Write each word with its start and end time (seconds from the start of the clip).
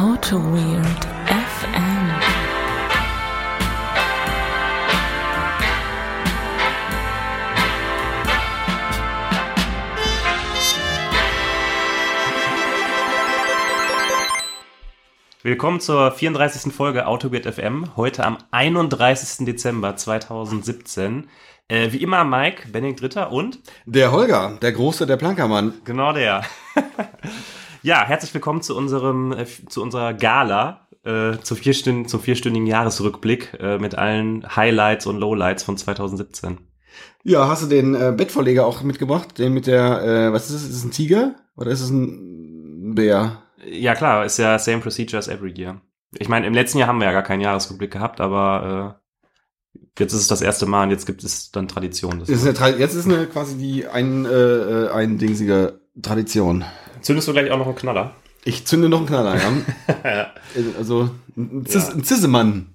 Auto 0.00 0.38
Weird 0.38 1.04
FM. 1.26 2.10
Willkommen 15.42 15.80
zur 15.80 16.12
34. 16.12 16.72
Folge 16.72 17.06
Autobit 17.06 17.44
FM, 17.44 17.94
heute 17.96 18.24
am 18.24 18.38
31. 18.52 19.44
Dezember 19.44 19.96
2017. 19.96 21.28
Äh, 21.68 21.92
wie 21.92 22.02
immer 22.02 22.24
Mike, 22.24 22.68
Benning 22.68 22.96
Dritter 22.96 23.30
und 23.32 23.58
Der 23.84 24.12
Holger, 24.12 24.56
der 24.62 24.72
Große, 24.72 25.06
der 25.06 25.18
Plankermann. 25.18 25.74
genau 25.84 26.14
der. 26.14 26.42
Ja, 27.82 28.04
herzlich 28.04 28.32
willkommen 28.34 28.62
zu 28.62 28.76
unserem, 28.76 29.32
äh, 29.32 29.46
zu 29.68 29.82
unserer 29.82 30.14
Gala, 30.14 30.88
äh, 31.04 31.38
zu 31.42 31.54
vierstünd 31.54 32.10
zum 32.10 32.20
vierstündigen 32.20 32.66
Jahresrückblick 32.66 33.56
äh, 33.58 33.78
mit 33.78 33.94
allen 33.94 34.44
Highlights 34.54 35.06
und 35.06 35.18
Lowlights 35.18 35.62
von 35.62 35.76
2017. 35.76 36.58
Ja, 37.22 37.48
hast 37.48 37.62
du 37.62 37.66
den 37.66 37.94
äh, 37.94 38.12
Bettvorleger 38.16 38.66
auch 38.66 38.82
mitgebracht? 38.82 39.38
Den 39.38 39.52
mit 39.52 39.66
der, 39.66 40.02
äh, 40.02 40.32
was 40.32 40.50
ist 40.50 40.56
es? 40.56 40.68
Ist 40.70 40.76
es 40.76 40.84
ein 40.84 40.90
Tiger? 40.90 41.34
Oder 41.56 41.70
ist 41.70 41.80
es 41.80 41.90
ein 41.90 42.94
Bär? 42.94 43.42
Ja 43.64 43.94
klar, 43.94 44.24
ist 44.24 44.38
ja 44.38 44.58
same 44.58 44.80
procedure 44.80 45.18
as 45.18 45.28
every 45.28 45.52
year. 45.56 45.80
Ich 46.18 46.28
meine, 46.28 46.46
im 46.46 46.54
letzten 46.54 46.78
Jahr 46.78 46.88
haben 46.88 46.98
wir 46.98 47.06
ja 47.06 47.12
gar 47.12 47.22
keinen 47.22 47.40
Jahresrückblick 47.40 47.92
gehabt, 47.92 48.20
aber 48.20 48.98
äh, 49.74 49.80
jetzt 49.98 50.12
ist 50.12 50.22
es 50.22 50.28
das 50.28 50.42
erste 50.42 50.66
Mal 50.66 50.84
und 50.84 50.90
jetzt 50.90 51.06
gibt 51.06 51.22
es 51.22 51.50
dann 51.50 51.68
Tradition. 51.68 52.20
Das 52.20 52.28
ist 52.28 52.60
eine, 52.60 52.78
jetzt 52.78 52.94
ist 52.94 53.06
eine 53.06 53.26
quasi 53.26 53.56
die 53.56 53.86
ein, 53.86 54.24
äh, 54.24 54.30
äh, 54.30 54.90
eindingsige 54.90 55.80
Tradition. 56.02 56.64
Zündest 57.02 57.28
du 57.28 57.32
gleich 57.32 57.50
auch 57.50 57.58
noch 57.58 57.66
einen 57.66 57.74
Knaller? 57.76 58.12
Ich 58.44 58.66
zünde 58.66 58.88
noch 58.88 58.98
einen 58.98 59.06
Knaller, 59.06 59.36
ja. 59.36 59.52
Äh, 60.02 60.24
also 60.78 61.10
ein, 61.36 61.64
Zis 61.66 61.88
Ja. 61.88 61.94
ein 61.94 62.04
Zissemann. 62.04 62.66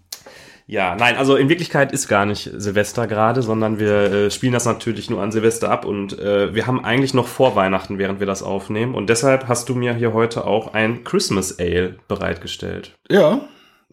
Ja, 0.67 0.95
nein, 0.95 1.16
also 1.16 1.36
in 1.36 1.47
Wirklichkeit 1.50 1.91
ist 1.91 2.08
gar 2.08 2.25
nicht 2.25 2.50
Silvester 2.55 3.05
gerade, 3.05 3.44
sondern 3.44 3.77
wir 3.77 4.11
äh, 4.11 4.31
spielen 4.31 4.53
das 4.53 4.66
natürlich 4.66 5.11
nur 5.11 5.22
an 5.22 5.31
Silvester 5.31 5.69
ab 5.69 5.85
und 5.85 6.17
äh, 6.17 6.55
wir 6.55 6.66
haben 6.66 6.83
eigentlich 6.83 7.13
noch 7.13 7.27
vor 7.27 7.55
Weihnachten, 7.55 8.00
während 8.00 8.19
wir 8.19 8.25
das 8.25 8.41
aufnehmen. 8.41 8.95
Und 8.95 9.08
deshalb 9.09 9.47
hast 9.47 9.69
du 9.69 9.75
mir 9.75 9.94
hier 9.94 10.13
heute 10.13 10.45
auch 10.45 10.73
ein 10.73 11.03
Christmas 11.03 11.59
Ale 11.59 11.97
bereitgestellt. 12.07 12.94
Ja, 13.09 13.41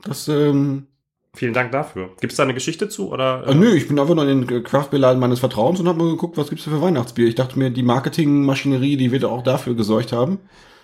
das, 0.02 0.28
ähm, 0.28 0.86
Vielen 1.34 1.54
Dank 1.54 1.72
dafür. 1.72 2.10
Gibt 2.20 2.32
es 2.32 2.36
da 2.36 2.42
eine 2.42 2.52
Geschichte 2.52 2.90
zu? 2.90 3.10
Oder, 3.10 3.46
äh, 3.46 3.54
nö, 3.54 3.74
ich 3.74 3.88
bin 3.88 3.98
einfach 3.98 4.14
nur 4.14 4.28
in 4.28 4.46
den 4.46 4.62
Craft-Beer-Laden 4.62 5.18
meines 5.18 5.40
Vertrauens 5.40 5.80
und 5.80 5.88
habe 5.88 5.98
mal 5.98 6.10
geguckt, 6.10 6.36
was 6.36 6.50
gibt's 6.50 6.66
da 6.66 6.70
für 6.70 6.82
Weihnachtsbier. 6.82 7.26
Ich 7.26 7.34
dachte 7.34 7.58
mir, 7.58 7.70
die 7.70 7.82
Marketingmaschinerie, 7.82 8.98
die 8.98 9.12
wird 9.12 9.24
auch 9.24 9.42
dafür 9.42 9.74
gesorgt 9.74 10.12
haben. 10.12 10.40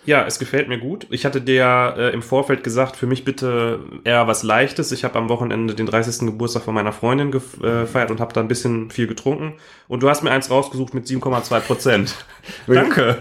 Ja, 0.07 0.25
es 0.25 0.39
gefällt 0.39 0.69
mir 0.69 0.79
gut. 0.79 1.07
Ich 1.11 1.27
hatte 1.27 1.43
dir 1.43 1.95
äh, 1.99 2.15
im 2.15 2.23
Vorfeld 2.23 2.65
gesagt, 2.65 2.97
für 2.97 3.07
mich 3.07 3.25
bitte 3.25 3.81
eher 4.05 4.27
was 4.27 4.43
Leichtes. 4.43 4.91
Ich 4.91 5.05
habe 5.05 5.19
am 5.19 5.29
Wochenende 5.29 5.75
den 5.75 5.85
30. 5.85 6.21
Geburtstag 6.21 6.63
von 6.63 6.73
meiner 6.73 6.93
Freundin 6.95 7.29
äh, 7.29 7.33
gefeiert 7.33 8.11
und 8.11 8.19
habe 8.19 8.33
da 8.33 8.41
ein 8.41 8.49
bisschen 8.49 8.91
viel 8.91 9.07
getrunken. 9.07 9.55
Und 9.87 10.03
du 10.03 10.09
hast 10.09 10.23
mir 10.23 10.31
eins 10.31 10.51
rausgesucht 10.51 10.95
mit 10.95 11.05
7,2 11.05 11.61
Prozent. 11.61 12.15
Danke. 12.67 13.19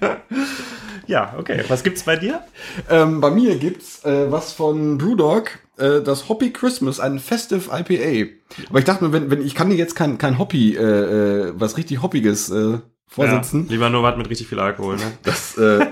ja, 1.06 1.34
okay. 1.38 1.64
Was 1.68 1.82
gibt's 1.82 2.02
bei 2.02 2.16
dir? 2.16 2.42
Ähm, 2.90 3.20
bei 3.20 3.30
mir 3.30 3.56
gibt's 3.56 4.04
äh, 4.04 4.30
was 4.30 4.52
von 4.52 4.98
Brewdog, 4.98 5.50
äh, 5.76 6.00
das 6.02 6.28
Hoppy 6.28 6.52
Christmas, 6.52 7.00
ein 7.00 7.18
Festive 7.18 7.70
IPA. 7.70 8.32
Aber 8.70 8.78
ich 8.78 8.84
dachte 8.84 9.04
mir, 9.04 9.12
wenn, 9.12 9.30
wenn 9.30 9.44
ich 9.44 9.54
kann 9.54 9.70
dir 9.70 9.76
jetzt 9.76 9.94
kein, 9.94 10.18
kein 10.18 10.38
Hoppy, 10.38 10.76
äh, 10.76 10.82
äh, 10.82 11.52
was 11.56 11.76
richtig 11.76 12.02
Hoppiges 12.02 12.50
äh, 12.50 12.78
vorsitzen. 13.06 13.66
Ja, 13.66 13.72
lieber 13.72 13.90
nur 13.90 14.02
was 14.02 14.16
mit 14.16 14.28
richtig 14.28 14.48
viel 14.48 14.60
Alkohol, 14.60 14.96
ne? 14.96 15.12
Das, 15.22 15.56
äh, 15.56 15.86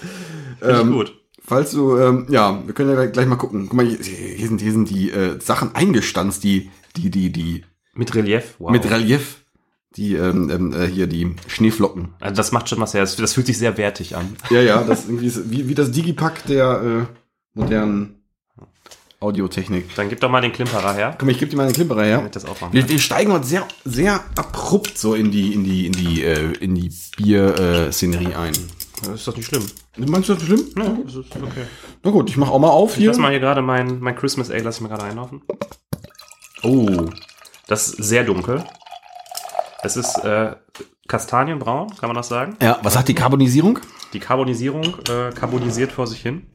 ähm, 0.62 0.92
gut. 0.92 1.14
falls 1.42 1.72
du, 1.72 1.96
ähm, 1.98 2.26
ja, 2.28 2.62
wir 2.64 2.74
können 2.74 2.90
ja 2.90 2.96
gleich, 2.96 3.12
gleich 3.12 3.26
mal 3.26 3.36
gucken. 3.36 3.66
Guck 3.68 3.74
mal, 3.74 3.86
hier, 3.86 3.98
hier 3.98 4.48
sind, 4.48 4.60
hier 4.60 4.72
sind 4.72 4.90
die 4.90 5.10
äh, 5.10 5.40
Sachen 5.40 5.74
eingestanzt, 5.74 6.44
die, 6.44 6.70
die, 6.96 7.10
die, 7.10 7.30
die 7.30 7.64
Mit 7.94 8.14
Relief? 8.14 8.56
Wow. 8.58 8.70
mit 8.70 8.90
Relief, 8.90 9.44
die 9.96 10.14
ähm, 10.14 10.50
ähm, 10.50 10.72
äh, 10.72 10.86
hier 10.86 11.06
die 11.06 11.34
Schneeflocken. 11.48 12.10
also 12.20 12.34
das 12.36 12.52
macht 12.52 12.68
schon 12.68 12.78
was 12.80 12.94
her. 12.94 13.00
Das, 13.02 13.16
das 13.16 13.32
fühlt 13.34 13.46
sich 13.46 13.58
sehr 13.58 13.76
wertig 13.76 14.16
an. 14.16 14.36
Ja, 14.50 14.60
ja, 14.60 14.82
das 14.84 15.06
irgendwie 15.06 15.26
ist 15.26 15.50
wie, 15.50 15.68
wie 15.68 15.74
das 15.74 15.90
Digipack 15.90 16.46
der 16.46 17.08
äh, 17.08 17.58
modernen 17.58 18.22
Audiotechnik. 19.18 19.94
Dann 19.96 20.08
gib 20.08 20.20
doch 20.20 20.30
mal 20.30 20.40
den 20.40 20.52
Klimperer 20.52 20.94
her, 20.94 21.14
Komm, 21.18 21.28
ich 21.28 21.38
gebe 21.38 21.50
dir 21.50 21.56
mal 21.56 21.64
einen 21.64 21.74
Klimperer 21.74 22.04
her. 22.04 22.22
ich 22.24 22.30
das 22.30 22.44
aufmachen 22.46 22.72
Wir, 22.72 22.82
kann. 22.82 22.90
wir 22.90 22.98
steigen 23.00 23.32
heute 23.32 23.46
sehr, 23.46 23.66
sehr 23.84 24.20
abrupt 24.36 24.96
so 24.96 25.14
in 25.14 25.30
die, 25.30 25.52
in 25.52 25.64
die, 25.64 25.86
in 25.86 25.92
die, 25.92 26.22
äh, 26.22 26.52
in 26.60 26.74
die 26.74 26.90
Bier-Szenerie 27.18 28.34
ein. 28.34 28.52
Das 29.02 29.08
ist 29.16 29.28
doch 29.28 29.36
nicht 29.36 29.46
schlimm. 29.46 29.66
Meinst 29.96 30.28
du 30.28 30.34
das 30.34 30.42
schlimm? 30.44 30.64
Ja, 30.76 30.96
das 31.04 31.14
ist 31.16 31.36
okay. 31.36 31.64
Na 32.02 32.10
gut, 32.12 32.30
ich 32.30 32.36
mach 32.36 32.48
auch 32.50 32.58
mal 32.60 32.68
auf 32.68 32.92
Ich 32.92 32.98
hier. 32.98 33.08
lass 33.08 33.18
mal 33.18 33.30
hier 33.30 33.40
gerade 33.40 33.60
mein, 33.60 33.98
mein 34.00 34.14
Christmas 34.16 34.50
Ale, 34.50 34.62
lass 34.62 34.76
ich 34.76 34.80
mal 34.82 34.88
gerade 34.88 35.04
einlaufen. 35.04 35.42
Oh, 36.62 37.06
das 37.66 37.88
ist 37.88 38.08
sehr 38.08 38.24
dunkel. 38.24 38.64
Es 39.82 39.96
ist 39.96 40.18
äh, 40.24 40.56
Kastanienbraun, 41.08 41.96
kann 41.96 42.08
man 42.08 42.16
das 42.16 42.28
sagen? 42.28 42.56
Ja, 42.60 42.78
was 42.82 42.94
sagt 42.94 43.08
die 43.08 43.14
Karbonisierung? 43.14 43.78
Die 44.12 44.20
Carbonisierung 44.20 44.96
äh, 45.08 45.30
carbonisiert 45.32 45.92
vor 45.92 46.06
sich 46.06 46.20
hin. 46.20 46.46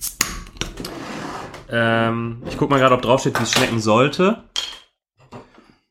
Ähm, 1.69 2.43
ich 2.47 2.57
guck 2.57 2.69
mal 2.69 2.77
gerade, 2.79 2.93
ob 2.95 3.01
draufsteht, 3.01 3.37
wie 3.39 3.43
es 3.43 3.51
schmecken 3.51 3.79
sollte. 3.79 4.43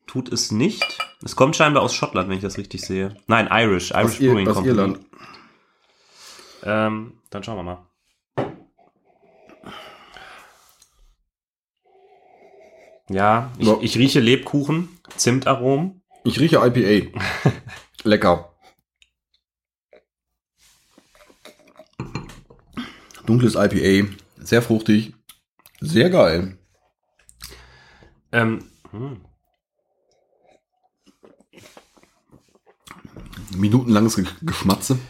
Tut 0.07 0.31
es 0.31 0.51
nicht. 0.51 0.97
Es 1.23 1.35
kommt 1.35 1.55
scheinbar 1.55 1.83
aus 1.83 1.93
Schottland, 1.93 2.29
wenn 2.29 2.37
ich 2.37 2.43
das 2.43 2.57
richtig 2.57 2.81
sehe. 2.81 3.17
Nein, 3.27 3.49
Irish. 3.51 3.91
Irish 3.91 4.05
Aus, 4.13 4.17
Brewing 4.17 4.47
aus 4.47 4.53
Company. 4.55 4.69
Irland. 4.77 4.99
Ähm, 6.63 7.19
dann 7.29 7.43
schauen 7.43 7.57
wir 7.57 7.63
mal. 7.63 7.85
Ja, 13.09 13.51
ich, 13.57 13.67
Ja. 13.67 13.77
ich 13.81 13.97
rieche 13.97 14.19
Lebkuchen, 14.19 14.89
Zimtaromen. 15.17 16.01
Ich 16.25 16.39
rieche 16.39 16.57
IPA. 16.57 17.19
Lecker. 18.03 18.51
Dunkles 23.27 23.53
IPA. 23.53 24.09
Sehr 24.37 24.63
fruchtig. 24.63 25.13
Sehr 25.81 26.09
geil. 26.09 26.57
Ähm, 28.31 28.65
hm. 28.89 29.21
Minutenlanges 33.55 34.15
Ge 34.15 34.25
Geschmatze. 34.41 34.99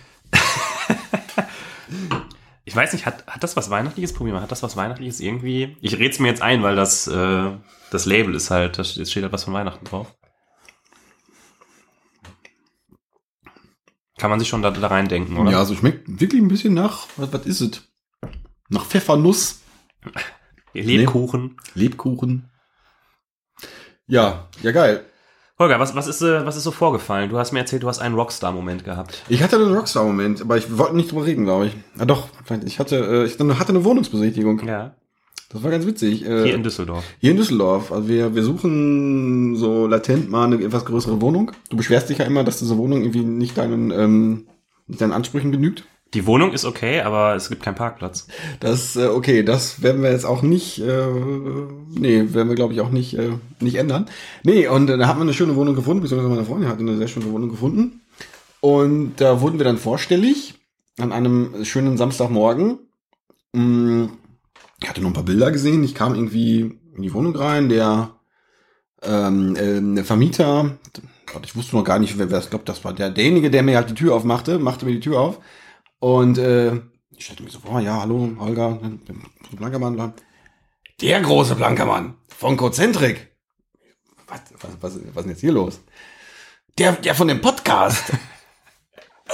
Ich 2.67 2.75
weiß 2.75 2.93
nicht, 2.93 3.05
hat, 3.05 3.25
hat 3.27 3.43
das 3.43 3.55
was 3.55 3.69
Weihnachtliches? 3.69 4.11
Probier 4.11 4.33
mal, 4.33 4.41
hat 4.41 4.51
das 4.51 4.63
was 4.63 4.75
Weihnachtliches 4.75 5.19
irgendwie? 5.19 5.77
Ich 5.81 5.99
red's 5.99 6.17
mir 6.19 6.29
jetzt 6.29 6.41
ein, 6.41 6.63
weil 6.63 6.75
das, 6.75 7.07
äh, 7.07 7.51
das 7.91 8.05
Label 8.05 8.33
ist 8.33 8.49
halt, 8.49 8.79
da 8.79 8.83
steht 8.83 9.07
steht 9.07 9.21
halt 9.23 9.31
was 9.31 9.43
von 9.43 9.53
Weihnachten 9.53 9.85
drauf. 9.85 10.13
Kann 14.17 14.29
man 14.29 14.39
sich 14.39 14.47
schon 14.47 14.61
da, 14.61 14.71
da 14.71 14.87
reindenken, 14.87 15.37
oder? 15.37 15.51
Ja, 15.51 15.59
also 15.59 15.75
schmeckt 15.75 16.21
wirklich 16.21 16.41
ein 16.41 16.47
bisschen 16.47 16.73
nach, 16.73 17.07
was, 17.17 17.33
was 17.33 17.45
ist 17.45 17.61
es? 17.61 17.81
Nach 18.69 18.85
Pfeffernuss, 18.85 19.61
Lebkuchen. 20.73 21.57
Lebkuchen. 21.73 22.49
Ja, 24.07 24.47
ja 24.61 24.71
geil. 24.71 25.05
Holger, 25.57 25.79
was, 25.79 25.95
was, 25.95 26.07
ist, 26.07 26.21
äh, 26.21 26.45
was 26.45 26.57
ist 26.57 26.63
so 26.63 26.71
vorgefallen? 26.71 27.29
Du 27.29 27.37
hast 27.37 27.53
mir 27.53 27.59
erzählt, 27.59 27.83
du 27.83 27.87
hast 27.87 27.99
einen 27.99 28.15
Rockstar-Moment 28.15 28.83
gehabt. 28.83 29.23
Ich 29.29 29.41
hatte 29.41 29.55
einen 29.55 29.73
Rockstar-Moment, 29.73 30.41
aber 30.41 30.57
ich 30.57 30.77
wollte 30.77 30.97
nicht 30.97 31.11
drüber 31.11 31.25
reden, 31.25 31.45
glaube 31.45 31.67
ich. 31.67 31.73
Ah 31.97 32.03
doch, 32.03 32.27
ich 32.65 32.79
hatte, 32.79 32.97
äh, 32.97 33.25
ich 33.25 33.39
hatte 33.39 33.69
eine 33.69 33.85
Wohnungsbesichtigung. 33.85 34.65
Ja. 34.67 34.95
Das 35.49 35.63
war 35.63 35.71
ganz 35.71 35.85
witzig. 35.85 36.25
Äh, 36.25 36.43
Hier 36.43 36.55
in 36.55 36.63
Düsseldorf. 36.63 37.03
Hier 37.19 37.31
in 37.31 37.37
Düsseldorf. 37.37 37.91
Also 37.91 38.07
wir, 38.07 38.35
wir 38.35 38.43
suchen 38.43 39.55
so 39.55 39.87
latent 39.87 40.29
mal 40.29 40.45
eine 40.45 40.63
etwas 40.63 40.85
größere 40.85 41.21
Wohnung. 41.21 41.51
Du 41.69 41.77
beschwerst 41.77 42.09
dich 42.09 42.17
ja 42.17 42.25
immer, 42.25 42.43
dass 42.43 42.59
diese 42.59 42.77
Wohnung 42.77 43.01
irgendwie 43.01 43.23
nicht 43.23 43.57
deinen, 43.57 43.91
ähm, 43.91 44.47
nicht 44.87 45.01
deinen 45.01 45.13
Ansprüchen 45.13 45.51
genügt. 45.51 45.85
Die 46.13 46.25
Wohnung 46.25 46.53
ist 46.53 46.65
okay, 46.65 47.01
aber 47.01 47.35
es 47.35 47.49
gibt 47.49 47.61
keinen 47.61 47.75
Parkplatz. 47.75 48.27
Das, 48.59 48.95
äh, 48.95 49.07
okay, 49.07 49.43
das 49.43 49.81
werden 49.81 50.01
wir 50.01 50.11
jetzt 50.11 50.25
auch 50.25 50.41
nicht, 50.41 50.79
äh, 50.79 51.07
nee, 51.89 52.33
werden 52.33 52.47
wir 52.47 52.55
glaube 52.55 52.73
ich 52.73 52.79
auch 52.79 52.91
nicht, 52.91 53.17
äh, 53.17 53.31
nicht 53.59 53.75
ändern. 53.75 54.05
Nee, 54.43 54.67
und 54.67 54.89
äh, 54.89 54.97
da 54.97 55.07
haben 55.07 55.19
wir 55.19 55.23
eine 55.23 55.33
schöne 55.33 55.55
Wohnung 55.55 55.75
gefunden, 55.75 56.01
beziehungsweise 56.01 56.33
meine 56.33 56.45
Freundin 56.45 56.69
hat 56.69 56.79
eine 56.79 56.95
sehr 56.95 57.07
schöne 57.09 57.31
Wohnung 57.31 57.49
gefunden. 57.49 58.01
Und 58.61 59.15
da 59.17 59.41
wurden 59.41 59.59
wir 59.59 59.65
dann 59.65 59.77
vorstellig 59.77 60.53
an 60.99 61.11
einem 61.11 61.65
schönen 61.65 61.97
Samstagmorgen. 61.97 62.79
Mm, 63.51 64.05
Ich 64.81 64.89
hatte 64.89 65.01
noch 65.01 65.09
ein 65.09 65.13
paar 65.13 65.23
Bilder 65.23 65.51
gesehen. 65.51 65.83
Ich 65.83 65.95
kam 65.95 66.15
irgendwie 66.15 66.79
in 66.95 67.01
die 67.01 67.13
Wohnung 67.13 67.35
rein. 67.35 67.69
Der, 67.69 68.15
ähm, 69.01 69.55
äh, 69.55 69.95
der 69.95 70.05
Vermieter, 70.05 70.77
ich 71.43 71.55
wusste 71.55 71.75
noch 71.75 71.83
gar 71.83 71.99
nicht, 71.99 72.17
wer 72.17 72.31
es 72.31 72.49
glaubt, 72.49 72.69
das 72.69 72.83
war 72.83 72.93
der, 72.93 73.09
derjenige, 73.09 73.49
der 73.49 73.63
mir 73.63 73.77
halt 73.77 73.89
die 73.89 73.95
Tür 73.95 74.15
aufmachte, 74.15 74.59
machte 74.59 74.85
mir 74.85 74.93
die 74.93 74.99
Tür 74.99 75.19
auf. 75.19 75.39
Und 75.99 76.37
äh, 76.37 76.75
ich 77.11 77.25
stellte 77.25 77.43
mir 77.43 77.49
so 77.49 77.59
vor, 77.59 77.79
ja, 77.79 78.01
hallo, 78.01 78.29
Holger, 78.39 78.79
Blankermann, 79.51 79.95
bla. 79.95 80.13
Der 81.01 81.21
große 81.21 81.55
Blankermann 81.55 82.15
von 82.27 82.57
Cozentrik. 82.57 83.35
Was, 84.27 84.41
was, 84.59 84.71
was, 84.81 84.81
was 84.81 84.95
ist 84.95 85.15
denn 85.15 85.29
jetzt 85.29 85.41
hier 85.41 85.51
los? 85.51 85.81
Der, 86.77 86.93
der 86.93 87.15
von 87.15 87.27
dem 87.27 87.41
Podcast. 87.41 88.11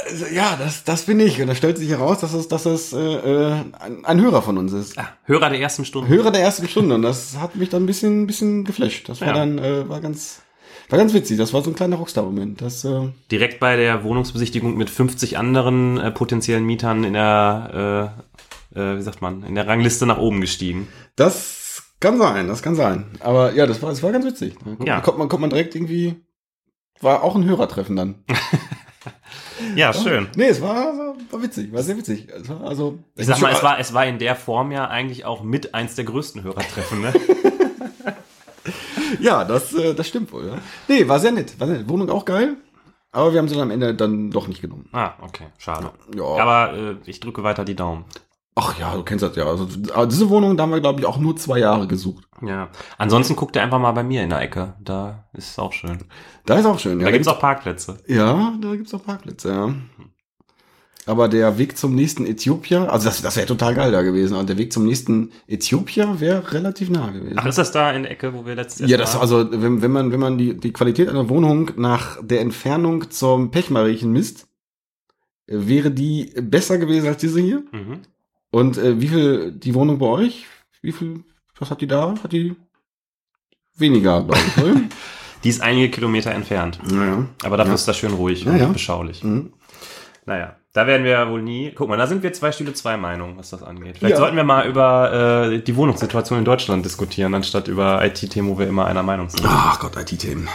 Also, 0.10 0.26
ja, 0.28 0.56
das, 0.58 0.84
das 0.84 1.04
bin 1.04 1.20
ich. 1.20 1.42
Und 1.42 1.48
da 1.48 1.56
stellt 1.56 1.78
sich 1.78 1.90
heraus, 1.90 2.20
dass 2.20 2.34
es, 2.34 2.48
dass 2.48 2.66
es 2.66 2.94
äh, 2.94 2.98
äh, 3.00 3.52
ein, 3.80 4.06
ein 4.06 4.22
Hörer 4.22 4.42
von 4.42 4.58
uns 4.58 4.74
ist. 4.74 4.98
Ah, 4.98 5.10
Hörer 5.26 5.50
der 5.50 5.60
ersten 5.60 5.86
Stunde. 5.86 6.10
Hörer 6.10 6.32
der 6.32 6.42
ersten 6.42 6.68
Stunde. 6.68 6.96
Und 6.96 7.02
das 7.02 7.38
hat 7.40 7.56
mich 7.56 7.70
dann 7.70 7.84
ein 7.84 7.86
bisschen, 7.88 8.24
ein 8.24 8.28
bisschen 8.28 8.64
geflasht. 8.66 9.10
Das 9.10 9.22
war 9.22 9.28
Ja. 9.30 9.34
dann, 9.34 9.58
äh, 9.60 9.88
war 9.90 10.00
ganz, 10.02 10.42
war 10.90 10.98
ganz 11.00 11.14
witzig. 11.14 11.38
Das 11.38 11.54
war 11.54 11.62
so 11.62 11.70
ein 11.72 11.76
kleiner 11.76 11.98
Rockstar-Moment. 11.98 12.62
Äh, 12.62 13.10
Direkt 13.32 13.60
bei 13.60 13.76
der 13.76 14.04
Wohnungsbesichtigung 14.04 14.76
mit 14.78 14.90
50 14.90 15.38
anderen 15.38 15.98
äh, 16.00 16.12
potenziellen 16.12 16.66
Mietern 16.66 17.04
in 17.04 17.14
der, 17.14 18.16
äh, 18.76 18.80
äh, 18.80 18.98
wie 18.98 19.02
sagt 19.02 19.22
man, 19.22 19.44
in 19.44 19.56
der 19.56 19.68
Rangliste 19.68 20.06
nach 20.06 20.18
oben 20.18 20.42
gestiegen. 20.42 20.88
das 21.16 21.84
kann 22.00 22.18
sein, 22.18 22.48
das 22.48 22.64
kann 22.64 22.74
sein. 22.76 23.06
Aber 23.20 23.54
ja, 23.54 23.68
das 23.68 23.80
war, 23.84 23.90
das 23.92 24.02
war 24.02 24.12
ganz 24.12 24.26
witzig. 24.26 24.56
Da 24.66 24.72
kommt, 24.76 24.88
Ja. 24.88 25.02
kommt, 25.02 25.18
man, 25.20 25.30
kommt 25.30 25.42
man 25.42 25.52
direkt 25.52 25.76
irgendwie, 25.76 26.16
war 27.00 27.22
auch 27.24 27.36
ein 27.36 27.46
Hörertreffen 27.46 27.96
dann. 27.96 28.16
Ja, 29.76 29.94
schön. 29.94 30.28
Nee, 30.36 30.48
es 30.48 30.62
war, 30.62 31.16
war, 31.30 31.42
witzig, 31.42 31.72
war 31.74 31.84
sehr 31.84 31.98
witzig. 31.98 32.28
Also, 32.64 33.00
Ich 33.16 33.26
sag 33.26 33.40
mal, 33.42 33.52
es 33.52 33.64
war, 33.64 33.80
es 33.80 33.94
war 33.94 34.06
in 34.06 34.20
der 34.20 34.36
Form 34.36 34.72
ja 34.72 34.88
eigentlich 34.88 35.26
auch 35.26 35.44
mit 35.44 35.74
eins 35.74 35.96
der 35.96 36.06
größten 36.06 36.44
Hörertreffen, 36.44 37.02
ne? 37.02 37.14
Ja, 39.20 39.44
das, 39.44 39.74
äh, 39.74 39.94
das 39.94 40.08
stimmt 40.08 40.32
wohl. 40.32 40.48
Ja. 40.48 40.58
Nee, 40.88 41.08
war 41.08 41.20
sehr 41.20 41.32
nett. 41.32 41.60
War 41.60 41.68
sehr 41.68 41.78
nett. 41.78 41.90
Wohnung 41.90 42.10
auch 42.10 42.26
geil. 42.26 42.56
Aber 43.12 43.34
wir 43.34 43.40
haben 43.40 43.48
sie 43.48 43.56
dann 43.56 43.64
am 43.64 43.72
Ende 43.72 43.94
dann 43.94 44.32
doch 44.32 44.48
nicht 44.48 44.62
genommen. 44.62 44.88
ah, 44.94 45.14
okay, 45.22 45.48
schade. 45.58 45.92
Ja. 46.16 46.24
Aber 46.24 46.74
äh, 46.74 46.96
ich 47.06 47.20
drücke 47.20 47.44
weiter 47.44 47.66
die 47.66 47.76
Daumen. 47.76 48.06
Ach 48.56 48.78
ja, 48.78 48.96
du 48.96 49.04
kennst 49.04 49.24
das 49.24 49.36
ja. 49.36 49.46
Also, 49.46 49.68
aber 49.94 50.08
diese 50.08 50.30
Wohnung, 50.30 50.58
da 50.58 50.64
haben 50.64 50.72
wir, 50.72 50.82
glaube 50.82 51.00
ich, 51.00 51.06
auch 51.06 51.18
nur 51.18 51.38
zwei 51.38 51.60
Jahre 51.60 51.88
gesucht. 51.88 52.26
Ja. 52.46 52.70
Ansonsten 52.98 53.36
guckt 53.36 53.56
ihr 53.56 53.62
einfach 53.62 53.80
mal 53.80 53.94
bei 53.94 54.04
mir 54.04 54.24
in 54.24 54.30
der 54.30 54.42
Ecke. 54.42 54.74
Da 54.82 55.26
ist 55.34 55.52
es 55.52 55.60
auch 55.60 55.72
schön. 55.72 56.00
Da 56.46 56.58
ist 56.58 56.66
auch 56.66 56.78
schön. 56.78 57.00
Ja, 57.00 57.06
Da 57.06 57.12
gibt's 57.12 57.28
auch 57.30 57.40
Parkplätze. 57.40 57.98
Ja, 58.08 58.54
da 58.62 58.76
gibt's 58.76 58.94
auch 58.94 59.04
Parkplätze, 59.04 59.50
ja. 59.50 59.74
Aber 61.06 61.28
der 61.28 61.58
Weg 61.58 61.78
zum 61.78 61.96
nächsten 61.96 62.26
Äthiopier, 62.26 62.92
also 62.92 63.06
das, 63.06 63.22
das 63.22 63.36
wäre 63.36 63.48
total 63.48 63.74
geil 63.74 63.92
da 63.92 64.02
gewesen. 64.02 64.36
Und 64.36 64.50
der 64.50 64.58
Weg 64.58 64.72
zum 64.72 64.86
nächsten 64.86 65.32
Äthiopier 65.48 66.20
wäre 66.20 66.54
relativ 66.54 66.90
nah 66.90 67.10
gewesen. 67.10 67.38
Ach, 67.38 67.46
ist 67.46 67.58
das 67.58 67.72
da 67.72 67.92
in 67.92 68.04
der 68.04 68.12
Ecke, 68.12 68.34
wo 68.34 68.46
wir 68.46 68.56
letztes 68.56 68.82
ja, 68.82 68.98
Jahr 68.98 69.00
das 69.00 69.16
also, 69.16 69.50
wenn, 69.52 69.82
wenn 69.82 69.92
man, 69.92 70.12
wenn 70.12 70.20
man 70.20 70.38
die, 70.38 70.56
die 70.58 70.74
Qualität 70.74 71.10
einer 71.10 71.30
Wohnung 71.30 71.72
nach 71.78 72.18
der 72.22 72.42
Entfernung 72.42 73.10
zum 73.10 73.50
Pechmariechen 73.50 74.12
misst, 74.12 74.48
äh, 75.48 75.58
wäre 75.58 75.90
die 75.90 76.34
besser 76.40 76.78
gewesen 76.78 77.08
als 77.08 77.18
diese 77.18 77.40
hier. 77.40 77.64
Mhm. 77.72 78.02
Und 78.52 78.78
äh, 78.78 79.00
wie 79.02 79.08
viel 79.08 79.52
die 79.54 79.74
Wohnung 79.74 79.98
bei 79.98 80.06
euch? 80.08 80.46
Wie 80.82 80.92
viel, 80.92 81.24
was 81.58 81.72
hat 81.72 81.82
die 81.82 81.88
da? 81.88 82.14
Hat 82.24 82.32
die 82.32 82.56
weniger, 83.76 84.22
glaube 84.24 84.40
ich. 84.58 84.64
oder? 84.64 84.82
Die 85.44 85.50
ist 85.50 85.60
einige 85.62 85.90
Kilometer 85.90 86.30
entfernt. 86.32 86.78
naja. 86.86 87.26
Aber 87.44 87.58
dafür 87.58 87.72
Ja. 87.72 87.76
ist 87.76 87.88
das 87.88 87.98
schön 87.98 88.14
ruhig 88.14 88.44
Ja, 88.44 88.52
und 88.52 88.74
beschaulich. 88.74 89.24
Mhm. 89.24 89.54
Naja, 90.28 90.56
da 90.72 90.86
werden 90.86 91.04
wir 91.04 91.28
wohl 91.32 91.42
nie. 91.42 91.72
Guck 91.74 91.90
mal, 91.90 91.98
da 91.98 92.06
sind 92.06 92.22
wir 92.22 92.32
zwei 92.32 92.52
Stühle, 92.52 92.74
zwei 92.76 92.96
Meinungen, 92.96 93.38
was 93.38 93.50
das 93.50 93.64
angeht. 93.64 93.98
Vielleicht 93.98 94.12
Ja. 94.12 94.18
sollten 94.18 94.36
wir 94.36 94.44
mal 94.44 94.68
über 94.68 95.48
äh, 95.52 95.60
die 95.60 95.76
Wohnungssituation 95.76 96.38
in 96.38 96.46
Deutschland 96.46 96.86
diskutieren, 96.86 97.34
anstatt 97.34 97.68
über 97.70 98.06
IT-Themen, 98.06 98.50
wo 98.50 98.60
wir 98.60 98.68
immer 98.68 98.86
einer 98.86 99.02
Meinung 99.02 99.30
sind. 99.30 99.42
Ach 99.48 99.80
Gott, 99.80 99.96
IT-Themen. 99.98 100.48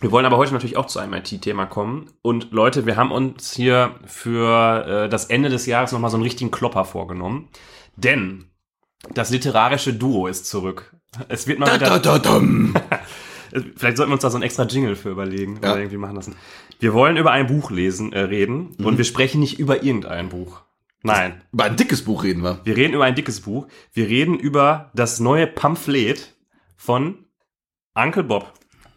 Wir 0.00 0.10
wollen 0.10 0.26
aber 0.26 0.36
heute 0.36 0.52
natürlich 0.52 0.76
auch 0.76 0.86
zu 0.86 0.98
einem 0.98 1.14
IT-Thema 1.14 1.66
kommen. 1.66 2.10
Und 2.22 2.52
Leute, 2.52 2.84
wir 2.86 2.96
haben 2.96 3.12
uns 3.12 3.52
hier 3.52 3.94
für 4.04 4.86
äh, 5.04 5.08
das 5.08 5.26
Ende 5.26 5.48
des 5.48 5.66
Jahres 5.66 5.92
nochmal 5.92 6.10
so 6.10 6.16
einen 6.16 6.24
richtigen 6.24 6.50
Klopper 6.50 6.84
vorgenommen. 6.84 7.48
Denn 7.96 8.44
das 9.14 9.30
literarische 9.30 9.94
Duo 9.94 10.26
ist 10.26 10.46
zurück. 10.46 10.94
Es 11.28 11.46
wird 11.46 11.58
mal 11.58 11.66
Da, 11.66 11.74
wieder. 11.76 11.98
da, 11.98 11.98
da, 11.98 12.18
dam. 12.18 12.74
Vielleicht 13.76 13.96
sollten 13.96 14.10
wir 14.10 14.14
uns 14.14 14.22
da 14.22 14.30
so 14.30 14.36
ein 14.36 14.42
extra 14.42 14.64
Jingle 14.64 14.96
für 14.96 15.10
überlegen 15.10 15.60
Ja. 15.62 15.70
oder 15.72 15.78
irgendwie 15.80 15.96
machen 15.96 16.16
lassen. 16.16 16.36
Wir 16.78 16.92
wollen 16.92 17.16
über 17.16 17.30
ein 17.30 17.46
Buch 17.46 17.70
lesen, 17.70 18.12
äh, 18.12 18.20
reden 18.20 18.74
Mhm. 18.78 18.84
und 18.86 18.98
wir 18.98 19.04
sprechen 19.04 19.40
nicht 19.40 19.58
über 19.58 19.82
irgendein 19.82 20.28
Buch. 20.28 20.62
Nein, 21.02 21.40
Über 21.52 21.64
ein 21.64 21.76
dickes 21.76 22.02
Buch 22.04 22.24
reden 22.24 22.42
wir. 22.42 22.60
wir 22.64 22.76
reden 22.76 22.92
über 22.94 23.04
ein 23.04 23.14
dickes 23.14 23.40
Buch. 23.42 23.68
Wir 23.92 24.08
reden 24.08 24.38
über 24.38 24.90
das 24.94 25.20
neue 25.20 25.46
Pamphlet 25.46 26.34
von 26.76 27.26
Uncle 27.94 28.24
Bob. 28.24 28.52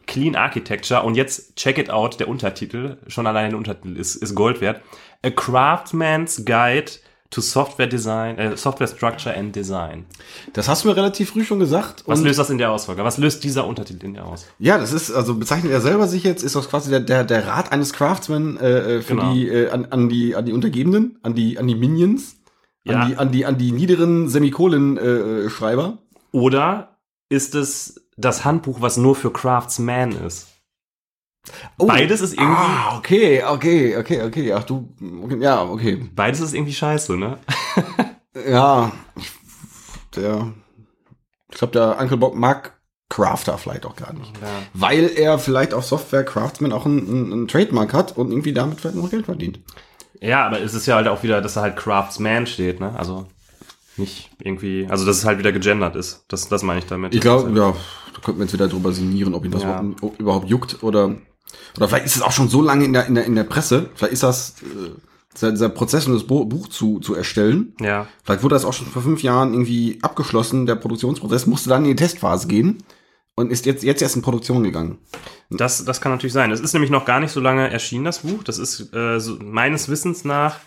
Clean 0.10 0.36
Architecture 0.36 1.04
und 1.04 1.14
jetzt 1.16 1.56
check 1.56 1.78
it 1.78 1.90
out, 1.92 2.20
der 2.20 2.28
Untertitel, 2.28 2.98
schon 3.08 3.28
allein 3.28 3.52
der 3.52 3.58
Untertitel 3.60 3.96
ist, 3.96 4.16
ist 4.16 4.34
Gold 4.34 4.60
wert. 4.60 4.82
A 5.24 5.30
Craftsman's 5.30 6.44
Guide 6.46 6.92
to 7.30 7.42
Software 7.42 7.86
Design, 7.86 8.40
äh, 8.40 8.58
Software 8.58 8.88
Structure 8.88 9.38
and 9.38 9.56
Design. 9.56 10.06
Das 10.54 10.68
hast 10.68 10.84
du 10.84 10.88
mir 10.88 10.96
relativ 10.98 11.30
früh 11.30 11.44
schon 11.46 11.60
gesagt. 11.60 12.04
Was 12.08 12.22
löst 12.22 12.40
das 12.40 12.50
in 12.50 12.58
der 12.58 12.72
aus, 12.72 12.86
Volker? 12.86 13.04
Was 13.04 13.20
löst 13.20 13.44
dieser 13.44 13.68
Untertitel 13.68 14.04
in 14.08 14.16
dir 14.16 14.26
aus? 14.26 14.48
ja, 14.58 14.80
das 14.80 14.94
ist, 14.94 15.12
also 15.12 15.36
bezeichnet 15.36 15.72
er 15.72 15.80
selber 15.82 16.08
sich 16.08 16.24
jetzt, 16.24 16.42
ist 16.44 16.56
das 16.56 16.68
quasi 16.70 16.90
der, 16.90 17.02
der, 17.02 17.24
der 17.24 17.46
Rat 17.46 17.72
eines 17.72 17.94
Craftsman 17.94 18.58
äh, 18.58 18.96
äh, 18.98 19.02
für 19.04 19.14
Genau. 19.16 19.32
die, 19.34 19.48
äh, 19.48 19.70
an, 19.70 19.86
an 19.92 20.10
die, 20.10 20.36
an 20.36 20.46
die 20.46 20.54
Untergebenen, 20.54 21.20
an 21.22 21.36
die, 21.36 21.60
an 21.60 21.68
die 21.68 21.76
Minions, 21.76 22.38
Ja. 22.84 23.02
an 23.02 23.08
die, 23.10 23.16
an 23.18 23.32
die, 23.32 23.46
an 23.46 23.58
die 23.60 23.72
niederen 23.74 24.28
Semikolen-Schreiber. 24.28 26.00
Oder 26.32 26.98
ist 27.30 27.54
es 27.54 28.09
das 28.19 28.45
Handbuch, 28.45 28.81
was 28.81 28.98
nur 28.98 29.16
für 29.16 29.31
Craftsman 29.31 30.12
ist? 30.12 30.48
Oh. 31.77 31.88
Beides 31.88 32.21
ist 32.21 32.33
irgendwie, 32.33 32.51
Ah, 32.54 32.98
okay, 32.98 33.44
okay, 33.44 33.98
okay, 33.98 34.21
okay. 34.24 34.54
Ach 34.54 34.63
du, 34.63 34.94
ja, 35.39 35.63
okay. 35.63 36.10
beides 36.13 36.42
ist 36.42 36.54
irgendwie 36.54 36.74
scheiße, 36.74 37.16
ne? 37.18 37.38
Ja, 38.48 38.92
ich- 39.16 39.31
der, 40.16 40.54
ich 41.51 41.57
glaube, 41.57 41.74
der 41.74 42.00
Uncle 42.00 42.18
Bob 42.18 42.36
mag 42.36 42.80
Crafter 43.10 43.57
vielleicht 43.57 43.86
auch 43.86 43.95
gar 43.95 44.13
nicht. 44.13 44.31
Ja. 44.39 44.48
Weil 44.74 45.10
er 45.16 45.39
vielleicht 45.39 45.74
auf 45.74 45.86
Software 45.86 46.24
Craftsman 46.24 46.71
auch 46.71 46.86
einen, 46.86 47.07
einen, 47.07 47.33
einen 47.33 47.48
Trademark 47.48 47.94
hat 47.94 48.18
und 48.18 48.30
irgendwie 48.31 48.54
damit 48.54 48.80
vielleicht 48.81 48.95
noch 48.98 49.10
Geld 49.10 49.25
verdient. 49.25 49.60
Ja, 50.21 50.45
aber 50.45 50.62
es 50.62 50.74
ist 50.74 50.86
ja 50.86 50.95
halt 50.95 51.07
auch 51.07 51.24
wieder, 51.24 51.42
dass 51.42 51.56
da 51.56 51.62
halt 51.62 51.75
Craftsman 51.77 52.45
steht, 52.45 52.80
ne? 52.80 52.94
Also 52.98 53.27
nicht 54.00 54.30
irgendwie, 54.42 54.88
also 54.90 55.06
dass 55.06 55.18
es 55.18 55.25
halt 55.25 55.38
wieder 55.40 55.51
gegendert 55.51 55.96
ist. 55.96 56.25
Das, 56.28 56.48
das 56.50 56.63
meine 56.63 56.80
ich 56.80 56.86
damit. 56.86 57.13
Ich 57.13 57.22
glaube, 57.22 57.50
ja, 57.57 57.75
da 58.13 58.22
könnten 58.24 58.40
wir 58.40 58.46
jetzt 58.46 58.54
wieder 58.54 58.68
drüber 58.68 58.92
sinnieren, 58.92 59.34
ob 59.34 59.46
ihn 59.46 59.51
das 59.51 59.63
Ja. 59.63 59.84
überhaupt, 60.18 60.50
juckt 60.50 60.81
oder 60.84 61.16
oder 61.78 61.88
vielleicht 61.88 62.06
ist 62.06 62.16
es 62.16 62.22
auch 62.22 62.31
schon 62.31 62.50
so 62.50 62.62
lange 62.62 62.86
in 62.86 62.94
der 62.94 63.06
in 63.07 63.16
der 63.16 63.25
in 63.25 63.36
der 63.36 63.44
Presse. 63.44 63.90
Vielleicht 63.96 64.13
ist 64.13 64.24
das 64.24 64.56
äh, 64.62 65.51
dieser, 65.51 65.69
Prozess, 65.69 66.07
um 66.07 66.13
das 66.13 66.24
Buch 66.24 66.68
zu 66.68 67.00
zu 67.00 67.16
erstellen. 67.16 67.74
Ja. 67.80 68.07
Vielleicht 68.24 68.44
wurde 68.44 68.56
das 68.56 68.66
auch 68.66 68.74
schon 68.74 68.88
vor 68.88 69.01
fünf 69.01 69.24
Jahren 69.24 69.54
irgendwie 69.54 70.00
abgeschlossen. 70.02 70.66
Der 70.66 70.75
Produktionsprozess 70.75 71.45
musste 71.48 71.69
dann 71.69 71.84
in 71.86 71.92
die 71.92 71.95
Testphase 71.95 72.48
gehen 72.48 72.84
und 73.36 73.52
ist 73.52 73.66
jetzt 73.66 73.84
jetzt 73.84 74.02
erst 74.02 74.16
in 74.16 74.22
Produktion 74.22 74.63
gegangen. 74.63 75.00
Das, 75.50 75.84
das 75.84 76.02
kann 76.02 76.12
natürlich 76.12 76.34
sein. 76.34 76.52
Es 76.52 76.60
ist 76.60 76.74
nämlich 76.74 76.92
noch 76.92 77.06
gar 77.06 77.19
nicht 77.19 77.31
so 77.31 77.40
lange 77.40 77.72
erschienen, 77.72 78.06
das 78.06 78.19
Buch. 78.19 78.44
Das 78.44 78.60
ist 78.60 78.94
äh, 78.94 79.19
so, 79.19 79.38
meines 79.42 79.90
Wissens 79.90 80.24
nach 80.24 80.57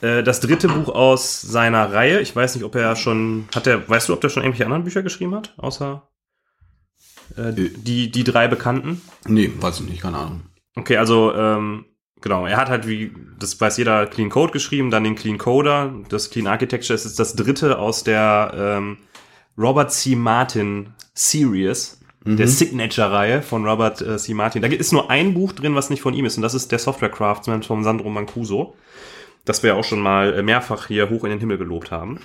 äh, 0.00 0.22
das 0.22 0.40
dritte 0.40 0.68
Buch 0.68 0.88
aus 0.88 1.40
seiner 1.40 1.92
Reihe. 1.92 2.20
Ich 2.20 2.34
weiß 2.34 2.54
nicht, 2.54 2.64
ob 2.64 2.74
er 2.74 2.96
schon, 2.96 3.48
hat 3.54 3.66
er, 3.66 3.88
weißt 3.88 4.08
du, 4.08 4.12
ob 4.12 4.20
der 4.20 4.28
schon 4.28 4.42
irgendwelche 4.42 4.64
anderen 4.64 4.84
Bücher 4.84 5.02
geschrieben 5.02 5.34
hat? 5.34 5.54
Außer 5.56 6.08
äh, 7.36 7.52
die, 7.52 8.10
die 8.10 8.24
drei 8.24 8.48
bekannten? 8.48 9.00
Nee, 9.26 9.50
weiß 9.58 9.80
ich 9.80 9.88
nicht, 9.88 10.02
keine 10.02 10.18
Ahnung. 10.18 10.42
Okay, 10.74 10.96
also 10.96 11.34
ähm, 11.34 11.84
genau, 12.20 12.46
er 12.46 12.56
hat 12.56 12.68
halt 12.68 12.86
wie, 12.86 13.12
das 13.38 13.60
weiß 13.60 13.76
jeder, 13.76 14.06
Clean 14.06 14.30
Code 14.30 14.52
geschrieben, 14.52 14.90
dann 14.90 15.04
den 15.04 15.14
Clean 15.14 15.38
Coder, 15.38 15.94
das 16.08 16.30
Clean 16.30 16.46
Architecture 16.46 16.94
ist 16.94 17.04
jetzt 17.04 17.18
das 17.18 17.34
dritte 17.36 17.78
aus 17.78 18.04
der 18.04 18.52
ähm, 18.56 18.98
Robert 19.58 19.92
C. 19.92 20.16
Martin 20.16 20.94
Series, 21.14 22.00
der 22.24 22.46
Signature-Reihe 22.46 23.42
von 23.42 23.66
Robert 23.66 24.00
äh, 24.00 24.16
C. 24.16 24.32
Martin. 24.32 24.62
Da 24.62 24.68
ist 24.68 24.92
nur 24.92 25.10
ein 25.10 25.34
Buch 25.34 25.52
drin, 25.52 25.74
was 25.74 25.90
nicht 25.90 26.02
von 26.02 26.14
ihm 26.14 26.24
ist, 26.24 26.36
und 26.36 26.42
das 26.42 26.54
ist 26.54 26.70
der 26.70 26.78
Software 26.78 27.10
Craftsman 27.10 27.62
von 27.64 27.82
Sandro 27.82 28.08
Mancuso. 28.10 28.76
Das 29.44 29.62
wir 29.62 29.74
auch 29.74 29.84
schon 29.84 30.00
mal 30.00 30.34
äh, 30.34 30.42
mehrfach 30.42 30.86
hier 30.86 31.10
hoch 31.10 31.24
in 31.24 31.30
den 31.30 31.40
Himmel 31.40 31.58
gelobt 31.58 31.90
haben. 31.90 32.20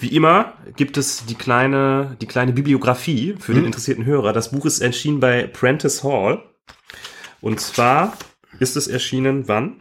Wie 0.00 0.08
immer 0.08 0.54
gibt 0.76 0.96
es 0.96 1.26
die 1.26 1.34
kleine, 1.34 2.16
die 2.20 2.26
kleine 2.26 2.52
Bibliografie 2.52 3.34
für 3.38 3.52
den 3.52 3.66
interessierten 3.66 4.06
Hörer. 4.06 4.32
Das 4.32 4.50
Buch 4.50 4.64
ist 4.64 4.80
erschienen 4.80 5.20
bei 5.20 5.46
Prentice 5.46 6.02
Hall. 6.04 6.42
Und 7.40 7.60
zwar 7.60 8.16
ist 8.60 8.76
es 8.76 8.88
erschienen 8.88 9.46
wann? 9.46 9.80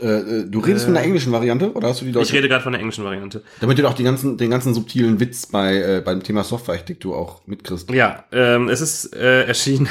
Äh, 0.00 0.06
äh, 0.06 0.44
du 0.48 0.60
redest 0.60 0.86
von 0.86 0.94
der 0.94 1.02
englischen 1.02 1.30
Variante 1.30 1.72
oder 1.72 1.88
hast 1.88 2.00
du 2.00 2.04
die 2.04 2.10
Ich 2.10 2.14
deutsche? 2.14 2.32
rede 2.32 2.48
gerade 2.48 2.62
von 2.64 2.72
der 2.72 2.80
englischen 2.80 3.04
Variante. 3.04 3.42
Damit 3.60 3.76
du 3.78 3.82
doch 3.82 3.92
die 3.92 4.02
ganzen, 4.02 4.38
den 4.38 4.50
ganzen 4.50 4.72
subtilen 4.72 5.20
Witz 5.20 5.46
bei 5.46 5.76
äh, 5.76 6.02
beim 6.02 6.22
Thema 6.22 6.42
Softwarearchitektur 6.42 7.16
auch 7.16 7.46
mitkriegst. 7.46 7.90
Ja, 7.90 8.24
ähm, 8.32 8.68
es 8.70 8.80
ist 8.80 9.14
äh, 9.14 9.44
erschienen 9.44 9.88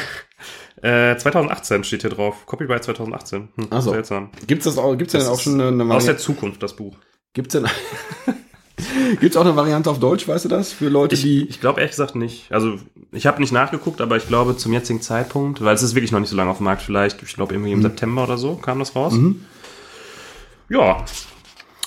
äh, 0.83 1.17
2018 1.17 1.83
steht 1.83 2.01
hier 2.01 2.09
drauf. 2.11 2.45
Copyright 2.45 2.83
2018. 2.83 3.49
Hm, 3.55 3.67
Ach 3.71 3.81
so. 3.81 3.91
Seltsam. 3.91 4.29
Gibt's 4.45 4.65
das 4.65 4.77
auch? 4.77 4.95
Gibt's 4.95 5.13
Das 5.13 5.23
denn 5.23 5.33
auch 5.33 5.39
schon 5.39 5.53
eine, 5.59 5.69
eine 5.69 5.83
Aus 5.83 6.03
der 6.05 6.13
Variante? 6.15 6.17
Zukunft, 6.17 6.61
das 6.63 6.75
Buch. 6.75 6.95
Gibt's 7.33 7.53
denn? 7.53 7.65
Gibt's 9.21 9.37
auch 9.37 9.45
eine 9.45 9.55
Variante 9.55 9.89
auf 9.89 9.99
Deutsch? 9.99 10.27
Weißt 10.27 10.45
du 10.45 10.49
das? 10.49 10.73
Für 10.73 10.89
Leute, 10.89 11.15
Ich, 11.15 11.21
die 11.21 11.47
ich 11.47 11.59
glaube 11.61 11.79
ehrlich 11.79 11.91
gesagt 11.91 12.15
nicht. 12.15 12.51
Also 12.51 12.75
ich 13.11 13.25
habe 13.27 13.39
nicht 13.39 13.51
nachgeguckt, 13.53 14.01
aber 14.01 14.17
ich 14.17 14.27
glaube 14.27 14.57
zum 14.57 14.73
jetzigen 14.73 15.01
Zeitpunkt, 15.01 15.63
weil 15.63 15.73
es 15.75 15.83
ist 15.83 15.95
wirklich 15.95 16.11
noch 16.11 16.19
nicht 16.19 16.29
so 16.29 16.35
lange 16.35 16.51
auf 16.51 16.57
dem 16.57 16.65
Markt, 16.65 16.81
vielleicht, 16.81 17.21
ich 17.23 17.33
glaube 17.35 17.53
irgendwie 17.53 17.71
im 17.71 17.79
Mhm. 17.79 17.83
September 17.83 18.23
oder 18.23 18.37
so 18.37 18.55
kam 18.55 18.79
das 18.79 18.95
raus. 18.95 19.13
Ja. 20.69 21.05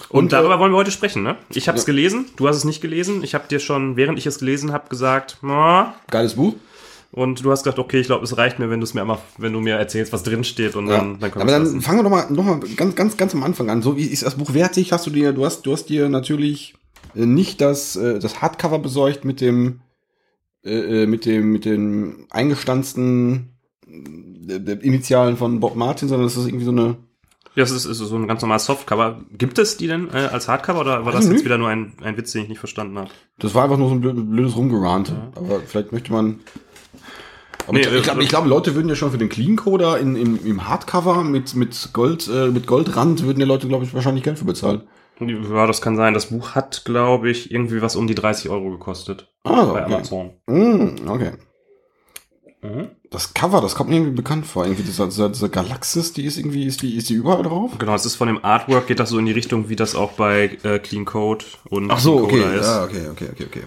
Und, 0.09 0.25
Und, 0.25 0.33
darüber 0.33 0.55
äh, 0.57 0.59
wollen 0.61 0.73
wir 0.73 0.76
heute 0.79 0.91
sprechen, 0.93 1.23
ne? 1.23 1.37
Ich 1.50 1.69
habe 1.69 1.76
es 1.79 1.85
Ja. 1.85 1.87
gelesen, 1.87 2.26
du 2.37 2.47
hast 2.49 2.57
es 2.57 2.65
nicht 2.65 2.81
gelesen. 2.81 3.25
Ich 3.25 3.35
habe 3.35 3.49
dir 3.49 3.59
schon, 3.59 3.97
während 3.97 4.19
ich 4.19 4.26
es 4.26 4.38
gelesen 4.38 4.73
habe, 4.73 4.88
gesagt, 4.88 5.38
na, 5.43 5.95
geiles 6.11 6.35
Buch. 6.35 6.55
Und 7.16 7.42
du 7.44 7.50
hast 7.50 7.62
gesagt, 7.64 7.78
okay, 7.78 7.99
ich 7.99 8.06
glaube, 8.06 8.25
es 8.25 8.37
reicht 8.37 8.58
mir, 8.58 8.68
wenn 8.70 8.78
du 8.80 8.85
es 8.85 8.92
mir 8.92 9.00
einmal, 9.00 9.18
wenn 9.38 9.52
du 9.52 9.61
mir 9.61 9.75
erzählst, 9.76 10.12
was 10.12 10.23
drin 10.23 10.44
steht 10.44 10.76
und 10.76 10.87
Ja. 10.87 10.99
dann, 10.99 11.18
dann 11.18 11.30
können 11.30 11.42
Aber 11.42 11.50
dann 11.50 11.64
lassen. 11.64 11.80
fangen 11.80 11.99
wir 11.99 12.02
doch 12.04 12.11
mal, 12.11 12.30
noch 12.30 12.44
mal 12.44 12.61
ganz, 12.76 12.94
ganz, 12.94 13.16
ganz 13.16 13.35
am 13.35 13.42
Anfang 13.42 13.70
an. 13.70 13.80
So 13.80 13.96
wie 13.96 14.04
ist 14.04 14.23
das 14.25 14.35
Buch 14.37 14.52
wertig? 14.52 14.92
Hast 14.92 15.06
du 15.06 15.11
dir, 15.11 15.32
du 15.32 15.44
hast, 15.44 15.62
du 15.62 15.73
hast 15.73 15.87
dir 15.87 16.08
natürlich 16.11 16.75
äh, 17.14 17.25
nicht 17.26 17.61
das, 17.62 17.96
äh, 17.96 18.18
das 18.18 18.42
Hardcover 18.42 18.78
besorgt 18.78 19.25
mit 19.25 19.40
dem, 19.40 19.80
äh, 20.62 21.06
mit 21.06 21.25
dem, 21.25 21.52
mit 21.52 21.64
den 21.64 22.26
eingestanzten 22.30 23.56
Initialen 24.82 25.37
von 25.37 25.61
Bob 25.61 25.75
Martin, 25.76 26.08
sondern 26.08 26.26
das 26.26 26.37
ist 26.37 26.46
irgendwie 26.46 26.64
so 26.64 26.70
eine. 26.70 26.96
Ja, 27.54 27.62
es 27.62 27.70
ist, 27.70 27.87
ist 27.87 27.96
so 27.99 28.16
ein 28.16 28.28
ganz 28.28 28.42
normales 28.42 28.66
Softcover. 28.66 29.23
Gibt 29.32 29.58
es 29.58 29.78
die 29.78 29.87
denn 29.87 30.08
äh, 30.11 30.28
als 30.30 30.49
Hardcover 30.49 30.80
oder 30.82 31.04
war 31.06 31.12
das 31.12 31.23
Also 31.23 31.32
jetzt 31.32 31.44
wieder 31.46 31.56
nur 31.56 31.68
ein, 31.68 31.94
ein 32.02 32.18
Witz, 32.18 32.32
den 32.32 32.42
ich 32.42 32.49
nicht 32.50 32.58
verstanden 32.58 32.99
habe? 32.99 33.08
Das 33.38 33.54
war 33.54 33.64
einfach 33.64 33.78
nur 33.78 33.88
so 33.88 33.94
ein 33.94 34.02
blöd- 34.02 34.30
blödes 34.30 34.54
Rumgerant. 34.56 35.12
Aber 35.35 35.61
vielleicht 35.61 35.90
möchte 35.92 36.12
man. 36.12 36.40
Nee, 37.70 37.80
ich, 37.80 38.02
glaube, 38.02 38.23
ich 38.23 38.28
glaube, 38.28 38.49
Leute 38.49 38.75
würden 38.75 38.88
ja 38.88 38.94
schon 38.94 39.11
für 39.11 39.18
den 39.18 39.28
Clean 39.28 39.56
Coder 39.56 39.99
in, 39.99 40.16
im, 40.16 40.44
im 40.44 40.68
Hardcover 40.68 41.25
mit, 41.25 41.54
mit 41.54 41.90
Gold, 41.92 42.28
äh, 42.28 42.49
mit 42.49 42.66
Goldrand 42.66 43.25
würden 43.25 43.40
ja 43.40 43.46
Leute, 43.46 43.68
glaube 43.68 43.85
ich, 43.85 43.94
wahrscheinlich 43.94 44.25
Geld 44.25 44.38
für 44.38 44.44
bezahlen. 44.44 44.82
Ja, 45.18 45.66
das 45.66 45.80
kann 45.80 45.96
sein. 45.96 46.14
Das 46.14 46.26
Buch 46.26 46.54
hat, 46.54 46.85
glaube 46.85 47.30
ich, 47.30 47.50
irgendwie 47.50 47.80
was 47.80 47.96
um 47.96 48.06
die 48.06 48.14
30 48.14 48.50
Euro 48.50 48.70
gekostet. 48.70 49.32
Ah, 49.44 49.64
bei 49.64 49.82
okay. 49.85 49.94
Amazon. 49.94 50.30
Mm, 50.46 51.08
okay. 51.08 51.32
Mhm. 52.62 52.90
Das 53.11 53.32
Cover, 53.32 53.61
das 53.61 53.75
kommt 53.75 53.90
mir 53.90 53.96
irgendwie 53.96 54.16
bekannt 54.16 54.46
vor. 54.46 54.64
Irgendwie 54.64 54.82
dieser, 54.82 55.06
dieser, 55.06 55.28
dieser 55.28 55.49
Galaxis, 55.49 56.12
die 56.12 56.25
ist 56.25 56.37
irgendwie, 56.37 56.66
ist 56.66 56.82
die, 56.82 56.96
ist 56.96 57.08
die 57.08 57.14
überall 57.14 57.42
drauf? 57.42 57.73
Genau, 57.78 57.94
es 57.94 58.04
ist 58.04 58.16
von 58.16 58.26
dem 58.26 58.44
Artwork, 58.44 58.88
geht 58.88 59.00
das 59.00 59.11
so 59.11 59.18
in 59.18 59.26
die 59.26 59.32
Richtung, 59.32 59.68
wie 59.68 59.76
das 59.76 59.94
auch 59.94 60.12
bei 60.12 60.58
äh, 60.64 60.78
Clean 60.80 61.04
Code 61.04 61.44
und 61.70 61.90
Ach 61.90 61.99
so, 61.99 62.26
Clean 62.26 62.42
okay. 62.42 62.42
Coder 62.42 62.54
ist. 62.54 62.66
Ja, 62.66 62.85
okay, 62.85 63.08
okay, 63.11 63.28
okay, 63.32 63.44
okay. 63.46 63.64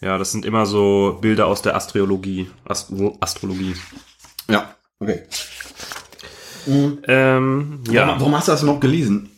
Ja, 0.00 0.18
das 0.18 0.32
sind 0.32 0.44
immer 0.44 0.66
so 0.66 1.18
Bilder 1.20 1.46
aus 1.46 1.62
der 1.62 1.74
Astrologie. 1.74 2.50
Astro 2.64 3.16
Astrologie. 3.20 3.74
Ja, 4.50 4.74
okay. 5.00 5.22
Ähm, 6.68 7.80
Ja. 7.90 8.06
Warum, 8.08 8.20
warum 8.20 8.36
hast 8.36 8.48
du 8.48 8.52
das 8.52 8.62
noch 8.62 8.80
gelesen? 8.80 9.30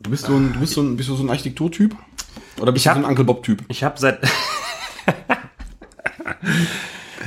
Du 0.00 0.10
bist 0.10 0.24
so 0.26 0.34
ein, 0.34 0.52
du 0.54 0.60
bist 0.60 0.72
so 0.72 0.80
ein, 0.82 0.96
bist 0.96 1.08
du 1.08 1.14
so 1.14 1.22
ein 1.22 1.30
Architekturtyp? 1.30 1.94
Oder 2.60 2.72
bist 2.72 2.84
Ich 2.86 2.90
du 2.90 2.94
so 2.94 2.96
hab- 2.96 3.04
ein 3.04 3.08
Uncle 3.10 3.24
Bob-Typ? 3.24 3.62
Ich 3.68 3.84
habe 3.84 3.98
seit 3.98 4.20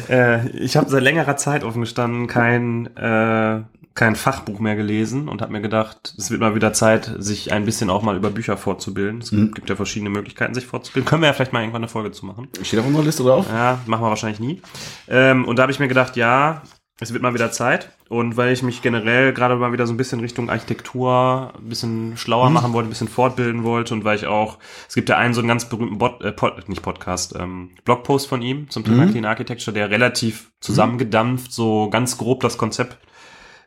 äh, 0.09 0.50
ich 0.57 0.75
habe 0.75 0.89
seit 0.89 1.03
längerer 1.03 1.38
Zeit 1.38 1.63
offen 1.63 1.81
gestanden 1.81 2.27
kein 2.27 2.88
äh, 2.97 3.62
kein 3.95 4.15
Fachbuch 4.15 4.59
mehr 4.59 4.75
gelesen 4.75 5.27
und 5.29 5.41
habe 5.41 5.51
mir 5.51 5.62
gedacht, 5.62 6.15
es 6.17 6.31
wird 6.31 6.41
mal 6.41 6.55
wieder 6.55 6.73
Zeit, 6.73 7.12
sich 7.19 7.51
ein 7.53 7.63
bisschen 7.65 7.89
auch 7.91 8.01
mal 8.01 8.15
über 8.17 8.31
Bücher 8.31 8.57
fortzubilden. 8.57 9.21
Es 9.21 9.31
Mhm. 9.31 9.51
gibt 9.53 9.69
ja 9.69 9.75
verschiedene 9.75 10.09
Möglichkeiten, 10.09 10.53
sich 10.55 10.65
fortzubilden. 10.65 11.07
Können 11.07 11.21
wir 11.21 11.27
ja 11.27 11.33
vielleicht 11.33 11.53
mal 11.53 11.59
irgendwann 11.62 11.83
eine 11.83 11.89
Folge 11.89 12.12
zu 12.12 12.25
machen. 12.25 12.47
Steht 12.63 12.79
auf 12.79 12.88
unserer 12.88 13.03
Liste 13.03 13.23
drauf? 13.23 13.45
Ja, 13.50 13.79
machen 13.85 14.03
wir 14.03 14.09
wahrscheinlich 14.09 14.39
nie. 14.39 14.62
Ähm, 15.07 15.45
und 15.45 15.57
da 15.57 15.63
habe 15.63 15.71
ich 15.71 15.79
mir 15.79 15.88
gedacht, 15.88 16.15
ja, 16.15 16.63
es 17.00 17.12
wird 17.13 17.21
mal 17.21 17.33
wieder 17.33 17.51
Zeit. 17.51 17.91
Und 18.09 18.38
weil 18.38 18.53
ich 18.53 18.62
mich 18.63 18.81
generell 18.81 19.33
gerade 19.33 19.55
mal 19.55 19.71
wieder 19.73 19.88
so 19.88 19.93
ein 19.93 19.97
bisschen 19.97 20.19
Richtung 20.19 20.50
Architektur 20.50 21.51
ein 21.57 21.69
bisschen 21.69 22.15
schlauer 22.17 22.50
machen 22.51 22.73
wollte, 22.73 22.88
ein 22.88 22.91
bisschen 22.91 23.07
fortbilden 23.07 23.63
wollte 23.63 23.93
und 23.95 24.03
weil 24.03 24.15
ich 24.15 24.27
auch, 24.27 24.59
es 24.88 24.93
gibt 24.93 25.09
ja 25.09 25.17
einen 25.17 25.33
so 25.33 25.41
einen 25.41 25.47
ganz 25.47 25.67
berühmten 25.67 25.97
Bot, 25.97 26.21
äh, 26.21 26.31
Pod, 26.31 26.69
nicht 26.69 26.81
Podcast, 26.83 27.35
ähm, 27.39 27.71
Blogpost 27.85 28.27
von 28.27 28.41
ihm 28.43 28.69
zum 28.69 28.83
Thema 28.83 29.07
Clean 29.07 29.25
Architecture, 29.25 29.73
der 29.73 29.89
relativ 29.89 30.51
zusammengedampft, 30.59 31.51
so 31.51 31.89
ganz 31.89 32.17
grob 32.17 32.41
das 32.41 32.57
Konzept 32.57 32.97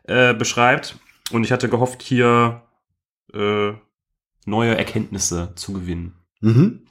äh, 0.07 0.33
beschreibt. 0.33 0.97
Und 1.31 1.43
ich 1.43 1.51
hatte 1.51 1.69
gehofft, 1.69 2.01
hier 2.01 2.63
äh, 3.33 3.73
neue 4.45 4.77
Erkenntnisse 4.77 5.53
zu 5.55 5.73
gewinnen. 5.73 6.13
Mhm. 6.41 6.87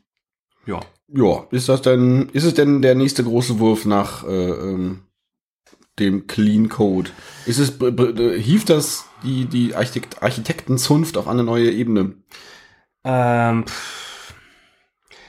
Ja. 0.67 0.81
Ja, 1.09 1.47
ist 1.51 1.69
das 1.69 1.83
denn, 1.83 2.29
ist 2.31 2.45
es 2.45 2.55
denn 2.55 2.83
der 2.83 2.97
nächste 2.97 3.23
große 3.23 3.61
Wurf 3.61 3.85
nach 3.85 4.25
äh, 4.25 4.51
ähm, 4.51 5.03
dem 5.99 6.27
Clean 6.27 6.69
Code? 6.69 7.11
Ist 7.47 7.59
es, 7.59 7.79
hieft 8.43 8.71
das 8.71 9.05
die, 9.23 9.47
die 9.47 9.75
Architekt 9.75 10.23
Architektenzunft 10.23 11.17
auf 11.17 11.29
eine 11.29 11.45
neue 11.45 11.71
Ebene? 11.71 12.17
Ähm, 13.05 13.65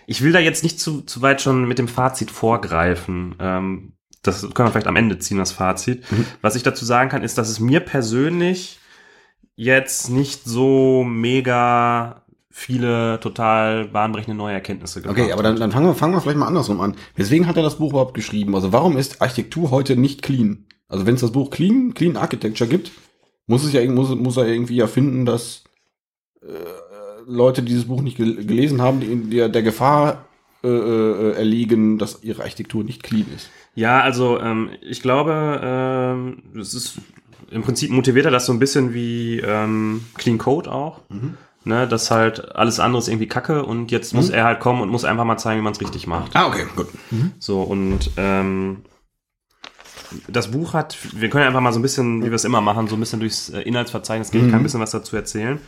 ich 0.08 0.24
will 0.24 0.32
da 0.32 0.39
jetzt 0.39 0.63
nicht 0.63 0.79
zu, 0.79 1.01
zu 1.01 1.22
weit 1.22 1.41
schon 1.41 1.67
mit 1.67 1.77
dem 1.77 1.88
Fazit 1.88 2.32
vorgreifen. 2.32 3.36
Ähm, 3.39 3.96
das 4.27 4.41
können 4.53 4.67
wir 4.67 4.72
vielleicht 4.72 4.88
am 4.88 4.96
Ende 4.96 5.19
ziehen, 5.19 5.38
das 5.38 5.51
Fazit. 5.51 6.03
Was 6.41 6.55
ich 6.55 6.63
dazu 6.63 6.86
sagen 6.86 7.10
kann, 7.10 7.24
ist, 7.24 7.38
dass 7.38 7.50
es 7.50 7.60
mir 7.60 7.79
persönlich 7.79 8.79
jetzt 9.55 10.10
nicht 10.10 10.43
so 10.46 11.03
mega 11.03 12.24
viele 12.50 13.19
total 13.19 13.86
bahnbrechende 13.86 14.36
neue 14.36 14.53
Erkenntnisse 14.53 15.01
gebracht 15.01 15.19
Okay, 15.19 15.31
aber 15.31 15.43
dann, 15.43 15.57
dann 15.57 15.72
fangen, 15.72 15.86
wir, 15.88 15.93
fangen 15.93 16.13
wir 16.13 16.22
vielleicht 16.22 16.39
mal 16.39 16.48
andersrum 16.48 16.81
an. 16.81 16.96
Weswegen 17.15 17.48
hat 17.48 17.55
er 17.55 17.63
das 17.63 17.77
Buch 17.77 17.91
überhaupt 17.91 18.15
geschrieben? 18.15 18.55
Also 18.55 18.74
warum 18.74 18.98
ist 18.98 19.22
Architektur 19.22 19.69
heute 19.69 19.96
nicht 19.96 20.24
clean? 20.24 20.65
Also 20.88 21.05
wenn 21.05 21.15
es 21.15 21.22
das 21.22 21.31
Buch 21.31 21.50
Clean, 21.50 21.93
Clean 21.93 22.17
Architecture 22.17 22.69
gibt, 22.69 22.91
muss 23.46 23.63
es 23.63 23.74
ja 23.74 23.86
muss, 23.89 24.10
muss 24.15 24.38
er 24.38 24.48
irgendwie 24.48 24.79
erfinden, 24.79 25.25
dass 25.25 25.63
äh, 26.41 26.48
Leute, 27.25 27.62
die 27.62 27.69
dieses 27.69 27.86
Buch 27.86 28.01
nicht 28.01 28.17
gel 28.17 28.46
gelesen 28.46 28.81
haben, 28.81 29.01
die 29.01 29.07
in 29.07 29.29
der, 29.29 29.50
der 29.50 29.63
Gefahr 29.63 30.25
äh, 30.63 30.67
äh, 30.67 31.31
erliegen, 31.34 31.98
dass 31.98 32.24
ihre 32.24 32.41
Architektur 32.41 32.84
nicht 32.84 33.03
clean 33.03 33.27
ist. 33.36 33.50
Ja, 33.77 34.01
also 34.01 34.39
ähm, 34.39 34.72
ich 34.81 35.03
glaube, 35.03 35.62
ähm, 35.63 36.41
es 36.60 36.74
ist 36.74 36.98
im 37.51 37.62
Prinzip 37.62 37.91
motiviert 37.91 38.25
er 38.25 38.31
das 38.31 38.48
so 38.48 38.51
ein 38.51 38.57
bisschen 38.57 38.96
wie 38.96 39.39
ähm, 39.39 40.03
Clean 40.15 40.39
Code 40.39 40.72
auch. 40.72 41.01
Ne, 41.63 41.88
dass 41.88 42.10
halt 42.10 42.55
alles 42.55 42.79
andere 42.79 43.00
ist 43.00 43.07
irgendwie 43.07 43.27
Kacke 43.27 43.63
und 43.63 43.91
jetzt 43.91 44.15
muss 44.15 44.31
er 44.31 44.46
halt 44.46 44.62
kommen 44.62 44.81
und 44.81 44.89
muss 44.89 45.05
einfach 45.05 45.25
mal 45.25 45.38
zeigen, 45.38 45.60
wie 45.60 45.63
man 45.63 45.74
es 45.74 45.81
richtig 45.81 46.07
macht. 46.07 46.36
Ah, 46.36 46.48
okay, 46.48 46.65
gut. 46.75 46.88
So, 47.38 47.62
und 47.62 48.10
ähm, 48.17 48.77
das 50.27 50.50
Buch 50.50 50.74
hat, 50.74 50.98
wir 51.13 51.29
können 51.29 51.41
ja 51.41 51.48
einfach 51.48 51.62
mal 51.62 51.74
so 51.74 51.79
ein 51.79 51.84
bisschen, 51.84 52.24
wie 52.24 52.31
wir 52.31 52.36
es 52.36 52.46
immer 52.46 52.62
machen, 52.62 52.88
so 52.88 52.96
ein 52.96 53.00
bisschen 53.00 53.19
durchs 53.19 53.50
äh, 53.50 53.62
Inhaltsverzeichnis 53.62 54.31
gehen. 54.31 54.46
Ich 54.46 54.51
kann 54.51 54.62
ein 54.62 54.63
bisschen 54.63 54.79
was 54.79 54.91
dazu 54.91 55.15
erzählen. 55.15 55.60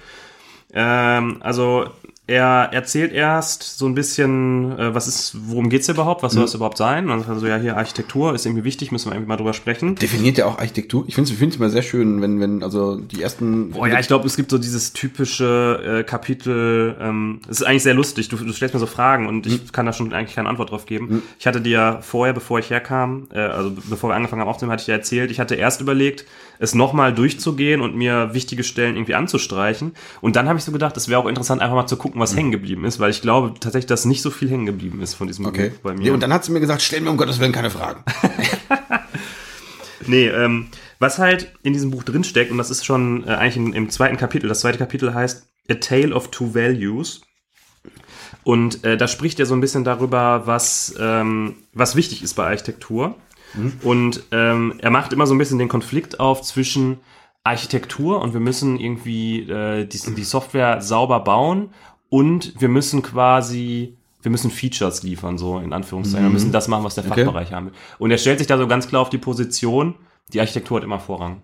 Ähm, 0.74 1.38
also 1.42 1.90
er 2.30 2.70
erzählt 2.72 3.12
erst 3.12 3.80
so 3.80 3.88
ein 3.88 3.96
bisschen, 3.96 4.78
äh, 4.78 4.94
was 4.94 5.08
ist, 5.08 5.36
worum 5.48 5.70
geht's 5.70 5.88
hier 5.88 5.96
überhaupt, 5.96 6.22
was 6.22 6.34
soll 6.34 6.44
das 6.44 6.54
überhaupt 6.54 6.78
sein? 6.78 7.10
Und 7.10 7.26
so, 7.40 7.48
ja, 7.48 7.58
hier 7.58 7.76
Architektur 7.76 8.36
ist 8.36 8.46
irgendwie 8.46 8.64
wichtig, 8.64 8.92
müssen 8.92 9.10
wir 9.10 9.16
irgendwie 9.16 9.30
mal 9.30 9.38
drüber 9.38 9.54
sprechen. 9.54 9.96
Definiert 9.96 10.38
ja 10.38 10.46
auch 10.46 10.60
Architektur. 10.60 11.06
Ich 11.08 11.16
finde 11.16 11.32
es 11.32 11.56
immer 11.56 11.70
sehr 11.70 11.82
schön, 11.82 12.22
wenn, 12.22 12.40
wenn, 12.40 12.62
also 12.62 12.98
die 12.98 13.22
ersten. 13.22 13.74
Oh 13.74 13.86
ja, 13.86 14.00
ich 14.00 14.08
glaube, 14.08 14.28
es 14.28 14.36
gibt 14.36 14.52
so 14.52 14.60
dieses 14.60 14.94
typische 14.94 16.00
äh, 16.00 16.04
Kapitel, 16.04 16.96
ähm, 17.02 17.42
es 17.50 17.62
ist 17.62 17.68
eigentlich 17.68 17.84
sehr 17.84 17.96
lustig, 17.96 18.30
du, 18.30 18.38
du 18.38 18.54
stellst 18.54 18.76
mir 18.76 18.80
so 18.80 18.86
Fragen 18.86 19.28
und 19.28 19.48
ich 19.48 19.72
kann 19.72 19.88
da 19.88 19.94
schon 19.94 20.14
eigentlich 20.14 20.36
keine 20.36 20.50
Antwort 20.50 20.70
drauf 20.70 20.86
geben. 20.86 21.24
Ich 21.40 21.48
hatte 21.48 21.62
dir 21.62 22.00
vorher, 22.02 22.34
bevor 22.34 22.60
ich 22.60 22.70
herkam, 22.70 23.28
äh, 23.34 23.40
also 23.40 23.72
bevor 23.90 24.12
wir 24.12 24.16
angefangen 24.16 24.42
haben 24.42 24.50
aufzunehmen, 24.50 24.74
hatte 24.74 24.82
ich 24.82 24.86
dir 24.86 24.94
erzählt, 24.94 25.32
ich 25.32 25.40
hatte 25.40 25.56
erst 25.56 25.82
überlegt, 25.82 26.26
es 26.60 26.76
nochmal 26.76 27.14
durchzugehen 27.14 27.82
und 27.82 27.96
mir 27.96 28.34
wichtige 28.34 28.64
Stellen 28.64 28.96
irgendwie 28.96 29.16
anzustreichen. 29.16 29.94
Und 30.22 30.36
dann 30.36 30.48
habe 30.48 30.60
ich 30.60 30.66
so 30.66 30.72
gedacht, 30.72 30.96
es 30.98 31.08
wäre 31.08 31.20
auch 31.20 31.26
interessant, 31.26 31.62
einfach 31.62 31.76
mal 31.76 31.88
zu 31.88 31.98
gucken, 31.98 32.22
was 32.22 32.36
hängen 32.36 32.52
geblieben 32.52 32.86
ist, 32.86 33.00
weil 33.00 33.10
ich 33.10 33.22
glaube 33.22 33.54
tatsächlich, 33.60 33.88
dass 33.88 34.06
nicht 34.06 34.22
so 34.22 34.30
viel 34.30 34.50
hängen 34.50 34.66
geblieben 34.66 35.02
ist 35.02 35.16
von 35.16 35.28
diesem 35.28 35.46
Okay. 35.46 35.70
Buch 35.70 35.78
bei 35.80 35.94
mir. 35.94 36.08
Ja, 36.08 36.14
und 36.14 36.22
dann 36.22 36.34
hat 36.34 36.46
sie 36.46 36.52
mir 36.52 36.60
gesagt, 36.60 36.82
stell 36.82 37.02
mir 37.02 37.10
um 37.10 37.18
Gottes 37.18 37.40
Willen 37.40 37.54
keine 37.54 37.72
Fragen. 37.72 38.04
Nee, 40.08 40.28
ähm, 40.28 40.68
was 40.98 41.20
halt 41.20 41.54
in 41.62 41.74
diesem 41.74 41.92
Buch 41.92 42.04
drinsteckt, 42.04 42.52
und 42.52 42.58
das 42.58 42.72
ist 42.72 42.86
schon 42.86 43.28
äh, 43.28 43.32
eigentlich 43.32 43.58
im, 43.58 43.74
im 43.74 43.90
zweiten 43.90 44.18
Kapitel, 44.18 44.48
das 44.48 44.62
zweite 44.62 44.78
Kapitel 44.78 45.14
heißt 45.14 45.48
A 45.70 45.76
Tale 45.76 46.16
of 46.16 46.32
Two 46.32 46.56
Values. 46.56 47.22
Und 48.44 48.84
äh, 48.84 48.98
da 48.98 49.08
spricht 49.08 49.40
er 49.40 49.46
so 49.46 49.54
ein 49.54 49.62
bisschen 49.62 49.84
darüber, 49.84 50.48
was, 50.48 50.96
ähm, 51.00 51.56
was 51.74 51.96
wichtig 51.96 52.24
ist 52.24 52.34
bei 52.36 52.46
Architektur. 52.46 53.16
Und 53.84 54.24
ähm, 54.32 54.76
er 54.80 54.92
macht 54.92 55.14
immer 55.14 55.26
so 55.26 55.34
ein 55.34 55.38
bisschen 55.38 55.58
den 55.60 55.70
Konflikt 55.70 56.20
auf 56.20 56.42
zwischen 56.42 57.00
Architektur 57.44 58.22
und 58.22 58.34
wir 58.34 58.40
müssen 58.40 58.80
irgendwie 58.80 59.42
äh, 59.50 59.86
die, 59.86 60.00
die 60.16 60.24
Software 60.24 60.82
sauber 60.82 61.22
bauen 61.22 61.70
und 62.10 62.54
wir 62.60 62.70
müssen 62.70 63.02
quasi, 63.02 63.98
wir 64.22 64.32
müssen 64.32 64.52
Features 64.52 65.04
liefern, 65.04 65.38
so 65.38 65.58
in 65.60 65.74
Anführungszeichen. 65.74 66.26
Wir 66.26 66.32
müssen 66.34 66.52
das 66.52 66.68
machen, 66.68 66.84
was 66.84 66.96
der 66.96 67.06
Okay. 67.06 67.24
Fachbereich 67.26 67.54
haben 67.54 67.68
will. 67.68 67.74
Und 67.98 68.12
er 68.12 68.18
stellt 68.18 68.40
sich 68.40 68.48
da 68.48 68.58
so 68.58 68.68
ganz 68.68 68.88
klar 68.88 69.02
auf 69.02 69.10
die 69.10 69.18
Position, 69.18 69.96
die 70.34 70.40
Architektur 70.40 70.78
hat 70.78 70.84
immer 70.84 71.00
Vorrang. 71.00 71.42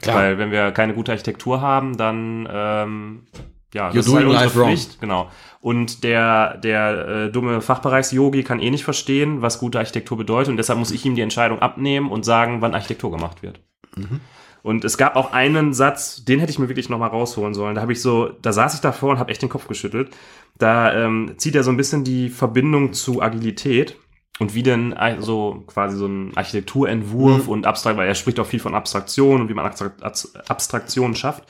Klar. 0.00 0.16
Weil 0.16 0.38
wenn 0.38 0.50
wir 0.50 0.72
keine 0.72 0.94
gute 0.94 1.12
Architektur 1.12 1.60
haben, 1.60 1.96
dann 1.96 2.48
ähm, 2.50 3.26
ja, 3.72 3.88
You're 3.90 3.94
das 3.94 4.06
ist 4.06 4.14
halt 4.14 4.26
unsere 4.26 4.44
life 4.44 4.58
wrong. 4.58 4.68
Pflicht. 4.68 5.00
Genau. 5.00 5.28
Und 5.64 6.04
der, 6.04 6.58
der 6.58 7.08
äh, 7.08 7.32
dumme 7.32 7.62
Fachbereichs-Yogi 7.62 8.42
kann 8.42 8.60
eh 8.60 8.70
nicht 8.70 8.84
verstehen, 8.84 9.40
was 9.40 9.58
gute 9.58 9.78
Architektur 9.78 10.18
bedeutet. 10.18 10.50
Und 10.50 10.58
deshalb 10.58 10.78
muss 10.78 10.90
ich 10.90 11.06
ihm 11.06 11.14
die 11.14 11.22
Entscheidung 11.22 11.60
abnehmen 11.60 12.10
und 12.10 12.22
sagen, 12.22 12.60
wann 12.60 12.74
Architektur 12.74 13.10
gemacht 13.10 13.42
wird. 13.42 13.60
Mhm. 13.96 14.20
Und 14.62 14.84
es 14.84 14.98
gab 14.98 15.16
auch 15.16 15.32
einen 15.32 15.72
Satz, 15.72 16.22
den 16.22 16.38
hätte 16.38 16.52
ich 16.52 16.58
mir 16.58 16.68
wirklich 16.68 16.90
noch 16.90 16.98
mal 16.98 17.06
rausholen 17.06 17.54
sollen. 17.54 17.76
Da 17.76 17.80
habe 17.80 17.94
ich 17.94 18.02
so, 18.02 18.28
da 18.42 18.52
saß 18.52 18.74
ich 18.74 18.80
davor 18.82 19.12
und 19.12 19.18
habe 19.18 19.30
echt 19.30 19.40
den 19.40 19.48
Kopf 19.48 19.66
geschüttelt. 19.66 20.14
Da 20.58 20.92
ähm, 20.92 21.32
zieht 21.38 21.54
er 21.54 21.64
so 21.64 21.70
ein 21.70 21.78
bisschen 21.78 22.04
die 22.04 22.28
Verbindung 22.28 22.92
zu 22.92 23.22
Agilität 23.22 23.96
und 24.40 24.54
wie 24.54 24.62
denn 24.62 24.92
also 24.92 25.64
quasi 25.66 25.96
so 25.96 26.04
ein 26.04 26.36
Architekturentwurf 26.36 27.48
und 27.48 27.66
abstrakt, 27.66 27.96
weil 27.96 28.06
er 28.06 28.14
spricht 28.14 28.38
auch 28.38 28.46
viel 28.46 28.60
von 28.60 28.74
Abstraktion 28.74 29.40
und 29.40 29.48
wie 29.48 29.54
man 29.54 29.64
Abstrakt, 29.64 30.02
Abstraktionen 30.02 31.16
schafft, 31.16 31.44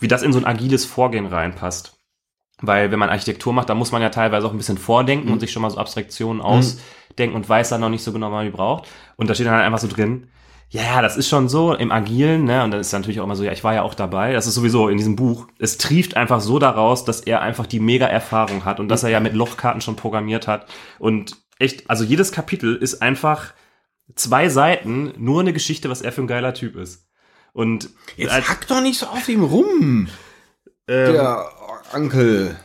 wie 0.00 0.08
das 0.08 0.22
in 0.22 0.34
so 0.34 0.38
ein 0.38 0.44
agiles 0.44 0.84
Vorgehen 0.84 1.24
reinpasst. 1.24 1.93
Weil 2.60 2.90
wenn 2.90 2.98
man 2.98 3.10
Architektur 3.10 3.52
macht, 3.52 3.68
da 3.68 3.74
muss 3.74 3.92
man 3.92 4.00
ja 4.02 4.10
teilweise 4.10 4.46
auch 4.46 4.52
ein 4.52 4.56
bisschen 4.58 4.78
vordenken 4.78 5.30
und 5.32 5.40
sich 5.40 5.50
schon 5.52 5.62
mal 5.62 5.70
so 5.70 5.78
Abstraktionen 5.78 6.40
ausdenken, 6.40 6.82
denken 7.18 7.36
und 7.36 7.48
weiß 7.48 7.68
dann 7.68 7.80
noch 7.80 7.88
nicht 7.90 8.04
so 8.04 8.12
genau, 8.12 8.26
was 8.26 8.32
man 8.36 8.44
die 8.46 8.50
braucht. 8.52 8.88
Und 9.16 9.28
da 9.28 9.34
steht 9.34 9.46
dann 9.46 9.54
halt 9.54 9.64
einfach 9.64 9.78
so 9.80 9.88
drin, 9.88 10.28
ja, 10.70 10.82
ja, 10.82 11.02
das 11.02 11.16
ist 11.16 11.28
schon 11.28 11.48
so 11.48 11.74
im 11.74 11.92
Agilen, 11.92 12.44
ne? 12.44 12.64
Und 12.64 12.70
dann 12.72 12.80
ist 12.80 12.92
natürlich 12.92 13.20
auch 13.20 13.24
immer 13.24 13.36
so, 13.36 13.44
ja, 13.44 13.52
ich 13.52 13.62
war 13.62 13.74
ja 13.74 13.82
auch 13.82 13.94
dabei. 13.94 14.32
Das 14.32 14.46
ist 14.46 14.54
sowieso 14.54 14.88
in 14.88 14.96
diesem 14.96 15.14
Buch. 15.14 15.46
Es 15.58 15.78
trieft 15.78 16.16
einfach 16.16 16.40
so 16.40 16.58
daraus, 16.58 17.04
dass 17.04 17.20
er 17.20 17.42
einfach 17.42 17.66
die 17.66 17.80
mega 17.80 18.06
Erfahrung 18.06 18.64
hat 18.64 18.80
und 18.80 18.88
dass 18.88 19.02
er 19.04 19.10
ja 19.10 19.20
mit 19.20 19.34
Lochkarten 19.34 19.80
schon 19.82 19.94
programmiert 19.96 20.48
hat. 20.48 20.66
Und 20.98 21.36
echt, 21.58 21.88
also 21.90 22.02
jedes 22.02 22.32
Kapitel 22.32 22.74
ist 22.76 23.02
einfach 23.02 23.52
zwei 24.16 24.48
Seiten, 24.48 25.12
nur 25.16 25.40
eine 25.40 25.52
Geschichte, 25.52 25.90
was 25.90 26.02
er 26.02 26.12
für 26.12 26.22
ein 26.22 26.26
geiler 26.26 26.54
Typ 26.54 26.76
ist. 26.76 27.06
Und 27.52 27.90
Jetzt 28.16 28.32
als- 28.32 28.48
hack 28.48 28.66
doch 28.66 28.80
nicht 28.80 28.98
so 28.98 29.06
auf 29.06 29.28
ihm 29.28 29.44
rum, 29.44 30.08
ähm, 30.88 31.12
der 31.12 31.46
Onkel. 31.94 32.56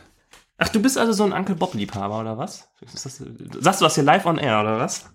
Ach, 0.62 0.68
du 0.68 0.82
bist 0.82 0.98
also 0.98 1.12
so 1.12 1.24
ein 1.24 1.32
Uncle 1.32 1.54
Bob-Liebhaber, 1.54 2.20
oder 2.20 2.36
was? 2.36 2.68
Das, 2.92 3.02
sagst 3.02 3.80
du 3.80 3.84
das 3.84 3.94
hier 3.94 4.04
live 4.04 4.26
on 4.26 4.36
air, 4.36 4.60
oder 4.60 4.78
was? 4.78 5.06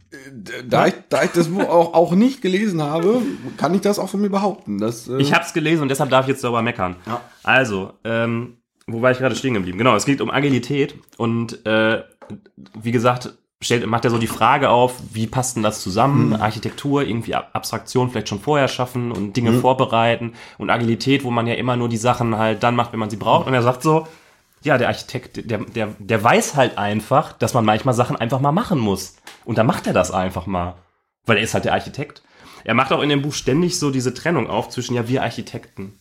Da 0.66 0.88
ich, 0.88 0.96
da 1.10 1.24
ich 1.24 1.32
das 1.32 1.52
auch, 1.52 1.94
auch 1.94 2.14
nicht 2.14 2.42
gelesen 2.42 2.82
habe, 2.82 3.22
kann 3.56 3.76
ich 3.76 3.82
das 3.82 4.00
auch 4.00 4.10
von 4.10 4.22
mir 4.22 4.30
behaupten. 4.30 4.80
Das, 4.80 5.08
äh, 5.08 5.18
Ich 5.18 5.34
hab's 5.34 5.54
gelesen 5.54 5.84
und 5.84 5.90
deshalb 5.90 6.10
darf 6.10 6.26
ich 6.26 6.30
jetzt 6.30 6.44
darüber 6.44 6.64
meckern. 6.64 6.96
Ja. 7.06 7.22
Also, 7.44 7.94
ähm, 8.04 8.58
wo 8.88 9.04
war 9.04 9.12
ich 9.12 9.20
gerade 9.20 9.36
stehen 9.36 9.54
geblieben? 9.54 9.78
Genau, 9.78 9.96
es 9.96 10.06
geht 10.06 10.20
um 10.20 10.32
Agilität 10.32 10.96
und 11.18 11.64
äh, 11.68 12.04
wie 12.82 12.92
gesagt, 12.92 13.34
stellt, 13.62 13.86
macht 13.88 14.06
er 14.06 14.12
so 14.12 14.18
die 14.18 14.28
Frage 14.28 14.70
auf, 14.70 14.96
wie 15.14 15.28
passt 15.28 15.56
denn 15.56 15.64
das 15.64 15.82
zusammen? 15.82 16.34
Architektur, 16.36 17.04
irgendwie 17.04 17.36
Ab- 17.36 17.50
Abstraktion 17.54 18.10
vielleicht 18.10 18.30
schon 18.30 18.40
vorher 18.42 18.68
schaffen 18.68 19.12
und 19.12 19.36
Dinge 19.38 19.54
vorbereiten 19.62 20.34
und 20.58 20.70
Agilität, 20.70 21.24
wo 21.24 21.32
man 21.32 21.48
ja 21.48 21.56
immer 21.56 21.76
nur 21.76 21.90
die 21.90 21.98
Sachen 21.98 22.38
halt 22.38 22.64
dann 22.64 22.76
macht, 22.76 22.92
wenn 22.92 23.00
man 23.00 23.10
sie 23.10 23.16
braucht. 23.18 23.48
Und 23.48 23.54
er 23.54 23.64
sagt 23.64 23.82
so, 23.82 24.08
ja, 24.62 24.78
der 24.78 24.88
Architekt, 24.88 25.50
der, 25.50 25.60
der, 25.60 25.90
der 26.00 26.24
weiß 26.24 26.56
halt 26.56 26.78
einfach, 26.78 27.34
dass 27.34 27.54
man 27.54 27.66
manchmal 27.66 27.94
Sachen 27.94 28.16
einfach 28.16 28.40
mal 28.40 28.52
machen 28.52 28.80
muss. 28.80 29.16
Und 29.46 29.58
dann 29.58 29.68
macht 29.68 29.88
er 29.88 29.94
das 29.94 30.12
einfach 30.12 30.48
mal. 30.48 30.76
Weil 31.26 31.38
er 31.38 31.44
ist 31.44 31.54
halt 31.54 31.66
der 31.66 31.74
Architekt. 31.74 32.24
Er 32.64 32.74
macht 32.74 32.92
auch 32.92 33.02
in 33.02 33.10
dem 33.10 33.22
Buch 33.22 33.34
ständig 33.34 33.80
so 33.80 33.92
diese 33.92 34.14
Trennung 34.14 34.50
auf 34.50 34.70
zwischen, 34.70 34.96
ja, 34.96 35.08
wir 35.08 35.22
Architekten. 35.24 36.00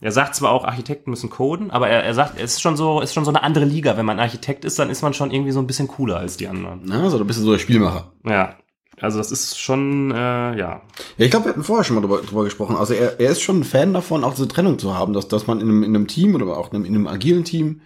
Er 0.00 0.12
sagt 0.12 0.34
zwar 0.34 0.52
auch, 0.52 0.64
Architekten 0.64 1.10
müssen 1.10 1.30
coden, 1.30 1.70
aber 1.70 1.88
er, 1.88 2.04
er 2.04 2.12
sagt, 2.12 2.38
es 2.38 2.54
ist 2.54 2.60
schon 2.60 2.76
so, 2.76 3.00
ist 3.00 3.14
schon 3.14 3.24
so 3.24 3.30
eine 3.30 3.42
andere 3.42 3.64
Liga. 3.64 3.96
Wenn 3.96 4.04
man 4.04 4.20
Architekt 4.20 4.64
ist, 4.66 4.78
dann 4.78 4.90
ist 4.90 5.00
man 5.02 5.14
schon 5.14 5.30
irgendwie 5.30 5.52
so 5.52 5.60
ein 5.60 5.66
bisschen 5.66 5.88
cooler 5.88 6.18
als 6.18 6.36
die 6.36 6.48
anderen. 6.48 6.82
Na, 6.84 7.02
also, 7.02 7.16
du 7.18 7.24
bist 7.24 7.40
so 7.40 7.50
der 7.50 7.58
Spielmacher. 7.58 8.12
Ja. 8.24 8.56
Also 8.98 9.18
das 9.18 9.30
ist 9.30 9.58
schon, 9.58 10.10
äh, 10.10 10.14
ja. 10.14 10.54
Ja, 10.56 10.80
ich 11.18 11.30
glaube, 11.30 11.46
wir 11.46 11.50
hatten 11.52 11.64
vorher 11.64 11.84
schon 11.84 11.96
mal 11.96 12.00
drüber, 12.00 12.22
drüber 12.22 12.44
gesprochen. 12.44 12.76
Also 12.76 12.94
er, 12.94 13.20
er 13.20 13.30
ist 13.30 13.42
schon 13.42 13.60
ein 13.60 13.64
Fan 13.64 13.92
davon, 13.92 14.24
auch 14.24 14.32
diese 14.34 14.48
Trennung 14.48 14.78
zu 14.78 14.94
haben, 14.94 15.12
dass, 15.12 15.28
dass 15.28 15.46
man 15.46 15.60
in 15.60 15.68
einem, 15.68 15.82
in 15.82 15.94
einem 15.94 16.06
Team 16.06 16.34
oder 16.34 16.46
auch 16.56 16.70
in 16.70 16.76
einem, 16.76 16.84
in 16.86 16.94
einem 16.94 17.06
agilen 17.06 17.44
Team, 17.44 17.82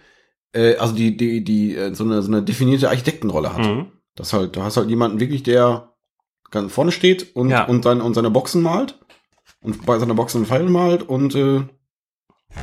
äh, 0.53 0.77
also 0.77 0.93
die, 0.95 1.17
die, 1.17 1.43
die, 1.43 1.75
äh, 1.75 1.93
so 1.93 2.05
eine, 2.05 2.21
so 2.21 2.31
eine 2.31 2.43
definierte 2.43 2.87
Architektenrolle 2.89 3.53
hat. 3.53 3.59
Mhm. 3.65 3.87
Das 4.15 4.31
halt, 4.31 4.55
du 4.55 4.63
hast 4.63 4.77
halt 4.77 4.89
jemanden 4.89 5.19
wirklich, 5.19 5.43
der 5.43 5.89
ganz 6.49 6.71
vorne 6.71 6.93
steht 6.93 7.35
und, 7.35 7.49
Ja. 7.49 7.65
und, 7.65 7.83
seine, 7.83 8.03
und 8.03 8.13
seine 8.13 8.29
Boxen 8.31 8.61
malt 8.61 8.97
und 9.61 9.85
bei 9.85 9.99
seiner 9.99 10.13
Boxen 10.13 10.37
einen 10.37 10.45
Pfeil 10.45 10.69
malt 10.69 11.03
und 11.03 11.35
äh, 11.35 11.63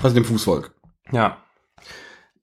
quasi 0.01 0.15
dem 0.15 0.25
Fußvolk. 0.25 0.73
Ja. 1.13 1.39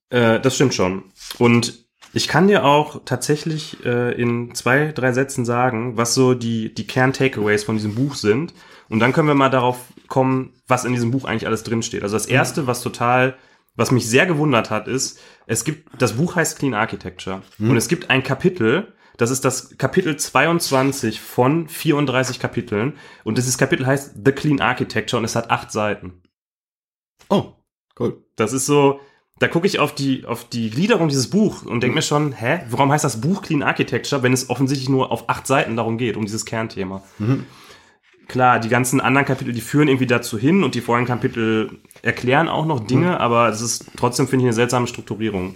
Äh, 0.10 0.40
das 0.40 0.56
stimmt 0.56 0.74
schon. 0.74 1.04
Und 1.38 1.86
ich 2.14 2.28
kann 2.28 2.48
dir 2.48 2.64
auch 2.64 3.02
tatsächlich 3.04 3.86
äh, 3.86 4.14
in 4.14 4.56
zwei, 4.56 4.94
drei 4.94 5.12
Sätzen 5.12 5.44
sagen, 5.44 5.98
was 5.98 6.14
so 6.14 6.34
die, 6.34 6.74
die 6.74 6.88
Kern-Takeaways 6.88 7.66
von 7.66 7.76
diesem 7.76 7.96
Buch 7.96 8.16
sind. 8.16 8.54
Und 8.88 9.00
dann 9.00 9.12
können 9.12 9.28
wir 9.28 9.36
mal 9.36 9.50
darauf 9.50 9.80
kommen, 10.08 10.54
was 10.68 10.86
in 10.86 10.94
diesem 10.94 11.12
Buch 11.12 11.26
eigentlich 11.26 11.48
alles 11.48 11.64
drinsteht. 11.64 12.04
Also 12.04 12.16
das 12.16 12.28
erste, 12.28 12.68
was 12.68 12.82
total, 12.82 13.36
was 13.76 13.92
mich 13.92 14.08
sehr 14.08 14.26
gewundert 14.26 14.70
hat, 14.70 14.88
ist, 14.88 15.20
es 15.48 15.66
gibt, 15.66 15.90
das 16.02 16.14
Buch 16.14 16.36
heißt 16.36 16.58
Clean 16.58 16.74
Architecture. 16.74 17.42
Und 17.60 17.76
es 17.76 17.88
gibt 17.88 18.10
ein 18.10 18.24
Kapitel, 18.24 18.94
das 19.18 19.32
ist 19.32 19.46
das 19.46 19.78
Kapitel 19.78 20.16
22 20.16 21.20
von 21.20 21.68
34 21.68 22.40
Kapiteln. 22.40 22.94
Und 23.24 23.38
dieses 23.38 23.58
Kapitel 23.58 23.86
heißt 23.86 24.16
The 24.24 24.32
Clean 24.32 24.62
Architecture 24.62 25.20
und 25.20 25.26
es 25.26 25.36
hat 25.36 25.52
acht 25.52 25.72
Seiten. 25.72 26.22
Oh, 27.30 27.54
cool. 28.00 28.24
Das 28.36 28.54
ist 28.54 28.66
so, 28.66 29.00
da 29.40 29.48
gucke 29.48 29.68
ich 29.68 29.80
auf 29.80 29.94
die, 29.94 30.26
auf 30.26 30.48
die 30.48 30.70
Gliederung 30.70 31.10
dieses 31.10 31.30
Buch 31.30 31.64
und 31.64 31.82
denke 31.82 31.96
mir 31.96 32.02
schon, 32.02 32.32
hä, 32.32 32.62
warum 32.70 32.92
heißt 32.92 33.04
das 33.04 33.20
Buch 33.22 33.42
Clean 33.42 33.64
Architecture, 33.64 34.24
wenn 34.24 34.34
es 34.34 34.50
offensichtlich 34.50 34.90
nur 34.90 35.12
auf 35.12 35.30
acht 35.30 35.46
Seiten 35.46 35.76
darum 35.76 35.98
geht, 35.98 36.16
um 36.16 36.26
dieses 36.26 36.46
Kernthema. 36.46 37.04
Klar, 38.28 38.60
die 38.60 38.70
ganzen 38.70 39.02
anderen 39.02 39.28
Kapitel, 39.28 39.54
die 39.54 39.62
führen 39.62 39.88
irgendwie 39.88 40.08
dazu 40.08 40.38
hin 40.38 40.64
und 40.64 40.74
die 40.74 40.82
vorigen 40.82 41.06
Kapitel 41.06 41.80
erklären 42.02 42.48
auch 42.48 42.66
noch 42.66 42.80
Dinge, 42.80 43.20
aber 43.20 43.50
es 43.50 43.62
ist 43.62 43.86
trotzdem, 43.98 44.28
finde 44.28 44.44
ich, 44.44 44.48
eine 44.48 44.54
seltsame 44.54 44.88
Strukturierung. 44.88 45.56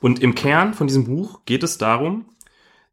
Und 0.00 0.22
im 0.22 0.34
Kern 0.34 0.72
von 0.72 0.86
diesem 0.86 1.04
Buch 1.04 1.40
geht 1.44 1.62
es 1.62 1.76
darum, 1.76 2.24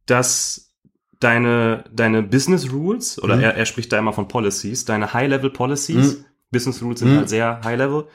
dass 0.05 0.73
deine, 1.19 1.85
deine 1.93 2.23
Business 2.23 2.71
Rules, 2.71 3.21
oder 3.21 3.39
er, 3.39 3.55
er 3.55 3.65
spricht 3.65 3.91
da 3.93 3.99
immer 3.99 4.11
von 4.11 4.27
Policies, 4.27 4.85
deine 4.85 5.13
High-Level 5.13 5.51
Policies, 5.51 6.25
Business 6.51 6.81
Rules 6.81 6.99
sind 6.99 7.15
halt 7.17 7.29
sehr 7.29 7.61
High-Level, 7.63 8.05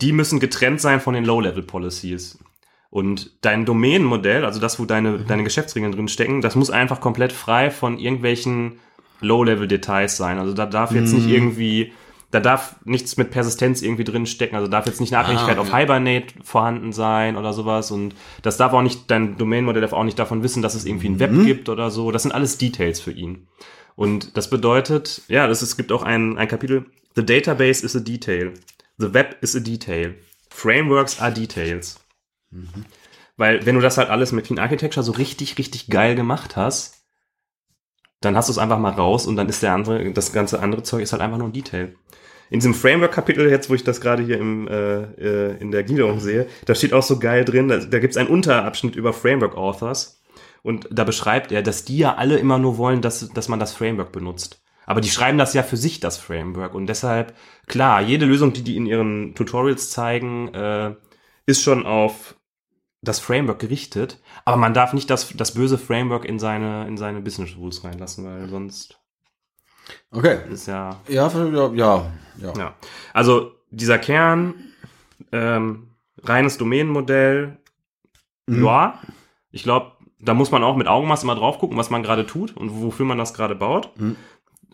die 0.00 0.12
müssen 0.12 0.40
getrennt 0.40 0.80
sein 0.80 1.00
von 1.00 1.14
den 1.14 1.24
Low-Level 1.24 1.62
Policies. 1.62 2.38
Und 2.90 3.32
dein 3.40 3.64
Domänenmodell, 3.64 4.44
also 4.44 4.60
das, 4.60 4.78
wo 4.78 4.84
deine, 4.84 5.18
deine 5.18 5.42
Geschäftsregeln 5.42 5.92
drin 5.92 6.08
stecken, 6.08 6.40
das 6.42 6.54
muss 6.54 6.70
einfach 6.70 7.00
komplett 7.00 7.32
frei 7.32 7.70
von 7.70 7.98
irgendwelchen 7.98 8.78
Low-Level-Details 9.20 10.16
sein. 10.16 10.38
Also 10.38 10.54
da 10.54 10.66
darf 10.66 10.92
jetzt 10.92 11.12
nicht 11.12 11.28
irgendwie, 11.28 11.92
da 12.30 12.38
darf 12.38 12.76
nichts 12.84 13.16
mit 13.16 13.32
Persistenz 13.32 13.82
irgendwie 13.82 14.04
drin 14.04 14.26
stecken. 14.26 14.54
Also 14.54 14.68
darf 14.68 14.86
jetzt 14.86 15.00
nicht 15.00 15.12
eine 15.12 15.24
Abhängigkeit 15.24 15.56
Ah, 15.56 15.60
auf 15.62 15.68
okay. 15.70 15.80
Hibernate 15.80 16.34
vorhanden 16.44 16.92
sein 16.92 17.36
oder 17.36 17.52
sowas. 17.52 17.90
Und 17.90 18.14
das 18.42 18.58
darf 18.58 18.72
auch 18.72 18.82
nicht, 18.82 19.10
dein 19.10 19.36
Domänenmodell 19.38 19.82
darf 19.82 19.92
auch 19.92 20.04
nicht 20.04 20.18
davon 20.18 20.44
wissen, 20.44 20.62
dass 20.62 20.74
es 20.76 20.84
irgendwie 20.84 21.08
ein 21.08 21.18
Web 21.18 21.32
gibt 21.44 21.68
oder 21.68 21.90
so. 21.90 22.12
Das 22.12 22.22
sind 22.22 22.32
alles 22.32 22.58
Details 22.58 23.00
für 23.00 23.12
ihn. 23.12 23.48
Und 23.96 24.36
das 24.36 24.50
bedeutet, 24.50 25.22
ja, 25.26 25.48
das, 25.48 25.62
es 25.62 25.76
gibt 25.76 25.90
auch 25.90 26.02
ein, 26.02 26.38
ein 26.38 26.48
Kapitel, 26.48 26.86
The 27.16 27.22
Database 27.22 27.84
is 27.84 27.94
a 27.94 28.00
Detail. 28.00 28.54
The 28.98 29.14
Web 29.14 29.36
is 29.40 29.54
a 29.54 29.60
Detail. 29.60 30.14
Frameworks 30.50 31.20
are 31.20 31.32
Details. 31.32 32.00
Weil 33.36 33.64
wenn 33.66 33.74
du 33.74 33.80
das 33.80 33.98
halt 33.98 34.10
alles 34.10 34.32
mit 34.32 34.46
Clean 34.46 34.58
Architecture 34.58 35.04
so 35.04 35.12
richtig, 35.12 35.58
richtig 35.58 35.88
geil 35.88 36.14
gemacht 36.14 36.56
hast, 36.56 37.04
dann 38.20 38.36
hast 38.36 38.48
du 38.48 38.52
es 38.52 38.58
einfach 38.58 38.78
mal 38.78 38.92
raus 38.92 39.26
und 39.26 39.36
dann 39.36 39.48
ist 39.48 39.62
der 39.62 39.72
andere, 39.72 40.12
das 40.12 40.32
ganze 40.32 40.60
andere 40.60 40.82
Zeug 40.82 41.02
ist 41.02 41.12
halt 41.12 41.22
einfach 41.22 41.38
nur 41.38 41.48
ein 41.48 41.52
Detail. 41.52 41.94
In 42.50 42.60
diesem 42.60 42.74
Framework-Kapitel, 42.74 43.48
jetzt 43.48 43.70
wo 43.70 43.74
ich 43.74 43.84
das 43.84 44.00
gerade 44.00 44.22
hier 44.22 44.38
im, 44.38 44.68
äh, 44.68 45.02
äh, 45.02 45.56
in 45.60 45.70
der 45.70 45.82
Gliederung 45.82 46.20
sehe, 46.20 46.46
da 46.66 46.74
steht 46.74 46.92
auch 46.92 47.02
so 47.02 47.18
geil 47.18 47.44
drin, 47.44 47.68
da, 47.68 47.78
da 47.78 47.98
gibt 47.98 48.12
es 48.12 48.16
einen 48.16 48.28
Unterabschnitt 48.28 48.96
über 48.96 49.12
Framework-Authors 49.12 50.22
und 50.62 50.88
da 50.90 51.04
beschreibt 51.04 51.52
er, 51.52 51.62
dass 51.62 51.84
die 51.84 51.98
ja 51.98 52.14
alle 52.14 52.38
immer 52.38 52.58
nur 52.58 52.78
wollen, 52.78 53.02
dass, 53.02 53.28
dass 53.30 53.48
man 53.48 53.60
das 53.60 53.72
Framework 53.72 54.12
benutzt. 54.12 54.63
Aber 54.86 55.00
die 55.00 55.10
schreiben 55.10 55.38
das 55.38 55.54
ja 55.54 55.62
für 55.62 55.76
sich, 55.76 56.00
das 56.00 56.18
Framework. 56.18 56.74
Und 56.74 56.86
deshalb, 56.86 57.34
klar, 57.66 58.02
jede 58.02 58.26
Lösung, 58.26 58.52
die 58.52 58.62
die 58.62 58.76
in 58.76 58.86
ihren 58.86 59.34
Tutorials 59.34 59.90
zeigen, 59.90 60.52
äh, 60.54 60.94
ist 61.46 61.62
schon 61.62 61.86
auf 61.86 62.36
das 63.02 63.20
Framework 63.20 63.58
gerichtet. 63.58 64.20
Aber 64.44 64.56
man 64.56 64.74
darf 64.74 64.92
nicht 64.92 65.10
das, 65.10 65.28
das 65.36 65.54
böse 65.54 65.78
Framework 65.78 66.24
in 66.24 66.38
seine, 66.38 66.86
in 66.86 66.96
seine 66.96 67.20
Business 67.20 67.56
Rules 67.56 67.84
reinlassen, 67.84 68.24
weil 68.24 68.48
sonst 68.48 68.98
Okay. 70.10 70.38
ist 70.50 70.66
ja 70.66 71.00
Ja, 71.08 71.30
ja, 71.74 72.10
ja. 72.38 72.52
ja. 72.56 72.74
Also 73.12 73.52
dieser 73.70 73.98
Kern, 73.98 74.54
ähm, 75.32 75.90
reines 76.22 76.56
Domänenmodell, 76.58 77.58
ja, 78.48 79.00
ich 79.50 79.62
glaube, 79.62 79.92
da 80.18 80.34
muss 80.34 80.50
man 80.50 80.62
auch 80.62 80.76
mit 80.76 80.86
Augenmaß 80.86 81.22
immer 81.22 81.34
drauf 81.34 81.58
gucken, 81.58 81.76
was 81.76 81.90
man 81.90 82.02
gerade 82.02 82.26
tut 82.26 82.56
und 82.56 82.82
wofür 82.82 83.04
man 83.06 83.18
das 83.18 83.34
gerade 83.34 83.54
baut. 83.54 83.90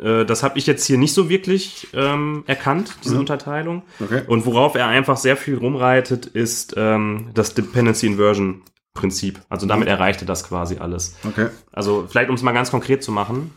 Äh, 0.01 0.25
das 0.25 0.43
habe 0.43 0.59
ich 0.59 0.67
jetzt 0.67 0.85
hier 0.87 0.99
nicht 0.99 1.15
so 1.15 1.29
wirklich 1.29 1.89
ähm, 1.95 2.45
erkannt, 2.47 2.97
diese 3.05 3.19
Unterteilung. 3.19 3.83
Okay. 4.01 4.23
Und 4.27 4.47
worauf 4.47 4.75
er 4.75 4.87
einfach 4.87 5.17
sehr 5.17 5.37
viel 5.37 5.57
rumreitet, 5.57 6.27
ist 6.27 6.75
ähm, 6.77 7.31
das 7.35 7.55
Dependency 7.55 8.07
Inversion 8.07 8.63
Prinzip. 8.93 9.41
Also 9.49 9.67
damit 9.67 9.89
erreicht 9.89 10.21
er 10.23 10.27
das 10.27 10.43
quasi 10.49 10.79
alles. 10.79 11.15
Okay. 11.27 11.49
Also 11.73 12.07
vielleicht, 12.11 12.29
um 12.29 12.35
es 12.35 12.43
mal 12.43 12.53
ganz 12.53 12.71
konkret 12.71 13.05
zu 13.05 13.13
machen. 13.13 13.53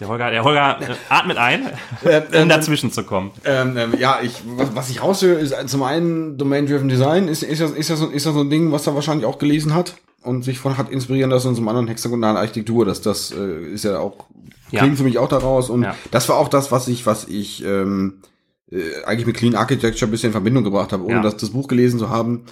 Der 0.00 0.08
Holger, 0.08 0.30
der 0.30 0.42
Holger 0.42 0.78
äh, 0.80 0.94
atmet 1.10 1.36
ein, 1.36 1.68
Ähm, 2.04 2.22
um 2.42 2.48
dazwischen 2.48 2.90
zu 2.90 3.04
kommen. 3.04 3.30
Ähm, 3.44 3.76
ähm, 3.76 3.94
ja, 3.98 4.18
ich, 4.22 4.42
was, 4.56 4.74
was 4.74 4.90
ich 4.90 5.00
raushöre, 5.02 5.38
ist 5.38 5.52
äh, 5.52 5.66
zum 5.66 5.82
einen 5.84 6.38
Domain-Driven 6.38 6.88
Design. 6.88 7.28
Ist, 7.28 7.42
ist, 7.44 7.60
das, 7.60 7.70
ist, 7.70 7.90
das, 7.90 7.98
so- 8.00 8.08
ist 8.08 8.26
das 8.26 8.34
so 8.34 8.40
ein 8.40 8.50
Ding, 8.50 8.72
was 8.72 8.86
er 8.86 8.94
wahrscheinlich 8.96 9.26
auch 9.26 9.38
gelesen 9.38 9.74
hat 9.74 9.94
und 10.22 10.42
sich 10.44 10.58
von 10.58 10.78
hat 10.78 10.90
inspirieren 10.90 11.30
lassen 11.30 11.48
und 11.48 11.56
zum 11.56 11.68
anderen 11.68 11.88
hexagonale 11.88 12.38
Architektur. 12.38 12.84
Das, 12.84 13.00
das 13.00 13.32
äh, 13.32 13.66
ist 13.72 13.84
ja 13.84 13.98
auch, 13.98 14.26
Ja. 14.70 14.80
klingt 14.80 14.96
für 14.98 15.04
mich 15.04 15.18
auch 15.18 15.28
daraus. 15.28 15.70
Und 15.70 15.82
Ja. 15.82 15.94
das 16.10 16.28
war 16.28 16.36
auch 16.36 16.48
das, 16.48 16.70
was 16.72 16.88
ich, 16.88 17.06
was 17.06 17.26
ich 17.28 17.64
ähm, 17.64 18.22
äh, 18.70 18.80
eigentlich 19.04 19.26
mit 19.26 19.36
Clean 19.36 19.54
Architecture 19.54 20.08
ein 20.08 20.10
bisschen 20.12 20.28
in 20.28 20.32
Verbindung 20.32 20.64
gebracht 20.64 20.92
habe, 20.92 21.04
ohne 21.04 21.14
Ja. 21.16 21.22
das, 21.22 21.36
das 21.36 21.50
Buch 21.50 21.68
gelesen 21.68 21.98
zu 21.98 22.08
haben. 22.08 22.44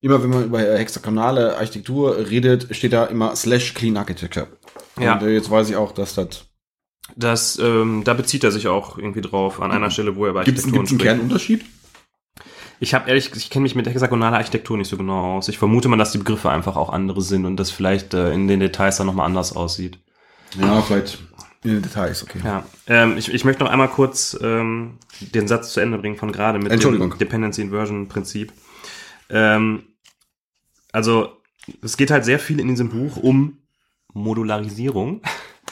Immer 0.00 0.22
wenn 0.22 0.30
man 0.30 0.44
über 0.44 0.60
hexagonale 0.60 1.56
Architektur 1.56 2.16
redet, 2.30 2.68
steht 2.74 2.92
da 2.92 3.04
immer 3.06 3.34
slash 3.34 3.74
Clean 3.74 3.96
Architecture. 3.96 4.46
Ja. 5.00 5.14
Und 5.14 5.22
äh, 5.24 5.30
jetzt 5.30 5.50
weiß 5.50 5.68
ich 5.70 5.76
auch, 5.76 5.92
dass 5.92 6.14
das. 6.14 6.44
Das, 7.16 7.58
ähm, 7.58 8.02
da 8.04 8.12
bezieht 8.14 8.44
er 8.44 8.52
sich 8.52 8.68
auch 8.68 8.98
irgendwie 8.98 9.22
drauf, 9.22 9.60
an 9.62 9.70
einer 9.72 9.90
Stelle, 9.90 10.14
wo 10.14 10.26
er 10.26 10.34
bei 10.34 10.44
Gibt 10.44 10.58
es 10.58 10.64
Architektur 10.64 10.90
einen. 10.90 10.98
Kernunterschied? 10.98 11.64
Ich 12.80 12.94
habe 12.94 13.08
ehrlich, 13.08 13.32
ich 13.34 13.50
kenne 13.50 13.64
mich 13.64 13.74
mit 13.74 13.86
hexagonaler 13.88 14.36
Architektur 14.36 14.76
nicht 14.76 14.88
so 14.88 14.96
genau 14.96 15.36
aus. 15.36 15.48
Ich 15.48 15.58
vermute 15.58 15.88
mal, 15.88 15.96
dass 15.96 16.12
die 16.12 16.18
Begriffe 16.18 16.50
einfach 16.50 16.76
auch 16.76 16.90
andere 16.90 17.22
sind 17.22 17.44
und 17.44 17.56
das 17.56 17.70
vielleicht 17.70 18.14
äh, 18.14 18.32
in 18.32 18.46
den 18.48 18.60
Details 18.60 18.96
dann 18.98 19.06
nochmal 19.06 19.26
anders 19.26 19.54
aussieht. 19.56 19.98
Ja, 20.60 20.80
vielleicht 20.82 21.18
in 21.64 21.72
den 21.72 21.82
Details, 21.82 22.22
okay. 22.22 22.38
Ja, 22.44 22.64
ähm, 22.86 23.16
ich, 23.18 23.32
ich 23.34 23.44
möchte 23.44 23.64
noch 23.64 23.70
einmal 23.70 23.88
kurz 23.88 24.38
ähm, 24.40 24.98
den 25.20 25.48
Satz 25.48 25.72
zu 25.72 25.80
Ende 25.80 25.98
bringen 25.98 26.16
von 26.16 26.30
gerade 26.30 26.58
mit 26.60 26.70
dem 26.70 27.18
Dependency 27.18 27.62
Inversion 27.62 28.06
Prinzip. 28.08 28.52
Ähm, 29.28 29.82
also 30.92 31.32
es 31.82 31.96
geht 31.96 32.10
halt 32.12 32.24
sehr 32.24 32.38
viel 32.38 32.60
in 32.60 32.68
diesem 32.68 32.88
Buch 32.90 33.16
um 33.16 33.58
Modularisierung 34.14 35.20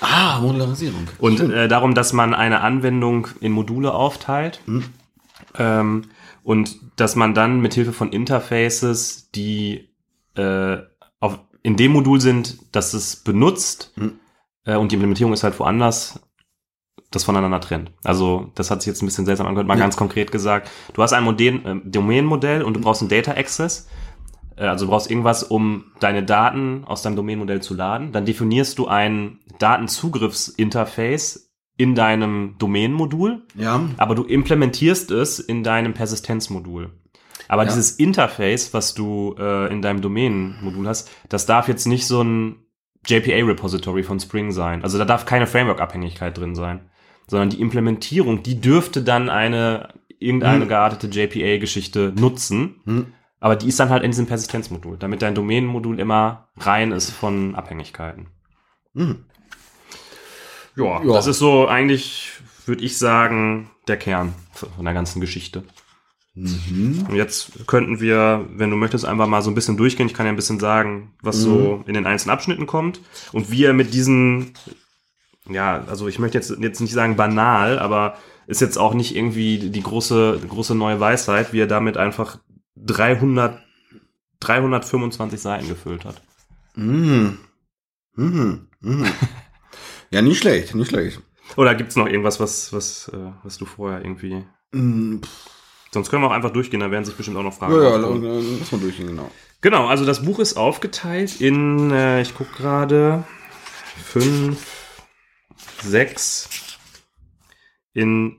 Ah, 0.00 0.40
Modularisierung. 0.40 1.06
und 1.18 1.34
Stimmt. 1.36 1.54
äh, 1.54 1.68
darum, 1.68 1.94
dass 1.94 2.12
man 2.12 2.34
eine 2.34 2.60
Anwendung 2.60 3.28
in 3.40 3.52
Module 3.52 3.94
aufteilt 3.94 4.60
Hm. 4.66 4.84
ähm, 5.58 6.02
und 6.46 6.78
dass 6.94 7.16
man 7.16 7.34
dann 7.34 7.60
mit 7.60 7.74
Hilfe 7.74 7.92
von 7.92 8.12
Interfaces, 8.12 9.32
die 9.34 9.88
äh, 10.36 10.76
auf, 11.18 11.40
in 11.64 11.76
dem 11.76 11.90
Modul 11.92 12.20
sind, 12.20 12.58
das 12.70 12.94
es 12.94 13.16
benutzt 13.16 13.92
Hm. 13.96 14.20
äh, 14.64 14.76
und 14.76 14.92
die 14.92 14.94
Implementierung 14.94 15.32
ist 15.32 15.42
halt 15.42 15.58
woanders, 15.58 16.20
das 17.10 17.24
voneinander 17.24 17.60
trennt. 17.60 17.90
Also 18.04 18.52
das 18.54 18.70
hat 18.70 18.80
sich 18.80 18.86
jetzt 18.86 19.02
ein 19.02 19.06
bisschen 19.06 19.26
seltsam 19.26 19.48
angehört, 19.48 19.66
mal 19.66 19.74
Ja. 19.74 19.80
ganz 19.80 19.96
konkret 19.96 20.30
gesagt. 20.30 20.70
Du 20.94 21.02
hast 21.02 21.12
ein 21.14 21.24
Modell, 21.24 21.56
äh, 21.66 21.80
Domain-Modell 21.84 22.62
und 22.62 22.74
du 22.74 22.80
brauchst 22.80 23.02
ein 23.02 23.08
Data 23.08 23.32
Access. 23.32 23.88
Äh, 24.56 24.66
Also 24.66 24.84
du 24.86 24.90
brauchst 24.92 25.10
irgendwas, 25.10 25.42
um 25.42 25.86
deine 25.98 26.22
Daten 26.22 26.84
aus 26.84 27.02
deinem 27.02 27.16
Domain-Modell 27.16 27.60
zu 27.60 27.74
laden. 27.74 28.12
Dann 28.12 28.24
definierst 28.24 28.78
du 28.78 28.86
ein 28.86 29.40
Datenzugriffsinterface 29.58 31.45
in 31.76 31.94
deinem 31.94 32.54
Domain-Modul, 32.58 33.42
ja, 33.54 33.88
aber 33.98 34.14
du 34.14 34.24
implementierst 34.24 35.10
es 35.10 35.38
in 35.38 35.62
deinem 35.62 35.92
Persistenzmodul. 35.94 36.90
Aber 37.48 37.62
Ja. 37.62 37.68
dieses 37.68 37.92
Interface, 37.92 38.72
was 38.74 38.94
du 38.94 39.34
äh, 39.38 39.70
in 39.72 39.82
deinem 39.82 40.00
Domain-Modul 40.00 40.88
hast, 40.88 41.10
das 41.28 41.46
darf 41.46 41.68
jetzt 41.68 41.86
nicht 41.86 42.06
so 42.06 42.22
ein 42.22 42.56
JPA-Repository 43.06 44.02
von 44.02 44.18
Spring 44.18 44.50
sein. 44.50 44.82
Also 44.82 44.98
da 44.98 45.04
darf 45.04 45.26
keine 45.26 45.46
Framework-Abhängigkeit 45.46 46.36
drin 46.36 46.54
sein. 46.54 46.90
Sondern 47.28 47.50
die 47.50 47.60
Implementierung, 47.60 48.42
die 48.42 48.60
dürfte 48.60 49.02
dann 49.02 49.28
eine 49.28 49.88
irgendeine 50.18 50.62
Hm. 50.62 50.68
geartete 50.68 51.06
JPA-Geschichte 51.08 52.12
nutzen. 52.18 52.76
Hm. 52.84 53.06
Aber 53.38 53.54
die 53.54 53.68
ist 53.68 53.78
dann 53.78 53.90
halt 53.90 54.02
in 54.02 54.10
diesem 54.10 54.26
Persistenzmodul, 54.26 54.96
damit 54.96 55.22
dein 55.22 55.34
Domain-Modul 55.34 56.00
immer 56.00 56.48
rein 56.58 56.90
ist 56.90 57.10
von 57.10 57.54
Abhängigkeiten. 57.54 58.28
Hm. 58.94 59.24
Ja, 60.76 61.02
Ja. 61.02 61.12
das 61.12 61.26
ist 61.26 61.38
so 61.38 61.66
eigentlich, 61.66 62.32
würde 62.66 62.84
ich 62.84 62.98
sagen, 62.98 63.70
der 63.88 63.96
Kern 63.96 64.34
von 64.52 64.84
der 64.84 64.94
ganzen 64.94 65.20
Geschichte. 65.20 65.64
Mhm. 66.34 67.06
Und 67.08 67.16
jetzt 67.16 67.66
könnten 67.66 67.98
wir, 68.00 68.46
wenn 68.52 68.70
du 68.70 68.76
möchtest, 68.76 69.06
einfach 69.06 69.26
mal 69.26 69.40
so 69.40 69.50
ein 69.50 69.54
bisschen 69.54 69.78
durchgehen. 69.78 70.06
Ich 70.06 70.12
kann 70.14 70.26
ja 70.26 70.32
ein 70.32 70.36
bisschen 70.36 70.60
sagen, 70.60 71.14
was 71.22 71.36
so 71.38 71.82
in 71.86 71.94
den 71.94 72.04
einzelnen 72.06 72.34
Abschnitten 72.34 72.66
kommt 72.66 73.00
und 73.32 73.50
wie 73.50 73.64
er 73.64 73.72
mit 73.72 73.94
diesen, 73.94 74.52
ja, 75.48 75.82
also 75.86 76.08
ich 76.08 76.18
möchte 76.18 76.36
jetzt, 76.36 76.50
jetzt 76.60 76.80
nicht 76.80 76.92
sagen 76.92 77.16
banal, 77.16 77.78
aber 77.78 78.18
ist 78.46 78.60
jetzt 78.60 78.76
auch 78.76 78.92
nicht 78.92 79.16
irgendwie 79.16 79.70
die 79.70 79.82
große, 79.82 80.40
große 80.46 80.74
neue 80.74 81.00
Weisheit, 81.00 81.52
wie 81.54 81.60
er 81.60 81.66
damit 81.66 81.96
einfach 81.96 82.38
300, 82.76 83.58
325 84.40 85.40
Seiten 85.40 85.68
gefüllt 85.68 86.04
hat. 86.04 86.20
Mhm. 86.74 87.38
Mhm. 88.14 88.68
Mhm. 88.80 89.06
Ja, 90.10 90.22
nicht 90.22 90.38
schlecht, 90.38 90.74
nicht 90.74 90.88
schlecht. 90.88 91.20
Oder 91.56 91.74
gibt's 91.74 91.96
noch 91.96 92.06
irgendwas, 92.06 92.40
was, 92.40 92.72
was, 92.72 93.08
äh, 93.08 93.32
was 93.44 93.58
du 93.58 93.66
vorher 93.66 94.04
irgendwie. 94.04 94.44
Pff, 94.74 95.28
Sonst 95.92 96.10
können 96.10 96.22
wir 96.22 96.28
auch 96.28 96.32
einfach 96.34 96.50
durchgehen, 96.50 96.80
da 96.80 96.90
werden 96.90 97.04
sich 97.04 97.14
bestimmt 97.14 97.38
auch 97.38 97.42
noch 97.42 97.54
Fragen. 97.54 97.74
Ja, 97.74 97.90
ja, 97.90 97.96
lass 97.96 98.72
mal 98.72 98.80
durchgehen, 98.80 99.06
genau. 99.06 99.30
Genau, 99.62 99.86
also 99.86 100.04
das 100.04 100.24
Buch 100.24 100.38
ist 100.38 100.56
aufgeteilt 100.56 101.40
in, 101.40 101.90
äh, 101.90 102.20
ich 102.20 102.34
guck 102.34 102.52
gerade, 102.54 103.24
fünf, 104.04 104.66
sechs, 105.82 106.48
in 107.94 108.36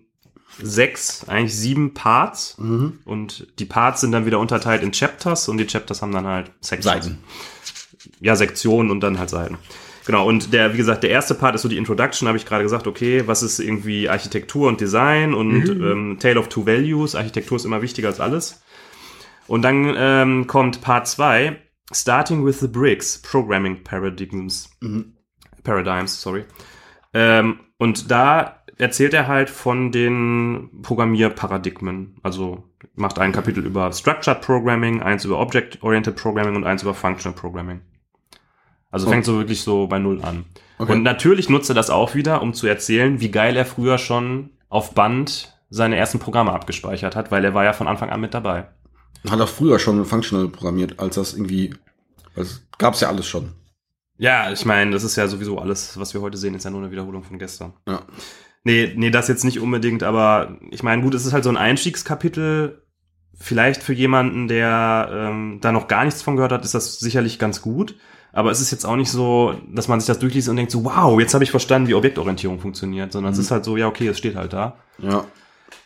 sechs, 0.61 1.27
eigentlich 1.27 1.55
sieben 1.55 1.93
Parts. 1.93 2.57
Mhm. 2.59 2.99
Und 3.05 3.47
die 3.59 3.65
Parts 3.65 4.01
sind 4.01 4.11
dann 4.11 4.25
wieder 4.25 4.39
unterteilt 4.39 4.83
in 4.83 4.91
Chapters 4.91 5.49
und 5.49 5.57
die 5.57 5.65
Chapters 5.65 6.01
haben 6.01 6.11
dann 6.11 6.27
halt 6.27 6.51
Sections. 6.61 7.05
Seiten. 7.05 7.23
Ja, 8.19 8.35
Sektionen 8.35 8.91
und 8.91 8.99
dann 8.99 9.17
halt 9.17 9.29
Seiten. 9.29 9.57
Genau, 10.07 10.25
und 10.25 10.53
der, 10.53 10.71
wie 10.71 10.77
gesagt, 10.77 11.03
der 11.03 11.09
erste 11.09 11.35
Part 11.35 11.53
ist 11.53 11.63
so 11.63 11.67
die 11.67 11.75
Introduction, 11.75 12.29
habe 12.29 12.37
ich 12.37 12.45
gerade 12.45 12.63
gesagt, 12.63 12.87
okay, 12.87 13.23
was 13.25 13.43
ist 13.43 13.59
irgendwie 13.59 14.07
Architektur 14.07 14.69
und 14.69 14.79
Design 14.79 15.33
und 15.33 15.67
ähm, 15.67 16.17
Tale 16.17 16.39
of 16.39 16.47
Two 16.47 16.65
Values, 16.65 17.13
Architektur 17.13 17.57
ist 17.57 17.65
immer 17.65 17.81
wichtiger 17.81 18.07
als 18.07 18.21
alles. 18.21 18.63
Und 19.47 19.63
dann 19.63 19.93
ähm, 19.97 20.47
kommt 20.47 20.79
Part 20.79 21.09
2, 21.09 21.57
Starting 21.91 22.45
with 22.45 22.61
the 22.61 22.69
Bricks, 22.69 23.21
Programming 23.21 23.83
Paradigms. 23.83 24.69
Paradigms, 25.65 26.21
sorry. 26.21 26.45
Ähm, 27.13 27.59
und 27.77 28.09
da 28.09 28.63
erzählt 28.77 29.13
er 29.13 29.27
halt 29.27 29.49
von 29.49 29.91
den 29.91 30.69
Programmierparadigmen. 30.83 32.15
Also 32.23 32.63
macht 32.95 33.19
ein 33.19 33.33
Kapitel 33.33 33.65
über 33.65 33.91
Structured 33.91 34.39
Programming, 34.39 35.01
eins 35.01 35.25
über 35.25 35.37
Object-Oriented 35.39 36.15
Programming 36.15 36.55
und 36.55 36.63
eins 36.63 36.83
über 36.83 36.93
Functional 36.93 37.37
Programming. 37.37 37.81
Also 38.89 39.07
Oh. 39.07 39.09
fängt 39.09 39.25
so 39.25 39.37
wirklich 39.37 39.61
so 39.61 39.87
bei 39.87 39.99
Null 39.99 40.21
an. 40.23 40.45
Okay. 40.79 40.91
Und 40.91 41.03
natürlich 41.03 41.49
nutzt 41.49 41.69
er 41.69 41.75
das 41.75 41.89
auch 41.89 42.15
wieder, 42.15 42.41
um 42.41 42.53
zu 42.53 42.67
erzählen, 42.67 43.19
wie 43.19 43.31
geil 43.31 43.55
er 43.57 43.65
früher 43.65 43.97
schon 43.97 44.51
auf 44.69 44.93
Band 44.93 45.53
seine 45.69 45.97
ersten 45.97 46.19
Programme 46.19 46.53
abgespeichert 46.53 47.15
hat, 47.15 47.31
weil 47.31 47.43
er 47.43 47.53
war 47.53 47.63
ja 47.63 47.73
von 47.73 47.87
Anfang 47.87 48.09
an 48.09 48.21
mit 48.21 48.33
dabei. 48.33 48.67
Hat 49.29 49.39
er 49.39 49.47
früher 49.47 49.79
schon 49.79 50.05
functional 50.05 50.47
programmiert, 50.47 50.99
als 50.99 51.15
das 51.15 51.33
irgendwie. 51.33 51.73
Das 52.35 52.61
gab's 52.77 53.01
ja 53.01 53.09
alles 53.09 53.27
schon. 53.27 53.51
Ja, 54.19 54.51
ich 54.51 54.65
meine, 54.65 54.91
das 54.91 55.03
ist 55.03 55.15
ja 55.15 55.27
sowieso 55.27 55.59
alles, 55.59 55.99
was 55.99 56.13
wir 56.13 56.21
heute 56.21 56.37
sehen, 56.37 56.55
ist 56.55 56.63
ja 56.63 56.69
nur 56.71 56.81
eine 56.81 56.91
Wiederholung 56.91 57.23
von 57.23 57.37
gestern. 57.39 57.73
Ja. 57.87 58.03
Nee, 58.63 58.93
nee, 58.95 59.09
das 59.11 59.27
jetzt 59.27 59.43
nicht 59.45 59.59
unbedingt, 59.59 60.03
aber 60.03 60.57
ich 60.71 60.83
meine, 60.83 61.01
gut, 61.01 61.13
es 61.13 61.25
ist 61.25 61.33
halt 61.33 61.43
so 61.43 61.49
ein 61.49 61.57
Einstiegskapitel. 61.57 62.81
Vielleicht 63.39 63.83
für 63.83 63.93
jemanden, 63.93 64.47
der 64.47 65.09
ähm, 65.11 65.59
da 65.61 65.71
noch 65.71 65.87
gar 65.87 66.05
nichts 66.05 66.21
von 66.21 66.35
gehört 66.35 66.51
hat, 66.51 66.65
ist 66.65 66.73
das 66.73 66.99
sicherlich 66.99 67.37
ganz 67.37 67.61
gut. 67.61 67.95
Aber 68.33 68.51
es 68.51 68.61
ist 68.61 68.71
jetzt 68.71 68.85
auch 68.85 68.95
nicht 68.95 69.09
so, 69.09 69.55
dass 69.71 69.87
man 69.87 69.99
sich 69.99 70.07
das 70.07 70.19
durchliest 70.19 70.49
und 70.49 70.57
denkt 70.57 70.71
so, 70.71 70.83
wow, 70.83 71.19
jetzt 71.19 71.33
habe 71.33 71.43
ich 71.43 71.51
verstanden, 71.51 71.87
wie 71.87 71.93
Objektorientierung 71.93 72.59
funktioniert, 72.59 73.11
sondern 73.11 73.33
es 73.33 73.39
ist 73.39 73.51
halt 73.51 73.63
so, 73.63 73.77
ja, 73.77 73.87
okay, 73.87 74.07
es 74.07 74.17
steht 74.17 74.35
halt 74.35 74.53
da. 74.53 74.77
Ja. 74.99 75.25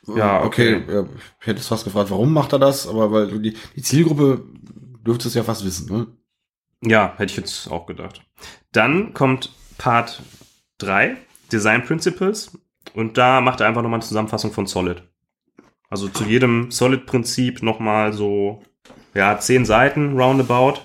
Ja, 0.08 0.44
okay. 0.44 0.82
okay. 0.84 0.94
Ja, 0.94 1.06
ich 1.40 1.48
hätte 1.48 1.60
es 1.60 1.68
fast 1.68 1.84
gefragt, 1.84 2.10
warum 2.10 2.34
macht 2.34 2.54
er 2.54 2.60
das? 2.60 2.88
Aber 2.88 3.12
weil 3.12 3.40
die, 3.40 3.56
die 3.76 3.82
Zielgruppe 3.82 4.44
dürfte 5.06 5.28
es 5.28 5.34
ja 5.34 5.44
fast 5.44 5.66
wissen, 5.66 5.94
ne? 5.96 6.08
Ja, 6.84 7.14
hätte 7.18 7.32
ich 7.32 7.38
jetzt 7.38 7.70
auch 7.70 7.86
gedacht. 7.86 8.24
Dann 8.72 9.14
kommt 9.14 9.52
Part 9.78 10.22
3, 10.80 11.18
Design 11.52 11.86
Principles. 11.86 12.58
Und 12.96 13.18
da 13.18 13.42
macht 13.42 13.62
er 13.62 13.68
einfach 13.68 13.84
nochmal 13.84 14.00
eine 14.00 14.08
Zusammenfassung 14.08 14.52
von 14.52 14.66
Solid. 14.66 15.04
Also 15.91 16.08
zu 16.08 16.23
jedem 16.23 16.71
Solid-Prinzip 16.71 17.62
nochmal 17.62 18.13
so, 18.13 18.63
ja, 19.13 19.38
zehn 19.38 19.65
Seiten 19.65 20.17
roundabout. 20.17 20.80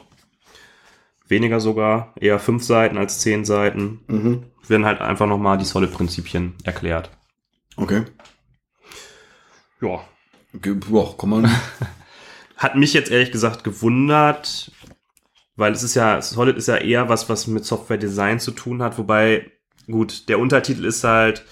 Weniger 1.28 1.60
sogar, 1.60 2.12
eher 2.20 2.40
fünf 2.40 2.64
Seiten 2.64 2.98
als 2.98 3.20
zehn 3.20 3.44
Seiten. 3.44 4.00
Mhm. 4.08 4.42
Werden 4.66 4.84
halt 4.84 5.00
einfach 5.00 5.28
nochmal 5.28 5.58
die 5.58 5.64
Solid-Prinzipien 5.64 6.54
erklärt. 6.64 7.10
Okay. 7.76 8.02
Ja. 9.80 10.00
okay. 10.52 10.74
Boah, 10.74 11.16
komm 11.16 11.30
mal. 11.30 11.50
Hat 12.56 12.74
mich 12.74 12.92
jetzt 12.92 13.12
ehrlich 13.12 13.30
gesagt 13.30 13.62
gewundert, 13.62 14.72
weil 15.54 15.72
es 15.72 15.84
ist 15.84 15.94
ja, 15.94 16.20
Solid 16.20 16.56
ist 16.56 16.66
ja 16.66 16.78
eher 16.78 17.08
was, 17.08 17.28
was 17.28 17.46
mit 17.46 17.64
Software 17.64 17.98
Design 17.98 18.40
zu 18.40 18.50
tun 18.50 18.82
hat, 18.82 18.98
wobei, 18.98 19.52
gut, 19.86 20.28
der 20.28 20.40
Untertitel 20.40 20.84
ist 20.84 21.04
halt 21.04 21.44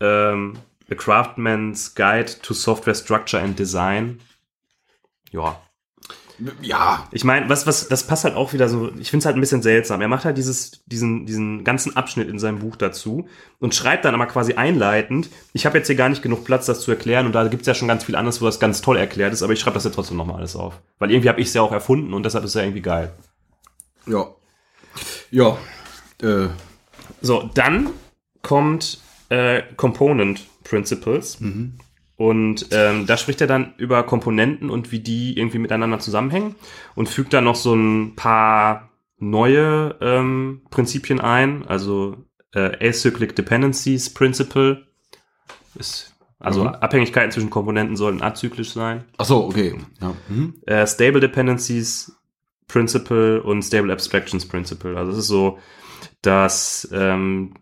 ähm, 0.00 0.58
A 0.90 0.94
Craftsman's 0.94 1.94
Guide 1.94 2.40
to 2.42 2.54
Software 2.54 2.94
Structure 2.94 3.42
and 3.42 3.58
Design. 3.58 4.20
Ja. 5.30 5.60
ja. 6.62 7.06
Ich 7.12 7.24
meine, 7.24 7.48
was, 7.48 7.66
was, 7.66 7.88
das 7.88 8.06
passt 8.06 8.24
halt 8.24 8.34
auch 8.34 8.52
wieder 8.54 8.68
so, 8.68 8.90
ich 8.98 9.10
finde 9.10 9.18
es 9.18 9.26
halt 9.26 9.36
ein 9.36 9.40
bisschen 9.40 9.60
seltsam. 9.60 10.00
Er 10.00 10.08
macht 10.08 10.24
halt 10.24 10.38
dieses, 10.38 10.82
diesen, 10.86 11.26
diesen 11.26 11.64
ganzen 11.64 11.96
Abschnitt 11.96 12.28
in 12.28 12.38
seinem 12.38 12.60
Buch 12.60 12.76
dazu 12.76 13.28
und 13.58 13.74
schreibt 13.74 14.06
dann 14.06 14.14
aber 14.14 14.26
quasi 14.26 14.54
einleitend, 14.54 15.28
ich 15.52 15.66
habe 15.66 15.76
jetzt 15.76 15.88
hier 15.88 15.96
gar 15.96 16.08
nicht 16.08 16.22
genug 16.22 16.44
Platz, 16.44 16.64
das 16.66 16.80
zu 16.80 16.90
erklären 16.90 17.26
und 17.26 17.32
da 17.32 17.46
gibt 17.48 17.62
es 17.62 17.66
ja 17.66 17.74
schon 17.74 17.88
ganz 17.88 18.04
viel 18.04 18.16
anderes, 18.16 18.40
wo 18.40 18.46
das 18.46 18.60
ganz 18.60 18.80
toll 18.80 18.96
erklärt 18.96 19.32
ist, 19.32 19.42
aber 19.42 19.52
ich 19.52 19.60
schreibe 19.60 19.74
das 19.74 19.84
ja 19.84 19.90
trotzdem 19.90 20.16
nochmal 20.16 20.36
alles 20.36 20.56
auf. 20.56 20.80
Weil 20.98 21.10
irgendwie 21.10 21.28
habe 21.28 21.40
ich 21.40 21.48
es 21.48 21.54
ja 21.54 21.60
auch 21.62 21.72
erfunden 21.72 22.14
und 22.14 22.22
deshalb 22.22 22.44
ist 22.44 22.50
es 22.50 22.54
ja 22.54 22.62
irgendwie 22.62 22.82
geil. 22.82 23.12
Ja. 24.06 24.26
Ja. 25.30 25.58
Äh, 26.22 26.48
So, 27.20 27.50
dann 27.52 27.90
kommt 28.42 28.98
äh, 29.28 29.62
Component 29.76 30.46
Principles. 30.68 31.38
Und 32.16 32.66
ähm, 32.72 33.06
da 33.06 33.16
spricht 33.16 33.40
er 33.40 33.46
dann 33.46 33.74
über 33.76 34.02
Komponenten 34.02 34.70
und 34.70 34.90
wie 34.90 35.00
die 35.00 35.38
irgendwie 35.38 35.58
miteinander 35.58 36.00
zusammenhängen 36.00 36.56
und 36.96 37.08
fügt 37.08 37.32
dann 37.32 37.44
noch 37.44 37.54
so 37.54 37.74
ein 37.74 38.16
paar 38.16 38.90
neue 39.18 39.96
ähm, 40.00 40.62
Prinzipien 40.70 41.20
ein. 41.20 41.66
Also 41.66 42.16
äh, 42.54 42.88
Acyclic 42.88 43.36
Dependencies 43.36 44.12
Principle 44.12 44.86
ist 45.76 46.14
Also 46.40 46.64
Mhm. 46.64 46.68
Abhängigkeiten 46.68 47.32
zwischen 47.32 47.50
Komponenten 47.50 47.96
sollten 47.96 48.22
azyklisch 48.22 48.72
sein. 48.72 49.04
Ach 49.16 49.24
so, 49.24 49.44
okay. 49.44 49.76
Ja. 50.00 50.14
Mhm. 50.28 50.54
Äh, 50.66 50.86
Stable 50.86 51.20
Dependencies 51.20 52.12
Principle 52.68 53.42
und 53.42 53.62
Stable 53.62 53.92
Abstractions 53.92 54.46
Principle. 54.46 54.96
Also 54.96 55.12
es 55.12 55.18
ist 55.18 55.28
so, 55.28 55.58
dass 56.22 56.88
ähm, 56.92 57.54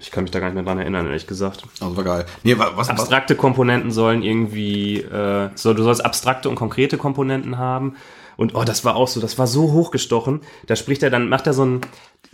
ich 0.00 0.10
kann 0.10 0.24
mich 0.24 0.30
da 0.30 0.40
gar 0.40 0.46
nicht 0.48 0.54
mehr 0.54 0.64
dran 0.64 0.78
erinnern, 0.78 1.06
ehrlich 1.06 1.26
gesagt. 1.26 1.62
Also 1.80 1.96
war 1.96 2.04
geil. 2.04 2.26
Nee, 2.42 2.58
wa- 2.58 2.72
was, 2.74 2.88
was, 2.88 2.98
Abstrakte 2.98 3.36
Komponenten 3.36 3.90
sollen 3.90 4.22
irgendwie, 4.22 4.96
äh, 4.98 5.50
so, 5.54 5.74
du 5.74 5.82
sollst 5.82 6.04
abstrakte 6.04 6.48
und 6.48 6.54
konkrete 6.56 6.96
Komponenten 6.98 7.58
haben. 7.58 7.96
Und 8.40 8.54
oh, 8.54 8.64
das 8.64 8.86
war 8.86 8.96
auch 8.96 9.06
so, 9.06 9.20
das 9.20 9.38
war 9.38 9.46
so 9.46 9.72
hochgestochen. 9.72 10.40
Da 10.66 10.74
spricht 10.74 11.02
er 11.02 11.10
dann, 11.10 11.28
macht 11.28 11.46
er 11.46 11.52
so 11.52 11.62
ein, 11.62 11.82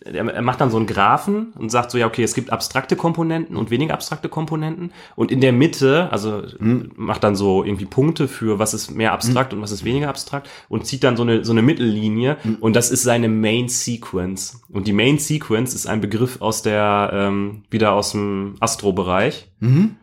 er 0.05 0.41
macht 0.41 0.61
dann 0.61 0.71
so 0.71 0.77
einen 0.77 0.87
Graphen 0.87 1.53
und 1.59 1.71
sagt 1.71 1.91
so, 1.91 1.99
ja, 1.99 2.07
okay, 2.07 2.23
es 2.23 2.33
gibt 2.33 2.51
abstrakte 2.51 2.95
Komponenten 2.95 3.57
und 3.57 3.71
weniger 3.73 3.95
abstrakte 3.95 4.29
Komponenten. 4.29 4.93
Und 5.17 5.33
in 5.33 5.41
der 5.41 5.53
Mitte, 5.53 6.09
also 6.13 6.45
macht 6.61 7.25
dann 7.25 7.35
so 7.35 7.65
irgendwie 7.65 7.87
Punkte 7.87 8.29
für, 8.29 8.61
was 8.61 8.73
ist 8.73 8.93
mehr 8.93 9.13
abstrakt 9.13 9.53
und 9.53 9.61
was 9.63 9.73
ist 9.73 9.85
weniger 9.85 10.09
abstrakt 10.09 10.49
und 10.69 10.87
zieht 10.87 11.03
dann 11.03 11.17
so 11.17 11.25
eine, 11.25 11.45
so 11.45 11.51
eine 11.51 11.63
Mittellinie. 11.63 12.37
Und 12.61 12.77
das 12.77 12.93
ist 12.93 13.03
seine 13.03 13.29
Main 13.29 13.69
Sequence. 13.69 14.63
Und 14.69 14.87
die 14.87 14.93
Main 14.93 15.19
Sequence 15.19 15.75
ist 15.75 15.89
ein 15.89 16.01
Begriff 16.01 16.41
aus 16.41 16.63
der, 16.63 17.11
ähm, 17.13 17.65
wieder 17.69 17.95
aus 17.95 18.13
dem 18.13 18.55
Astro-Bereich 18.61 19.51
Mhm. 19.59 19.97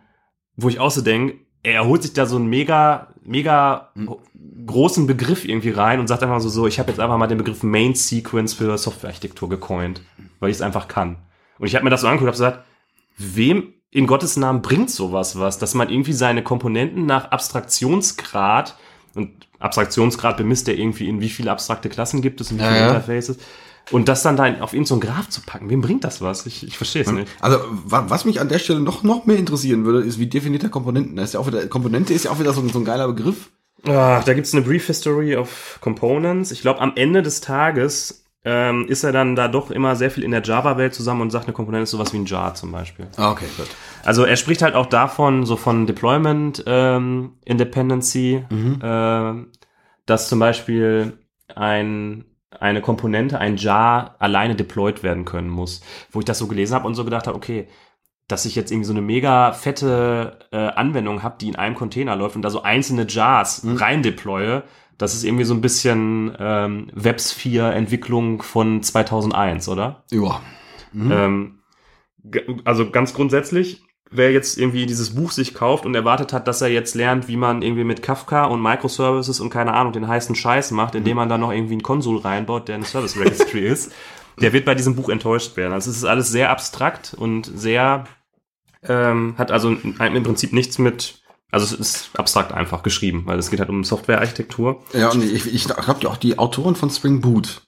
wo 0.58 0.68
ich 0.68 0.82
auch 0.82 0.92
so 0.92 1.02
denke, 1.02 1.36
er 1.64 1.88
holt 1.88 2.04
sich 2.04 2.12
da 2.12 2.26
so 2.26 2.36
einen 2.36 2.48
mega, 2.48 3.14
mega 3.24 3.94
großen 4.74 5.08
Begriff 5.08 5.46
irgendwie 5.46 5.70
rein 5.70 6.00
und 6.00 6.08
sagt 6.08 6.22
einfach 6.24 6.42
so, 6.42 6.50
so 6.50 6.68
ich 6.68 6.80
habe 6.80 6.90
jetzt 6.92 7.00
einfach 7.00 7.18
mal 7.18 7.28
den 7.28 7.38
Begriff 7.38 7.64
Main 7.64 7.96
Sequence 7.96 8.54
für 8.54 8.78
Softwarearchitektur 8.78 9.48
gecoint, 9.50 10.02
weil 10.40 10.50
ich 10.50 10.58
es 10.58 10.62
einfach 10.62 10.88
kann. 10.88 11.18
Und 11.60 11.68
ich 11.68 11.76
habe 11.76 11.86
mir 11.86 11.92
das 11.92 12.02
so 12.02 12.08
angeguckt 12.08 12.38
und 12.38 12.44
habe 12.44 12.54
gesagt, 12.54 12.66
wem 13.18 13.74
in 13.92 14.08
Gottes 14.08 14.36
Namen 14.38 14.62
bringt 14.62 14.90
sowas 14.90 15.40
was, 15.40 15.60
dass 15.60 15.76
man 15.76 15.90
irgendwie 15.90 16.14
seine 16.14 16.44
Komponenten 16.44 17.06
nach 17.06 17.32
Abstraktionsgrad 17.32 18.76
und 19.16 19.48
Abstraktionsgrad 19.60 20.38
bemisst 20.38 20.68
er 20.68 20.76
irgendwie 20.78 21.08
in 21.08 21.22
wie 21.22 21.30
viele 21.30 21.52
abstrakte 21.52 21.90
Klassen 21.90 22.22
gibt 22.22 22.42
es 22.42 22.52
und 22.52 22.60
wie 22.60 22.64
viele 22.64 22.80
ja. 22.80 22.88
Interfaces 22.88 23.38
und 23.92 24.08
das 24.08 24.24
dann 24.24 24.38
da 24.38 24.46
auf 24.46 24.74
irgendeinen 24.74 24.86
so 24.86 24.94
einen 24.96 25.02
Graph 25.02 25.30
zu 25.30 25.42
packen, 25.42 25.70
wem 25.70 25.82
bringt 25.82 26.04
das 26.04 26.22
was? 26.22 26.46
Ich, 26.46 26.66
ich 26.66 26.78
verstehe 26.78 27.02
es 27.04 27.12
nicht. 27.12 27.28
Also, 27.42 27.60
wa- 27.70 28.06
was 28.08 28.26
mich 28.26 28.40
an 28.40 28.48
der 28.50 28.60
Stelle 28.60 28.80
noch, 28.80 29.04
noch 29.04 29.26
mehr 29.26 29.38
interessieren 29.38 29.84
würde, 29.86 30.00
ist, 30.08 30.20
wie 30.20 30.28
definiert 30.28 30.64
er 30.64 30.70
Komponenten? 30.70 31.16
Das 31.18 31.26
ist 31.26 31.34
ja 31.34 31.40
auch 31.42 31.48
wieder, 31.48 31.68
Komponente 31.68 32.14
ist 32.14 32.26
ja 32.26 32.32
auch 32.32 32.40
wieder 32.40 32.54
so, 32.54 32.68
so 32.70 32.80
ein 32.80 32.86
geiler 32.86 33.08
Begriff. 33.08 33.52
Ah, 33.86 34.22
da 34.26 34.34
gibt's 34.34 34.54
eine 34.54 34.64
Brief 34.64 34.88
History 34.88 35.36
of 35.36 35.80
Components. 35.82 36.52
Ich 36.52 36.62
glaube, 36.62 36.80
am 36.82 36.94
Ende 36.96 37.22
des 37.22 37.42
Tages 37.42 38.26
ähm, 38.46 38.88
ist 38.88 39.04
er 39.04 39.12
dann 39.12 39.36
da 39.36 39.48
doch 39.48 39.72
immer 39.72 39.96
sehr 39.96 40.12
viel 40.12 40.24
in 40.24 40.32
der 40.32 40.42
Java-Welt 40.42 40.94
zusammen 40.94 41.22
und 41.22 41.32
sagt, 41.32 41.46
eine 41.46 41.54
Komponente 41.54 41.84
ist 41.84 41.92
sowas 41.92 42.14
wie 42.14 42.18
ein 42.18 42.26
Jar 42.26 42.56
zum 42.56 42.72
Beispiel. 42.72 43.08
Ah, 43.18 43.32
okay, 43.32 43.46
gut. 43.58 43.68
Also 44.04 44.26
er 44.26 44.36
spricht 44.36 44.62
halt 44.62 44.76
auch 44.76 44.86
davon, 44.86 45.46
so 45.46 45.56
von 45.56 45.86
Deployment 45.88 46.64
ähm, 46.68 47.38
Independency, 47.46 48.44
äh, 48.82 49.34
dass 50.06 50.28
zum 50.28 50.40
Beispiel 50.40 51.18
ein, 51.56 52.26
eine 52.60 52.82
Komponente, 52.82 53.40
ein 53.40 53.56
Jar 53.58 54.16
alleine 54.20 54.56
deployed 54.56 55.04
werden 55.04 55.24
können 55.26 55.50
muss. 55.50 55.82
Wo 56.12 56.20
ich 56.20 56.26
das 56.26 56.40
so 56.40 56.48
gelesen 56.48 56.76
habe 56.76 56.88
und 56.88 56.96
so 56.96 57.06
gedacht 57.06 57.28
habe, 57.28 57.38
okay, 57.38 57.68
dass 58.28 58.46
ich 58.46 58.56
jetzt 58.56 58.72
irgendwie 58.72 58.88
so 58.88 58.94
eine 58.94 59.02
mega 59.02 59.52
fette 59.52 60.40
äh, 60.52 60.58
Anwendung 60.58 61.24
habe, 61.24 61.36
die 61.40 61.50
in 61.50 61.56
einem 61.56 61.76
Container 61.76 62.16
läuft 62.16 62.36
und 62.36 62.42
da 62.42 62.50
so 62.50 62.64
einzelne 62.64 63.06
Jars 63.08 63.62
rein 63.66 64.02
deploye, 64.02 64.64
das 64.98 65.14
ist 65.14 65.24
irgendwie 65.24 65.44
so 65.44 65.54
ein 65.54 65.62
bisschen 65.62 66.36
ähm, 66.40 66.88
Websphere-Entwicklung 66.94 68.42
von 68.42 68.82
2001, 68.84 69.68
oder? 69.70 70.04
Ja. 70.12 70.42
Ähm, 70.94 71.60
g- 72.24 72.46
also 72.66 72.90
ganz 72.92 73.14
grundsätzlich, 73.14 73.84
wer 74.12 74.32
jetzt 74.32 74.58
irgendwie 74.58 74.86
dieses 74.86 75.16
Buch 75.16 75.32
sich 75.32 75.54
kauft 75.56 75.86
und 75.86 75.96
erwartet 75.96 76.34
hat, 76.34 76.48
dass 76.48 76.62
er 76.62 76.68
jetzt 76.70 76.94
lernt, 76.96 77.28
wie 77.28 77.38
man 77.38 77.62
irgendwie 77.64 77.84
mit 77.84 78.04
Kafka 78.04 78.46
und 78.46 78.62
Microservices 78.62 79.40
und 79.40 79.50
keine 79.50 79.74
Ahnung 79.74 79.92
den 79.94 80.08
heißen 80.08 80.36
Scheiß 80.36 80.72
macht, 80.72 80.94
indem 80.96 81.18
man 81.18 81.30
da 81.30 81.38
noch 81.40 81.52
irgendwie 81.52 81.74
einen 81.74 81.84
Konsul 81.84 82.20
reinbaut, 82.20 82.68
der 82.68 82.76
eine 82.76 82.86
Service 82.86 83.18
Registry 83.20 83.68
ist, 83.68 83.92
der 84.40 84.54
wird 84.54 84.66
bei 84.66 84.76
diesem 84.76 84.96
Buch 84.96 85.10
enttäuscht 85.10 85.56
werden. 85.58 85.74
Also 85.74 85.92
es 85.92 85.98
ist 85.98 86.06
alles 86.06 86.30
sehr 86.30 86.50
abstrakt 86.50 87.14
und 87.14 87.46
sehr 87.46 88.06
ähm, 88.84 89.36
hat 89.38 89.52
also 89.52 89.70
im 89.70 90.24
Prinzip 90.24 90.54
nichts 90.54 90.78
mit 90.78 91.24
also 91.54 91.66
es 91.66 91.74
ist 91.74 92.10
abstrakt 92.18 92.52
einfach 92.52 92.82
geschrieben, 92.82 93.24
weil 93.26 93.38
es 93.38 93.52
geht 93.52 93.60
halt 93.60 93.70
um 93.70 93.84
Softwarearchitektur. 93.84 94.84
Ja, 94.94 95.12
und 95.12 95.24
ich, 95.24 95.54
ich 95.54 95.66
glaube 95.66 96.00
ja 96.02 96.10
auch 96.10 96.18
die 96.18 96.40
Autoren 96.40 96.76
von 96.76 96.90
Spring 96.90 97.22
Boot, 97.22 97.62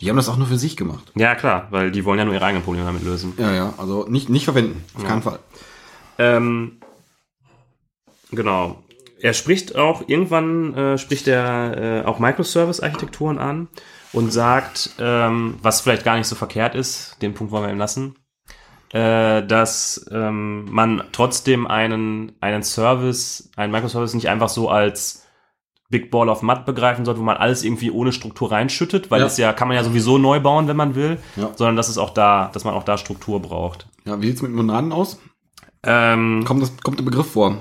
die 0.00 0.08
haben 0.08 0.16
das 0.16 0.28
auch 0.28 0.36
nur 0.36 0.48
für 0.48 0.58
sich 0.58 0.76
gemacht. 0.76 1.12
Ja, 1.14 1.36
klar, 1.36 1.68
weil 1.70 1.92
die 1.92 2.04
wollen 2.04 2.18
ja 2.18 2.24
nur 2.24 2.34
ihre 2.34 2.44
eigenen 2.44 2.64
Probleme 2.64 2.86
damit 2.86 3.04
lösen. 3.04 3.34
Ja, 3.38 3.54
ja, 3.54 3.74
also 3.78 4.06
nicht, 4.08 4.28
nicht 4.28 4.44
verwenden, 4.44 4.84
auf 4.96 5.04
keinen 5.04 5.22
Fall. 5.22 5.38
Ähm, 6.18 6.80
genau. 8.32 8.82
Er 9.20 9.32
spricht 9.32 9.76
auch, 9.76 10.08
irgendwann 10.08 10.74
äh, 10.74 10.98
spricht 10.98 11.28
er 11.28 12.02
äh, 12.02 12.04
auch 12.04 12.18
Microservice-Architekturen 12.18 13.38
an 13.38 13.68
und 14.12 14.32
sagt, 14.32 14.90
ähm, 14.98 15.56
was 15.62 15.80
vielleicht 15.80 16.04
gar 16.04 16.16
nicht 16.16 16.26
so 16.26 16.34
verkehrt 16.36 16.74
ist, 16.74 17.16
den 17.22 17.34
Punkt 17.34 17.52
wollen 17.52 17.64
wir 17.64 17.70
ihm 17.72 17.78
lassen, 17.78 18.16
äh, 18.92 19.42
dass 19.46 20.06
ähm, 20.12 20.64
man 20.70 21.02
trotzdem 21.12 21.66
einen, 21.66 22.32
einen 22.40 22.62
Service, 22.62 23.50
einen 23.56 23.72
Microservice 23.72 24.14
nicht 24.14 24.28
einfach 24.28 24.48
so 24.48 24.68
als 24.70 25.24
Big 25.90 26.10
Ball 26.10 26.28
of 26.28 26.42
Mud 26.42 26.64
begreifen 26.66 27.04
sollte, 27.04 27.20
wo 27.20 27.24
man 27.24 27.36
alles 27.38 27.64
irgendwie 27.64 27.90
ohne 27.90 28.12
Struktur 28.12 28.50
reinschüttet, 28.52 29.10
weil 29.10 29.20
Ja. 29.20 29.26
es 29.26 29.36
ja, 29.38 29.52
kann 29.54 29.68
man 29.68 29.76
ja 29.76 29.84
sowieso 29.84 30.18
neu 30.18 30.38
bauen, 30.40 30.68
wenn 30.68 30.76
man 30.76 30.94
will, 30.94 31.18
Ja. 31.36 31.50
sondern 31.56 31.76
dass 31.76 31.88
es 31.88 31.96
auch 31.98 32.10
da, 32.10 32.50
dass 32.52 32.64
man 32.64 32.74
auch 32.74 32.82
da 32.82 32.98
Struktur 32.98 33.40
braucht. 33.40 33.88
Ja, 34.04 34.20
wie 34.20 34.26
sieht's 34.28 34.42
mit 34.42 34.52
Monaden 34.52 34.92
aus? 34.92 35.18
Ähm, 35.82 36.44
Kommt, 36.46 36.62
das, 36.62 36.76
kommt 36.82 36.98
der 36.98 37.04
Begriff 37.04 37.30
vor? 37.32 37.58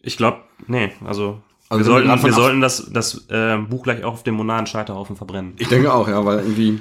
Ich 0.00 0.16
glaube, 0.16 0.38
nee, 0.66 0.92
also, 1.04 1.40
Also 1.72 1.84
wir, 1.84 1.84
sollten, 2.04 2.22
wir 2.24 2.32
sollten 2.32 2.60
das, 2.60 2.90
das 2.92 3.26
äh, 3.30 3.56
Buch 3.56 3.82
gleich 3.82 4.04
auch 4.04 4.12
auf 4.14 4.22
dem 4.22 4.34
monaden 4.34 4.66
Scheiterhaufen 4.66 5.16
verbrennen. 5.16 5.54
Ich 5.58 5.68
denke 5.68 5.92
auch, 5.92 6.06
ja, 6.08 6.24
weil 6.24 6.38
irgendwie. 6.40 6.80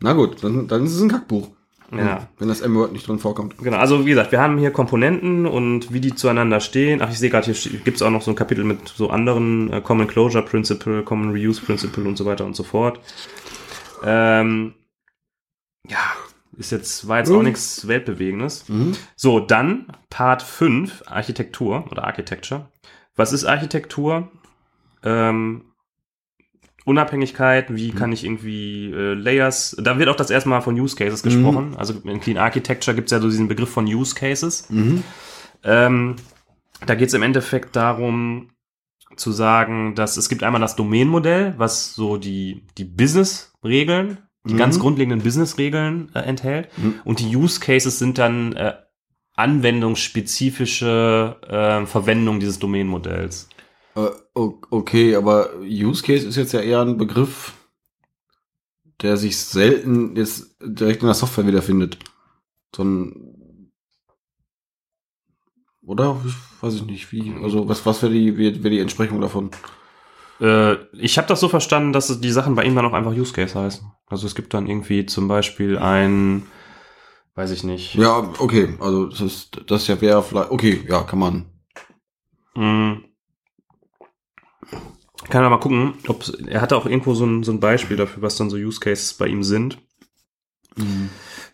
Na 0.00 0.12
gut, 0.12 0.42
dann, 0.44 0.68
dann 0.68 0.84
ist 0.84 0.94
es 0.94 1.00
ein 1.02 1.08
Kackbuch. 1.08 1.48
Ja. 1.94 2.26
Wenn 2.38 2.48
das 2.48 2.62
M-Word 2.62 2.92
nicht 2.92 3.06
drin 3.06 3.18
vorkommt. 3.18 3.58
Genau, 3.58 3.76
also 3.76 4.06
wie 4.06 4.10
gesagt, 4.10 4.32
wir 4.32 4.40
haben 4.40 4.56
hier 4.56 4.70
Komponenten 4.70 5.44
und 5.46 5.92
wie 5.92 6.00
die 6.00 6.14
zueinander 6.14 6.60
stehen. 6.60 7.02
Ach, 7.02 7.10
ich 7.10 7.18
sehe 7.18 7.28
gerade, 7.28 7.52
hier 7.52 7.80
gibt 7.80 7.96
es 7.96 8.02
auch 8.02 8.10
noch 8.10 8.22
so 8.22 8.30
ein 8.30 8.34
Kapitel 8.34 8.64
mit 8.64 8.88
so 8.88 9.10
anderen 9.10 9.70
äh, 9.70 9.80
Common 9.82 10.06
Closure 10.06 10.42
Principle, 10.42 11.02
Common 11.02 11.32
Reuse 11.32 11.60
Principle 11.60 12.04
und 12.04 12.16
so 12.16 12.24
weiter 12.24 12.46
und 12.46 12.56
so 12.56 12.62
fort. 12.62 12.98
Ähm, 14.04 14.72
ja, 15.86 15.98
ist 16.56 16.72
jetzt, 16.72 17.08
war 17.08 17.18
jetzt 17.18 17.30
auch 17.30 17.38
Mhm. 17.38 17.44
nichts 17.44 17.86
Weltbewegendes. 17.86 18.68
Mhm. 18.68 18.92
So, 19.16 19.40
dann 19.40 19.86
Part 20.10 20.42
5, 20.42 21.02
Architektur 21.06 21.84
oder 21.90 22.04
Architecture. 22.04 22.68
Was 23.22 23.32
ist 23.32 23.44
Architektur? 23.44 24.32
Ähm, 25.04 25.62
Unabhängigkeit, 26.84 27.72
wie 27.72 27.92
kann 27.92 28.10
ich 28.10 28.24
irgendwie 28.24 28.90
äh, 28.90 29.14
Layers, 29.14 29.76
da 29.80 29.96
wird 29.96 30.08
auch 30.08 30.16
das 30.16 30.30
erste 30.30 30.48
Mal 30.48 30.60
von 30.60 30.74
Use 30.74 30.96
Cases 30.96 31.22
gesprochen. 31.22 31.76
Also 31.76 31.94
in 32.02 32.18
Clean 32.18 32.36
Architecture 32.36 32.96
gibt 32.96 33.06
es 33.06 33.12
ja 33.12 33.20
so 33.20 33.28
diesen 33.28 33.46
Begriff 33.46 33.70
von 33.70 33.86
Use 33.86 34.16
Cases. 34.16 34.68
Mhm. 34.70 35.04
Ähm, 35.62 36.16
da 36.84 36.96
geht 36.96 37.06
es 37.06 37.14
im 37.14 37.22
Endeffekt 37.22 37.76
darum 37.76 38.50
zu 39.14 39.30
sagen, 39.30 39.94
dass 39.94 40.16
es 40.16 40.28
gibt 40.28 40.42
einmal 40.42 40.60
das 40.60 40.74
Domainmodell, 40.74 41.54
was 41.58 41.94
so 41.94 42.16
die, 42.16 42.66
die 42.76 42.84
Business-Regeln, 42.84 44.18
die 44.48 44.54
Mhm. 44.54 44.58
ganz 44.58 44.80
grundlegenden 44.80 45.22
Business-Regeln 45.22 46.10
äh, 46.14 46.18
enthält. 46.22 46.76
Mhm. 46.76 46.94
Und 47.04 47.20
die 47.20 47.36
Use 47.36 47.60
Cases 47.60 47.96
sind 48.00 48.18
dann 48.18 48.54
äh, 48.54 48.74
anwendungsspezifische 49.34 51.36
äh, 51.48 51.86
Verwendung 51.86 52.40
dieses 52.40 52.58
Domainmodells. 52.58 53.48
Äh, 53.94 54.08
okay, 54.34 55.16
aber 55.16 55.50
Use 55.60 56.02
Case 56.02 56.26
ist 56.26 56.36
jetzt 56.36 56.52
ja 56.52 56.60
eher 56.60 56.80
ein 56.80 56.96
Begriff, 56.96 57.52
der 59.00 59.16
sich 59.16 59.38
selten 59.38 60.16
jetzt 60.16 60.56
direkt 60.60 61.02
in 61.02 61.08
der 61.08 61.14
Software 61.14 61.46
wiederfindet. 61.46 61.98
So 62.74 62.84
ein 62.84 63.32
oder? 65.84 66.20
Ich 66.24 66.62
weiß 66.62 66.74
ich 66.74 66.84
nicht, 66.84 67.12
wie. 67.12 67.34
Also 67.42 67.68
was, 67.68 67.84
was 67.84 68.02
wäre 68.02 68.12
die, 68.12 68.36
wäre 68.36 68.70
die 68.70 68.78
Entsprechung 68.78 69.20
davon? 69.20 69.50
Äh, 70.40 70.74
ich 70.92 71.18
habe 71.18 71.28
das 71.28 71.40
so 71.40 71.48
verstanden, 71.48 71.92
dass 71.92 72.20
die 72.20 72.30
Sachen 72.30 72.54
bei 72.54 72.64
ihm 72.64 72.76
dann 72.76 72.86
auch 72.86 72.92
einfach 72.92 73.12
Use 73.12 73.32
Case 73.32 73.58
heißen. 73.58 73.90
Also 74.06 74.26
es 74.26 74.34
gibt 74.34 74.54
dann 74.54 74.66
irgendwie 74.66 75.06
zum 75.06 75.28
Beispiel 75.28 75.78
ein, 75.78 76.44
weiß 77.34 77.50
ich 77.50 77.64
nicht, 77.64 77.94
Ja, 77.94 78.32
okay, 78.38 78.74
also 78.80 79.06
das 79.06 79.20
ist 79.20 79.60
das 79.66 79.86
ja 79.86 80.00
wäre 80.00 80.22
vielleicht. 80.22 80.50
Okay, 80.50 80.84
ja, 80.88 81.02
kann 81.02 81.18
man. 81.18 81.46
Mm. 82.54 83.04
Kann 85.28 85.42
man 85.42 85.50
mal 85.50 85.60
gucken, 85.60 85.94
ob 86.08 86.24
er 86.46 86.60
hatte 86.60 86.76
auch 86.76 86.84
irgendwo 86.84 87.14
so 87.14 87.24
ein, 87.24 87.44
so 87.44 87.52
ein 87.52 87.60
Beispiel 87.60 87.96
dafür, 87.96 88.22
was 88.22 88.36
dann 88.36 88.50
so 88.50 88.56
Use 88.56 88.80
Cases 88.80 89.14
bei 89.14 89.28
ihm 89.28 89.44
sind. 89.44 89.78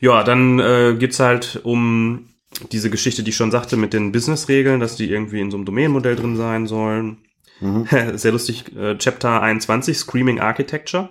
Ja, 0.00 0.22
dann 0.24 0.58
äh, 0.58 0.96
geht's 0.98 1.20
halt 1.20 1.60
um 1.64 2.28
diese 2.72 2.90
Geschichte, 2.90 3.22
die 3.22 3.30
ich 3.30 3.36
schon 3.36 3.50
sagte, 3.50 3.76
mit 3.76 3.92
den 3.92 4.12
Business-Regeln, 4.12 4.80
dass 4.80 4.96
die 4.96 5.10
irgendwie 5.10 5.40
in 5.40 5.50
so 5.50 5.56
einem 5.56 5.66
Domainmodell 5.66 6.16
drin 6.16 6.36
sein 6.36 6.66
sollen. 6.66 7.18
Mhm. 7.60 7.86
Sehr 8.14 8.32
lustig, 8.32 8.74
äh, 8.76 8.96
Chapter 8.96 9.42
21, 9.42 9.98
Screaming 9.98 10.40
Architecture. 10.40 11.10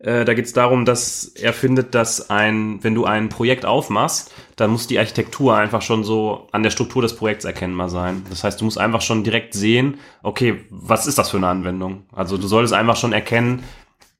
Äh, 0.00 0.24
da 0.24 0.32
geht 0.32 0.46
es 0.46 0.52
darum, 0.54 0.86
dass 0.86 1.24
er 1.24 1.52
findet, 1.52 1.94
dass 1.94 2.30
ein, 2.30 2.82
wenn 2.82 2.94
du 2.94 3.04
ein 3.04 3.28
Projekt 3.28 3.66
aufmachst, 3.66 4.32
dann 4.56 4.70
muss 4.70 4.86
die 4.86 4.98
Architektur 4.98 5.56
einfach 5.56 5.82
schon 5.82 6.04
so 6.04 6.48
an 6.52 6.62
der 6.62 6.70
Struktur 6.70 7.02
des 7.02 7.14
Projekts 7.14 7.44
erkennbar 7.44 7.90
sein. 7.90 8.24
Das 8.30 8.42
heißt, 8.42 8.60
du 8.60 8.64
musst 8.64 8.78
einfach 8.78 9.02
schon 9.02 9.24
direkt 9.24 9.52
sehen, 9.52 9.98
okay, 10.22 10.64
was 10.70 11.06
ist 11.06 11.18
das 11.18 11.30
für 11.30 11.36
eine 11.36 11.48
Anwendung? 11.48 12.04
Also 12.12 12.38
du 12.38 12.46
solltest 12.46 12.72
einfach 12.72 12.96
schon 12.96 13.12
erkennen, 13.12 13.62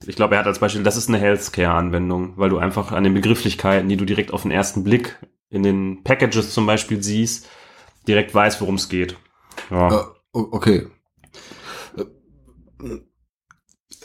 ich 0.07 0.17
glaube, 0.17 0.35
er 0.35 0.41
hat 0.41 0.47
als 0.47 0.59
Beispiel, 0.59 0.83
das 0.83 0.97
ist 0.97 1.09
eine 1.09 1.19
Healthcare-Anwendung, 1.19 2.33
weil 2.37 2.49
du 2.49 2.59
einfach 2.59 2.93
an 2.93 3.05
den 3.05 3.13
Begrifflichkeiten, 3.13 3.89
die 3.89 3.97
du 3.97 4.07
direkt 4.07 4.33
auf 4.33 4.43
den 4.43 4.51
ersten 4.51 4.83
Blick 4.83 5.19
in 5.51 5.63
den 5.63 6.03
Packages 6.05 6.55
zum 6.55 6.65
Beispiel 6.65 7.03
siehst, 7.03 7.49
direkt 8.09 8.35
weißt, 8.35 8.61
worum 8.61 8.77
es 8.77 8.89
geht. 8.89 9.17
Ja. 9.71 9.89
Äh, 9.89 10.05
okay. 10.33 10.87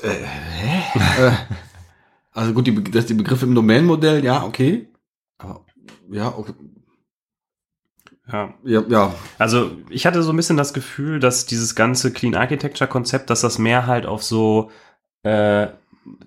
Äh, 0.04 0.10
hä? 0.10 1.38
also 2.32 2.54
gut, 2.54 2.68
die, 2.68 2.84
dass 2.84 3.06
die 3.06 3.14
Begriffe 3.14 3.46
im 3.46 3.56
Domain-Modell, 3.56 4.24
ja, 4.24 4.44
okay. 4.44 4.88
Aber, 5.38 5.66
ja, 6.12 6.28
okay. 6.38 6.54
ja. 8.32 8.54
Ja, 8.64 8.84
ja. 8.88 9.16
Also 9.38 9.72
ich 9.90 10.06
hatte 10.06 10.22
so 10.24 10.32
ein 10.32 10.38
bisschen 10.38 10.58
das 10.58 10.74
Gefühl, 10.74 11.20
dass 11.20 11.46
dieses 11.46 11.76
ganze 11.76 12.12
Clean 12.12 12.36
Architecture 12.36 12.90
Konzept, 12.90 13.30
dass 13.30 13.42
das 13.42 13.58
mehr 13.60 13.86
halt 13.88 14.06
auf 14.06 14.24
so 14.24 14.72
äh, 15.24 15.68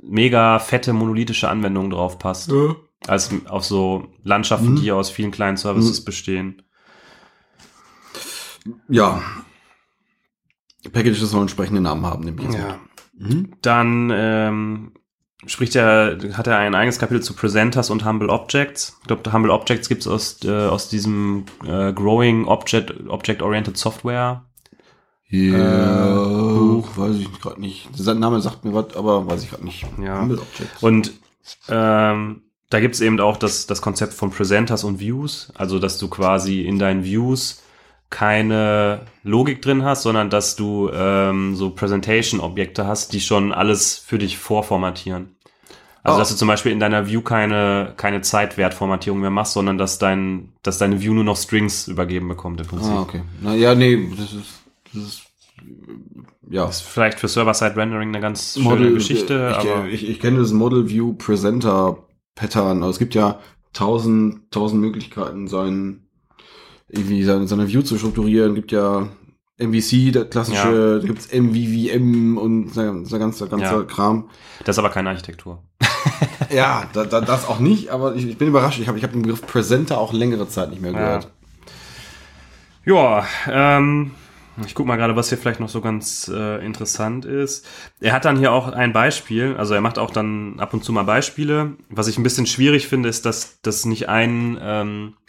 mega 0.03 0.59
fette 0.59 0.93
monolithische 0.93 1.49
Anwendungen 1.49 1.91
drauf 1.91 2.19
passt, 2.19 2.51
als 3.07 3.31
auf 3.47 3.65
so 3.65 4.09
Landschaften, 4.25 4.73
Mhm. 4.73 4.81
die 4.81 4.93
aus 4.93 5.11
vielen 5.11 5.31
kleinen 5.31 5.57
Services 5.57 6.05
bestehen. 6.05 6.63
Ja. 8.89 9.23
Packages 10.93 11.19
sollen 11.21 11.43
entsprechende 11.43 11.81
Namen 11.81 12.05
haben, 12.07 12.25
nehme 12.25 12.39
ich 12.39 12.45
jetzt 12.49 12.57
Ja. 12.59 12.67
mit. 12.69 12.79
Mhm. 13.19 13.53
Dann 13.63 14.11
ähm, 14.15 14.93
spricht 15.47 15.77
er, 15.77 16.19
hat 16.33 16.47
er 16.47 16.59
ein 16.59 16.75
eigenes 16.75 16.99
Kapitel 16.99 17.23
zu 17.23 17.35
Presenters 17.35 17.91
und 17.91 18.05
Humble 18.05 18.31
Objects. 18.31 18.99
Ich 19.03 19.07
glaube, 19.07 19.33
Humble 19.33 19.51
Objects 19.51 19.89
gibt 19.89 20.03
es 20.03 20.07
aus, 20.07 20.45
äh, 20.45 20.51
aus 20.51 20.89
diesem 20.89 21.45
äh, 21.65 21.93
Growing 21.93 22.47
Object, 22.47 23.09
Object-Oriented 23.09 23.77
Software. 23.77 24.45
Ja, 25.31 26.15
Buch. 26.15 26.97
weiß 26.97 27.17
ich 27.17 27.41
gerade 27.41 27.61
nicht. 27.61 27.89
Der 27.99 28.15
Name 28.15 28.41
sagt 28.41 28.65
mir 28.65 28.73
was, 28.73 28.97
aber 28.97 29.27
weiß 29.27 29.43
ich 29.43 29.51
gerade 29.51 29.65
nicht. 29.65 29.85
Ja. 30.03 30.21
Humble 30.21 30.39
Objects. 30.39 30.83
Und 30.83 31.13
ähm, 31.69 32.43
da 32.71 32.81
gibt 32.81 32.95
es 32.95 33.01
eben 33.01 33.19
auch 33.21 33.37
das, 33.37 33.67
das 33.67 33.83
Konzept 33.83 34.15
von 34.15 34.31
Presenters 34.31 34.85
und 34.85 35.01
Views, 35.01 35.53
also 35.55 35.79
dass 35.79 35.99
du 35.99 36.09
quasi 36.09 36.63
in 36.63 36.79
deinen 36.79 37.05
Views 37.05 37.63
keine 38.11 39.03
Logik 39.23 39.61
drin 39.63 39.85
hast, 39.85 40.03
sondern 40.03 40.31
dass 40.31 40.57
du 40.57 40.91
ähm, 40.93 41.55
so 41.57 41.71
Presentation-Objekte 41.71 42.87
hast, 42.87 43.13
die 43.13 43.21
schon 43.21 43.53
alles 43.53 43.99
für 43.99 44.19
dich 44.19 44.39
vorformatieren. 44.39 45.37
Also 46.03 46.17
Oh. 46.17 46.19
dass 46.21 46.31
du 46.31 46.37
zum 46.37 46.49
Beispiel 46.49 46.73
in 46.73 46.81
deiner 46.81 47.07
View 47.09 47.21
keine, 47.21 47.93
keine 47.97 48.23
Zeitwertformatierung 48.23 49.21
mehr 49.21 49.31
machst, 49.31 49.53
sondern 49.53 49.77
dass 49.77 49.99
dein, 49.99 50.53
dass 50.63 50.79
deine 50.79 51.01
View 51.03 51.13
nur 51.13 51.25
noch 51.25 51.37
Strings 51.37 51.87
übergeben 51.89 52.29
bekommt 52.29 52.61
im 52.61 52.67
Prinzip. 52.67 52.93
ah, 52.93 53.03
okay. 53.03 53.23
Na 53.43 53.55
ja, 53.55 53.75
nee, 53.75 54.09
das 54.17 54.33
ist, 54.33 54.63
das 54.95 55.03
ist, 55.03 55.23
ja. 56.49 56.65
Das 56.67 56.81
ist 56.81 56.89
vielleicht 56.89 57.19
für 57.21 57.29
Server-Side-Rendering 57.29 58.09
eine 58.09 58.21
ganz 58.21 58.59
schöne 58.59 58.93
Geschichte, 58.93 59.55
ich, 59.61 59.71
aber 59.71 59.87
ich, 59.89 60.09
ich 60.09 60.21
kenne 60.21 60.39
das 60.39 60.53
Model 60.53 60.89
View 60.89 61.13
Presenter 61.15 61.99
Pattern. 62.35 62.79
Also 62.83 62.91
es 62.93 62.99
gibt 62.99 63.15
ja 63.15 63.41
tausend, 63.75 64.51
tausend 64.51 64.81
Möglichkeiten, 64.81 65.47
sein, 65.49 66.08
irgendwie 66.89 67.23
seine, 67.25 67.47
seine 67.47 67.69
View 67.69 67.83
zu 67.83 67.99
strukturieren. 67.99 68.55
gibt 68.55 68.73
ja 68.73 69.09
MVC, 69.59 70.13
der 70.13 70.25
klassische, 70.27 71.01
da 71.01 71.07
gibt's 71.07 71.29
MVVM 71.33 72.39
und 72.39 72.75
der, 72.75 72.93
der 72.93 73.19
ganze, 73.19 73.49
ganze 73.49 73.65
Ja. 73.65 73.83
Kram. 73.83 74.31
das 74.65 74.77
ist 74.77 74.79
aber 74.79 74.91
keine 74.91 75.11
Architektur. 75.11 75.63
Ja, 76.51 76.89
da, 76.95 77.05
da, 77.05 77.21
das 77.21 77.47
auch 77.47 77.59
nicht, 77.59 77.91
aber 77.91 78.15
ich, 78.15 78.27
ich 78.27 78.39
bin 78.39 78.49
überrascht. 78.49 78.79
Ich 78.81 78.89
habe 78.89 78.97
ich 78.97 79.05
hab 79.05 79.13
den 79.13 79.21
Begriff 79.23 79.43
Presenter 79.47 79.99
auch 79.99 80.15
längere 80.15 80.49
Zeit 80.49 80.71
nicht 80.71 80.81
mehr 80.81 80.93
gehört. 80.93 81.31
Ja, 82.87 83.27
ähm, 83.51 84.13
ich 84.65 84.75
guck 84.75 84.87
mal 84.87 84.97
gerade, 84.97 85.15
was 85.15 85.29
hier 85.29 85.37
vielleicht 85.37 85.61
noch 85.61 85.69
so 85.69 85.81
ganz 85.83 86.31
äh, 86.35 86.65
interessant 86.65 87.25
ist. 87.27 87.67
Er 88.01 88.13
hat 88.15 88.25
dann 88.25 88.39
hier 88.39 88.53
auch 88.53 88.69
ein 88.69 88.93
Beispiel, 88.95 89.57
also 89.59 89.75
er 89.75 89.83
macht 89.83 89.99
auch 89.99 90.11
dann 90.11 90.59
ab 90.59 90.73
und 90.73 90.85
zu 90.85 90.93
mal 90.93 91.03
Beispiele. 91.03 91.73
Was 91.91 92.09
ich 92.09 92.17
ein 92.17 92.23
bisschen 92.23 92.47
schwierig 92.47 92.89
finde, 92.89 93.09
ist, 93.11 93.27
dass 93.27 93.61
das 93.61 93.85
nicht 93.85 94.09
ein, 94.09 94.59
ähm, 94.61 95.15
äh, 95.27 95.28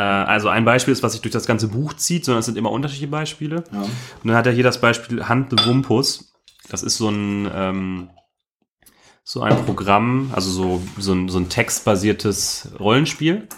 also 0.00 0.48
ein 0.48 0.64
Beispiel 0.64 0.92
ist, 0.92 1.02
was 1.02 1.12
sich 1.12 1.20
durch 1.20 1.32
das 1.32 1.46
ganze 1.46 1.68
Buch 1.68 1.94
zieht, 1.94 2.24
sondern 2.24 2.40
es 2.40 2.46
sind 2.46 2.56
immer 2.56 2.70
unterschiedliche 2.70 3.10
Beispiele. 3.10 3.64
Ja. 3.72 3.80
Und 3.80 3.90
dann 4.24 4.36
hat 4.36 4.46
er 4.46 4.52
hier 4.52 4.64
das 4.64 4.80
Beispiel 4.80 5.28
Hand 5.28 5.52
de 5.52 5.66
Wumpus. 5.66 6.32
Das 6.68 6.82
ist 6.82 6.98
so 6.98 7.08
ein, 7.08 7.50
ähm, 7.52 8.10
so 9.24 9.42
ein 9.42 9.64
Programm, 9.64 10.30
also 10.34 10.50
so, 10.50 10.82
so 10.98 11.12
ein, 11.12 11.28
so 11.28 11.38
ein 11.38 11.48
textbasiertes 11.48 12.72
Rollenspiel. 12.78 13.48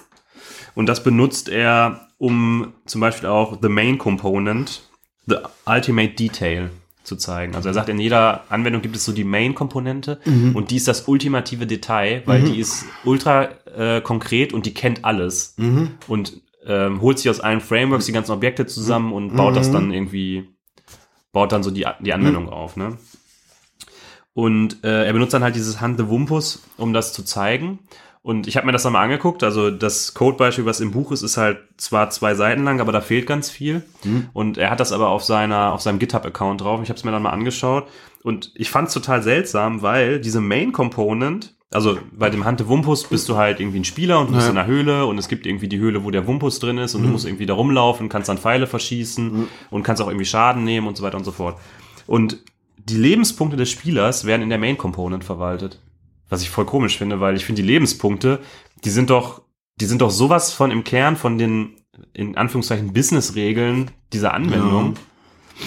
Und 0.75 0.87
das 0.87 1.03
benutzt 1.03 1.49
er, 1.49 2.09
um 2.19 2.73
zum 2.87 3.01
Beispiel 3.01 3.29
auch 3.29 3.59
the 3.61 3.69
main 3.69 3.99
component, 3.99 4.83
the 5.27 5.37
ultimate 5.67 6.15
detail 6.15 6.71
zu 7.11 7.17
zeigen. 7.17 7.55
Also 7.57 7.69
er 7.69 7.75
sagt, 7.75 7.89
in 7.89 7.99
jeder 7.99 8.45
Anwendung 8.49 8.81
gibt 8.83 8.95
es 8.97 9.05
so 9.05 9.13
die 9.13 9.25
Main-Komponente 9.25 10.21
und 10.55 10.71
die 10.71 10.77
ist 10.77 10.87
das 10.89 11.09
ultimative 11.09 11.67
Detail, 11.67 12.23
weil 12.27 12.43
die 12.43 12.59
ist 12.61 12.85
ultra 13.05 13.49
äh, 13.77 14.01
konkret 14.01 14.53
und 14.55 14.65
die 14.65 14.73
kennt 14.75 15.05
alles 15.05 15.55
Mhm. 15.59 15.91
und 16.09 16.41
ähm, 16.67 17.01
holt 17.01 17.19
sich 17.19 17.29
aus 17.31 17.41
allen 17.41 17.61
Frameworks 17.61 18.07
die 18.07 18.13
ganzen 18.13 18.33
Objekte 18.33 18.67
zusammen 18.67 19.13
und 19.13 19.35
baut 19.37 19.57
das 19.57 19.71
dann 19.73 19.93
irgendwie, 19.93 20.49
baut 21.33 21.51
dann 21.53 21.63
so 21.63 21.71
die, 21.71 21.87
die 22.01 22.13
Anwendung 22.13 22.49
auf. 22.49 22.77
Ne? 22.77 22.97
Und 24.33 24.85
äh, 24.85 25.07
er 25.07 25.13
benutzt 25.13 25.35
dann 25.35 25.43
halt 25.43 25.57
dieses 25.57 25.81
Hand 25.81 25.99
the 25.99 26.09
Wumpus, 26.09 26.63
um 26.77 26.93
das 26.93 27.13
zu 27.13 27.25
zeigen. 27.25 27.81
Und 28.23 28.47
ich 28.47 28.57
habe 28.59 28.67
mir 28.67 28.73
das 28.73 28.83
dann 28.83 28.93
mal 28.93 29.03
angeguckt. 29.03 29.43
Also 29.43 29.71
das 29.71 30.13
Codebeispiel, 30.13 30.67
was 30.67 30.81
im 30.81 30.91
Buch 30.91 31.11
ist, 31.11 31.23
ist 31.23 31.39
halt 31.39 31.59
zwar 31.79 32.11
zwei 32.11 32.35
Seiten 32.35 32.65
lang, 32.65 32.81
aber 32.81 32.93
da 32.93 33.01
fehlt 33.01 33.27
ganz 33.27 33.49
viel. 33.49 33.83
Und 34.35 34.59
er 34.59 34.71
hat 34.71 34.79
das 34.81 34.93
aber 34.93 35.09
auf 35.09 35.25
seiner, 35.25 35.73
auf 35.73 35.81
seinem 35.81 35.99
GitHub-Account 35.99 36.61
drauf. 36.61 36.81
Ich 36.83 36.91
habe 36.91 36.99
es 36.99 37.05
mir 37.05 37.13
dann 37.13 37.23
mal 37.23 37.31
angeschaut. 37.31 37.89
Und 38.23 38.53
ich 38.55 38.69
fand 38.71 38.89
es 38.89 38.95
total 38.95 39.23
seltsam, 39.23 39.81
weil 39.81 40.21
diese 40.21 40.43
Main 40.43 40.73
Component, 40.73 41.55
also 41.71 41.97
bei 42.13 42.29
dem 42.29 42.45
Hand 42.45 42.59
the 42.61 42.67
Wumpus 42.69 43.05
bist 43.05 43.27
du 43.31 43.37
halt 43.39 43.59
irgendwie 43.59 43.81
ein 43.81 43.85
Spieler 43.87 44.21
und 44.21 44.29
du 44.29 44.35
bist 44.35 44.47
Ja. 44.47 44.53
in 44.53 44.59
einer 44.59 44.67
Höhle 44.67 45.07
und 45.07 45.17
es 45.17 45.29
gibt 45.29 45.47
irgendwie 45.47 45.69
die 45.69 45.79
Höhle, 45.79 46.05
wo 46.05 46.11
der 46.11 46.27
Wumpus 46.27 46.59
drin 46.59 46.77
ist 46.77 46.95
und 46.95 47.03
du 47.03 47.09
musst 47.09 47.25
irgendwie 47.25 47.47
da 47.47 47.55
rumlaufen, 47.55 48.11
kannst 48.11 48.29
dann 48.29 48.37
Pfeile 48.37 48.67
verschießen 48.67 49.49
und 49.71 49.83
kannst 49.83 50.03
auch 50.03 50.09
irgendwie 50.09 50.27
Schaden 50.27 50.65
nehmen 50.65 50.87
und 50.89 50.99
so 50.99 51.03
weiter 51.03 51.17
und 51.17 51.25
so 51.25 51.33
fort. 51.33 51.57
Und 52.07 52.37
die 52.77 52.97
Lebenspunkte 52.99 53.57
des 53.57 53.71
Spielers 53.71 54.27
werden 54.27 54.43
in 54.43 54.51
der 54.51 54.59
Main 54.59 54.77
Component 54.77 55.25
verwaltet. 55.25 55.79
Was 56.31 56.43
ich 56.43 56.51
voll 56.51 56.65
komisch 56.65 56.97
finde, 56.97 57.21
weil 57.21 57.37
ich 57.37 57.45
finde, 57.45 57.61
die 57.63 57.69
Lebenspunkte, 57.69 58.39
die 58.85 58.91
sind 58.91 59.11
doch, 59.11 59.43
die 59.81 59.85
sind 59.87 60.01
doch 60.01 60.11
sowas 60.11 60.53
von 60.53 60.71
im 60.71 60.85
Kern 60.85 61.17
von 61.17 61.37
den, 61.39 61.77
in 62.15 62.37
Anführungszeichen, 62.37 62.93
Business-Regeln 62.93 63.91
dieser 64.13 64.33
Anwendung. 64.33 64.95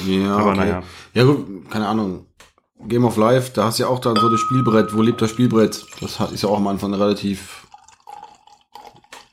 Ja, 0.07 0.37
Aber 0.37 0.51
okay. 0.51 0.57
naja. 0.59 0.83
Ja, 1.13 1.23
gut, 1.25 1.69
keine 1.69 1.87
Ahnung. 1.87 2.25
Game 2.87 3.05
of 3.05 3.15
Life, 3.17 3.51
da 3.53 3.65
hast 3.65 3.77
du 3.79 3.83
ja 3.83 3.89
auch 3.89 3.99
dann 3.99 4.15
so 4.15 4.29
das 4.29 4.39
Spielbrett. 4.39 4.95
Wo 4.95 5.01
lebt 5.01 5.21
das 5.21 5.29
Spielbrett? 5.29 5.85
Das 6.01 6.19
hat, 6.19 6.31
ist 6.31 6.43
ja 6.43 6.49
auch 6.49 6.57
am 6.57 6.67
Anfang 6.67 6.93
eine 6.93 7.01
relativ 7.01 7.67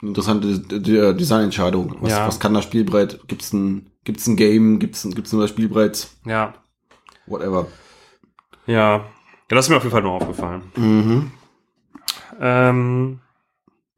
interessante 0.02 0.58
D- 0.58 1.12
Designentscheidung. 1.14 1.96
Was, 2.00 2.10
Ja. 2.12 2.26
was 2.26 2.40
kann 2.40 2.54
das 2.54 2.64
Spielbrett? 2.64 3.20
Gibt's 3.28 3.52
ein, 3.52 3.90
gibt's 4.04 4.26
ein 4.26 4.36
Game? 4.36 4.78
Gibt's, 4.78 5.04
ein, 5.04 5.14
gibt's 5.14 5.32
nur 5.32 5.42
das 5.42 5.50
Spielbrett? 5.50 6.08
Ja. 6.26 6.54
Whatever. 7.26 7.66
Ja. 8.66 9.04
Ja, 9.50 9.56
das 9.56 9.66
ist 9.66 9.70
mir 9.70 9.76
auf 9.76 9.82
jeden 9.82 9.92
Fall 9.92 10.02
nur 10.02 10.12
aufgefallen. 10.12 10.62
Mhm. 10.76 11.32
Ähm, 12.40 13.20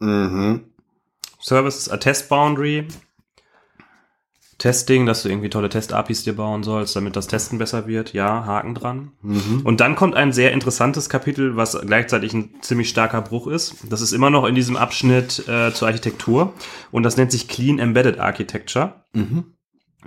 Mhm. 0.02 0.64
Services, 1.40 1.88
a 1.88 1.96
Test 1.96 2.28
Boundary. 2.28 2.88
Testing, 4.58 5.06
dass 5.06 5.24
du 5.24 5.28
irgendwie 5.28 5.50
tolle 5.50 5.68
Test-APIs 5.68 6.22
dir 6.22 6.36
bauen 6.36 6.62
sollst, 6.62 6.94
damit 6.94 7.16
das 7.16 7.26
Testen 7.26 7.58
besser 7.58 7.88
wird. 7.88 8.12
Ja, 8.12 8.44
Haken 8.46 8.76
dran. 8.76 9.10
Mhm. 9.20 9.62
Und 9.64 9.80
dann 9.80 9.96
kommt 9.96 10.14
ein 10.14 10.32
sehr 10.32 10.52
interessantes 10.52 11.08
Kapitel, 11.08 11.56
was 11.56 11.76
gleichzeitig 11.84 12.32
ein 12.32 12.54
ziemlich 12.60 12.88
starker 12.88 13.22
Bruch 13.22 13.48
ist. 13.48 13.74
Das 13.88 14.00
ist 14.00 14.12
immer 14.12 14.30
noch 14.30 14.44
in 14.44 14.54
diesem 14.54 14.76
Abschnitt 14.76 15.48
äh, 15.48 15.72
zur 15.72 15.88
Architektur 15.88 16.54
und 16.92 17.02
das 17.02 17.16
nennt 17.16 17.32
sich 17.32 17.48
Clean 17.48 17.80
Embedded 17.80 18.20
Architecture. 18.20 19.04
Mhm. 19.14 19.54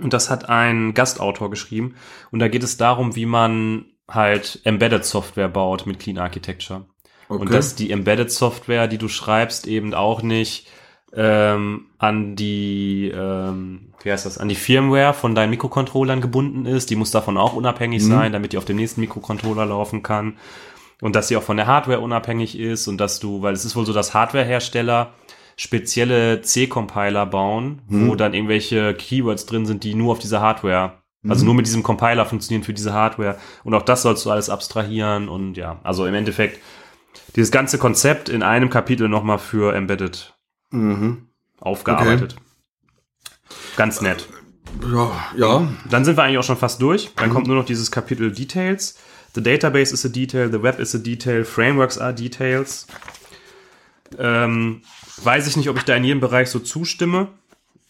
Und 0.00 0.12
das 0.14 0.30
hat 0.30 0.48
ein 0.48 0.94
Gastautor 0.94 1.50
geschrieben. 1.50 1.94
Und 2.30 2.38
da 2.38 2.48
geht 2.48 2.62
es 2.62 2.78
darum, 2.78 3.14
wie 3.14 3.26
man 3.26 3.86
halt 4.08 4.60
Embedded 4.64 5.04
Software 5.04 5.48
baut 5.48 5.86
mit 5.86 5.98
Clean 5.98 6.18
Architecture. 6.18 6.84
Okay. 7.28 7.40
Und 7.40 7.52
dass 7.52 7.74
die 7.74 7.90
Embedded 7.90 8.30
Software, 8.30 8.86
die 8.86 8.98
du 8.98 9.08
schreibst, 9.08 9.66
eben 9.66 9.94
auch 9.94 10.22
nicht 10.22 10.68
ähm, 11.12 11.86
an 11.98 12.36
die, 12.36 13.10
ähm, 13.14 13.92
wie 14.02 14.12
heißt 14.12 14.26
das, 14.26 14.38
an 14.38 14.48
die 14.48 14.54
Firmware 14.54 15.14
von 15.14 15.34
deinen 15.34 15.50
Mikrocontrollern 15.50 16.20
gebunden 16.20 16.66
ist. 16.66 16.90
Die 16.90 16.96
muss 16.96 17.10
davon 17.10 17.36
auch 17.36 17.54
unabhängig 17.54 18.02
Mhm. 18.02 18.08
sein, 18.08 18.32
damit 18.32 18.52
die 18.52 18.58
auf 18.58 18.64
dem 18.64 18.76
nächsten 18.76 19.00
Mikrocontroller 19.00 19.66
laufen 19.66 20.02
kann. 20.02 20.36
Und 21.00 21.14
dass 21.16 21.28
sie 21.28 21.36
auch 21.36 21.42
von 21.42 21.56
der 21.56 21.66
Hardware 21.66 22.00
unabhängig 22.00 22.58
ist 22.58 22.86
und 22.88 22.98
dass 22.98 23.18
du, 23.20 23.42
weil 23.42 23.54
es 23.54 23.64
ist 23.64 23.76
wohl 23.76 23.86
so, 23.86 23.92
dass 23.92 24.14
Hardwarehersteller 24.14 25.12
spezielle 25.56 26.42
C-Compiler 26.42 27.26
bauen, 27.26 27.82
wo 27.88 28.12
Mhm. 28.12 28.16
dann 28.18 28.34
irgendwelche 28.34 28.94
Keywords 28.94 29.46
drin 29.46 29.66
sind, 29.66 29.84
die 29.84 29.94
nur 29.94 30.12
auf 30.12 30.18
dieser 30.18 30.40
Hardware 30.40 30.92
Also 31.28 31.42
Mhm. 31.42 31.46
nur 31.46 31.54
mit 31.56 31.66
diesem 31.66 31.82
Compiler 31.82 32.24
funktionieren 32.26 32.62
für 32.64 32.72
diese 32.74 32.92
Hardware. 32.92 33.38
Und 33.64 33.74
auch 33.74 33.82
das 33.82 34.02
sollst 34.02 34.24
du 34.24 34.30
alles 34.30 34.48
abstrahieren. 34.50 35.28
Und 35.28 35.56
ja, 35.56 35.80
also 35.82 36.06
im 36.06 36.14
Endeffekt 36.14 36.60
dieses 37.34 37.50
ganze 37.50 37.78
Konzept 37.78 38.28
in 38.28 38.42
einem 38.42 38.70
Kapitel 38.70 39.08
nochmal 39.08 39.38
für 39.38 39.74
Embedded 39.74 40.34
Mhm. 40.70 41.28
aufgearbeitet. 41.60 42.36
Ganz 43.76 44.00
nett. 44.00 44.28
Ja, 44.82 45.10
ja. 45.36 45.68
Dann 45.90 46.04
sind 46.04 46.16
wir 46.16 46.24
eigentlich 46.24 46.38
auch 46.38 46.42
schon 46.44 46.56
fast 46.56 46.82
durch. 46.82 47.10
Dann 47.16 47.30
kommt 47.30 47.46
nur 47.46 47.56
noch 47.56 47.64
dieses 47.64 47.90
Kapitel 47.90 48.32
Details. 48.32 48.98
The 49.34 49.42
database 49.42 49.92
is 49.92 50.04
a 50.04 50.08
detail, 50.08 50.50
the 50.50 50.62
web 50.62 50.78
is 50.78 50.94
a 50.94 50.98
detail, 50.98 51.44
frameworks 51.44 51.98
are 51.98 52.14
details. 52.14 52.86
Ähm, 54.18 54.82
weiß 55.22 55.46
ich 55.46 55.56
nicht, 55.56 55.68
ob 55.68 55.76
ich 55.76 55.84
da 55.84 55.94
in 55.96 56.04
jedem 56.04 56.20
Bereich 56.20 56.48
so 56.50 56.58
zustimme. 56.58 57.28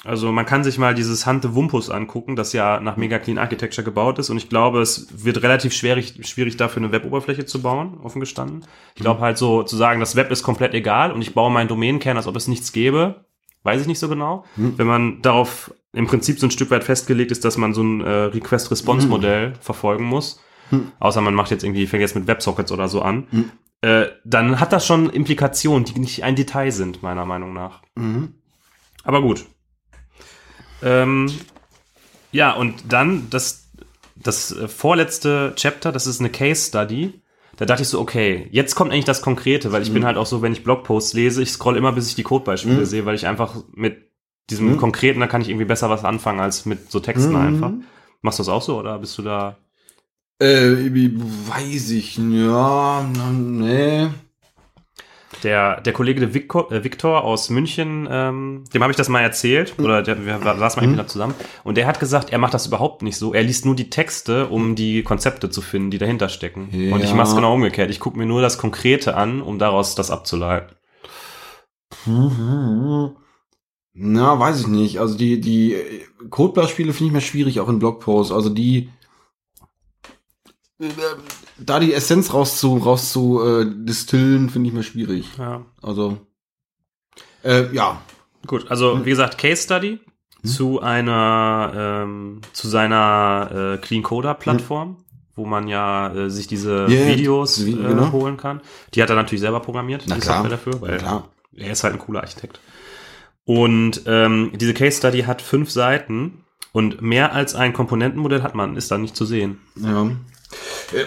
Also 0.07 0.31
man 0.31 0.47
kann 0.47 0.63
sich 0.63 0.79
mal 0.79 0.95
dieses 0.95 1.27
Hante 1.27 1.55
Wumpus 1.55 1.91
angucken, 1.91 2.37
das 2.37 2.53
ja 2.53 2.81
nach 2.81 2.97
Mega 2.97 3.19
Clean 3.19 3.39
Architecture 3.39 3.85
gebaut 3.85 4.19
ist. 4.19 4.31
Und 4.31 4.37
ich 4.37 4.49
glaube, 4.49 4.81
es 4.81 5.25
wird 5.25 5.43
relativ 5.43 5.73
schwierig, 5.73 6.15
schwierig 6.27 6.57
dafür 6.57 6.83
eine 6.83 6.93
Web-Oberfläche 6.93 7.45
zu 7.45 7.61
bauen, 7.61 7.99
offen 8.03 8.21
gestanden. 8.21 8.65
Ich 8.95 9.03
glaube 9.03 9.21
halt 9.21 9.37
so 9.37 9.65
zu 9.65 9.77
sagen, 9.77 9.99
das 9.99 10.15
Web 10.15 10.31
ist 10.31 10.45
komplett 10.45 10.75
egal 10.75 11.11
und 11.11 11.23
ich 11.23 11.35
baue 11.35 11.51
meinen 11.51 11.69
Domänenkern, 11.69 12.17
als 12.17 12.29
ob 12.29 12.37
es 12.37 12.47
nichts 12.47 12.73
gäbe, 12.73 13.25
weiß 13.65 13.81
ich 13.81 13.89
nicht 13.89 13.99
so 13.99 14.09
genau. 14.09 14.45
Wenn 14.77 14.87
man 14.87 15.23
darauf 15.23 15.75
im 15.93 16.07
Prinzip 16.07 16.39
so 16.39 16.47
ein 16.47 16.53
Stück 16.53 16.71
weit 16.71 16.85
festgelegt 16.85 17.33
ist, 17.33 17.45
dass 17.45 17.57
man 17.57 17.75
so 17.75 17.83
ein 17.83 18.01
äh, 18.01 18.09
Request-Response-Modell 18.09 19.55
verfolgen 19.61 20.05
muss, 20.05 20.41
außer 21.01 21.21
man 21.21 21.35
macht 21.35 21.51
jetzt 21.51 21.65
irgendwie, 21.65 21.87
fängt 21.87 22.03
jetzt 22.03 22.15
mit 22.15 22.29
WebSockets 22.29 22.71
oder 22.71 22.87
so 22.87 23.03
an, 23.03 23.27
äh, 23.81 24.07
dann 24.25 24.61
hat 24.61 24.73
das 24.73 24.87
schon 24.87 25.11
Implikationen, 25.11 25.85
die 25.85 25.99
nicht 25.99 26.23
ein 26.23 26.37
Detail 26.37 26.71
sind, 26.71 27.03
meiner 27.03 27.27
Meinung 27.27 27.53
nach. 27.53 27.83
Mhm. 27.97 28.35
Aber 29.03 29.21
gut. 29.21 29.47
Ähm, 30.83 31.31
ja, 32.33 32.53
und 32.53 32.93
dann 32.93 33.29
das, 33.31 33.69
das 34.15 34.53
äh, 34.53 34.69
vorletzte 34.69 35.55
Chapter, 35.57 35.93
das 35.93 36.07
ist 36.07 36.21
eine 36.21 36.31
Case 36.31 36.69
Study. 36.69 37.21
Da 37.57 37.65
dachte 37.65 37.83
ich 37.83 37.89
so, 37.89 38.01
okay, 38.01 38.49
jetzt 38.51 38.75
kommt 38.75 38.93
eigentlich 38.93 39.07
das 39.07 39.23
Konkrete, 39.23 39.73
weil 39.73 39.81
ich 39.81 39.91
bin 39.91 40.05
halt 40.05 40.19
auch 40.19 40.27
so, 40.27 40.43
wenn 40.43 40.53
ich 40.53 40.63
Blogposts 40.63 41.15
lese, 41.15 41.43
ich 41.43 41.51
scroll 41.51 41.79
immer, 41.79 41.93
bis 41.93 42.09
ich 42.09 42.15
die 42.15 42.23
Codebeispiele 42.23 42.85
sehe, 42.85 43.07
weil 43.07 43.15
ich 43.15 43.27
einfach 43.27 43.55
mit 43.73 44.11
diesem 44.51 44.77
Konkreten, 44.77 45.21
da 45.21 45.27
kann 45.27 45.41
ich 45.41 45.49
irgendwie 45.49 45.65
besser 45.65 45.89
was 45.89 46.05
anfangen 46.05 46.41
als 46.41 46.67
mit 46.67 46.91
so 46.91 47.01
Texten 47.01 47.35
einfach. 47.35 47.73
Machst 48.21 48.39
du 48.39 48.43
das 48.43 48.51
auch 48.51 48.61
so 48.61 48.79
oder 48.79 48.99
bist 48.99 49.17
du 49.17 49.23
da? 49.23 49.57
Äh, 50.39 50.91
weiß 51.49 51.91
ich, 51.91 52.19
ja, 52.19 53.09
nee. 53.33 54.09
Der, 55.47 55.81
der 55.81 55.93
Kollege 55.93 56.19
der 56.19 56.35
Victor, 56.35 56.73
äh, 56.73 56.83
Victor 56.83 57.23
aus 57.23 57.51
München, 57.51 58.09
ähm, 58.11 58.65
dem 58.75 58.83
habe 58.83 58.91
ich 58.91 58.97
das 58.97 59.09
mal 59.09 59.21
erzählt, 59.21 59.79
oder 59.79 60.03
der, 60.03 60.27
wir 60.27 60.41
saßen 60.41 60.81
mal 60.81 60.85
irgendwie 60.85 60.97
da 61.03 61.07
zusammen, 61.07 61.35
und 61.63 61.77
der 61.77 61.87
hat 61.87 62.01
gesagt, 62.01 62.31
er 62.31 62.39
macht 62.39 62.53
das 62.53 62.67
überhaupt 62.67 63.03
nicht 63.03 63.17
so. 63.17 63.33
Er 63.33 63.45
liest 63.45 63.65
nur 63.65 63.77
die 63.77 63.89
Texte, 63.89 64.49
um 64.49 64.75
die 64.75 65.05
Konzepte 65.05 65.49
zu 65.49 65.63
finden, 65.63 65.93
die 65.93 65.99
dahinter 65.99 66.29
stecken. 66.29 66.69
Und 66.93 67.05
ich 67.05 67.11
Ja. 67.11 67.15
mache 67.17 67.29
es 67.29 67.37
genau 67.37 67.55
umgekehrt. 67.55 67.91
Ich 67.93 68.01
gucke 68.01 68.19
mir 68.19 68.27
nur 68.27 68.43
das 68.43 68.59
Konkrete 68.59 69.17
an, 69.17 69.41
um 69.41 69.61
daraus 69.61 69.95
das 69.95 70.11
abzuleiten. 70.11 70.75
Na, 73.95 74.39
weiß 74.39 74.61
ich 74.61 74.67
nicht. 74.67 74.99
Also 74.99 75.17
die, 75.17 75.41
die 75.41 75.77
Codebeispiele 76.29 76.93
finde 76.93 77.07
ich 77.07 77.13
mehr 77.13 77.21
schwierig, 77.21 77.61
auch 77.61 77.69
in 77.69 77.79
Blogposts. 77.79 78.33
Also 78.33 78.51
die, 78.51 78.89
da 81.59 81.81
die 81.81 81.93
Essenz 81.93 82.33
rauszu, 82.35 82.77
rauszu 82.77 83.43
äh, 83.43 83.67
distillen, 83.67 84.51
finde 84.51 84.69
ich 84.69 84.75
mehr 84.75 84.83
schwierig. 84.83 85.27
Ja. 85.39 85.65
Also, 85.83 86.19
äh, 87.43 87.73
ja. 87.75 88.03
Gut, 88.47 88.71
also 88.71 89.05
wie 89.05 89.11
gesagt, 89.11 89.39
Case 89.39 89.63
Study 89.63 90.01
zu 90.45 90.81
einer, 90.81 91.73
ähm, 91.75 92.41
zu 92.53 92.69
seiner 92.69 93.75
äh, 93.75 93.79
Clean 93.79 94.03
Coder 94.03 94.35
Plattform, 94.35 94.99
wo 95.35 95.45
man 95.47 95.67
ja 95.67 96.15
äh, 96.15 96.31
sich 96.31 96.47
diese 96.47 96.87
Ja, 96.89 97.07
Videos 97.09 97.61
äh, 97.61 97.73
genau. 97.73 98.13
holen 98.13 98.37
kann. 98.37 98.61
Die 98.95 99.03
hat 99.03 99.11
er 99.11 99.17
natürlich 99.17 99.41
selber 99.41 99.61
programmiert, 99.61 100.05
Na 100.07 100.15
die 100.15 100.21
klar. 100.21 100.43
Software 100.43 100.57
dafür, 100.59 100.81
weil 100.81 101.03
er 101.57 101.73
ist 101.73 101.83
halt 101.83 101.95
ein 101.95 101.99
cooler 101.99 102.21
Architekt. 102.21 102.61
Und 103.45 104.03
ähm, 104.07 104.53
diese 104.55 104.75
Case 104.75 104.99
Study 104.99 105.23
hat 105.23 105.41
fünf 105.41 105.71
Seiten 105.71 106.45
und 106.73 107.01
mehr 107.01 107.33
als 107.33 107.55
ein 107.55 107.73
Komponentenmodell 107.73 108.43
hat 108.43 108.55
man, 108.55 108.77
ist 108.77 108.91
da 108.91 108.99
nicht 108.99 109.17
zu 109.17 109.25
sehen. 109.25 109.61
Ja. 109.77 110.11
Äh, 110.93 111.05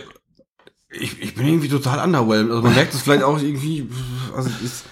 Ich, 0.91 1.22
ich 1.22 1.36
bin 1.36 1.45
irgendwie 1.45 1.70
total 1.70 2.04
underwhelmed. 2.04 2.50
Also 2.52 2.64
man 2.64 2.74
merkt 2.74 2.93
es 2.95 3.04
vielleicht 3.04 3.22
auch 3.24 3.39
irgendwie, 3.39 3.88
also 4.36 4.50
ist, 4.64 4.86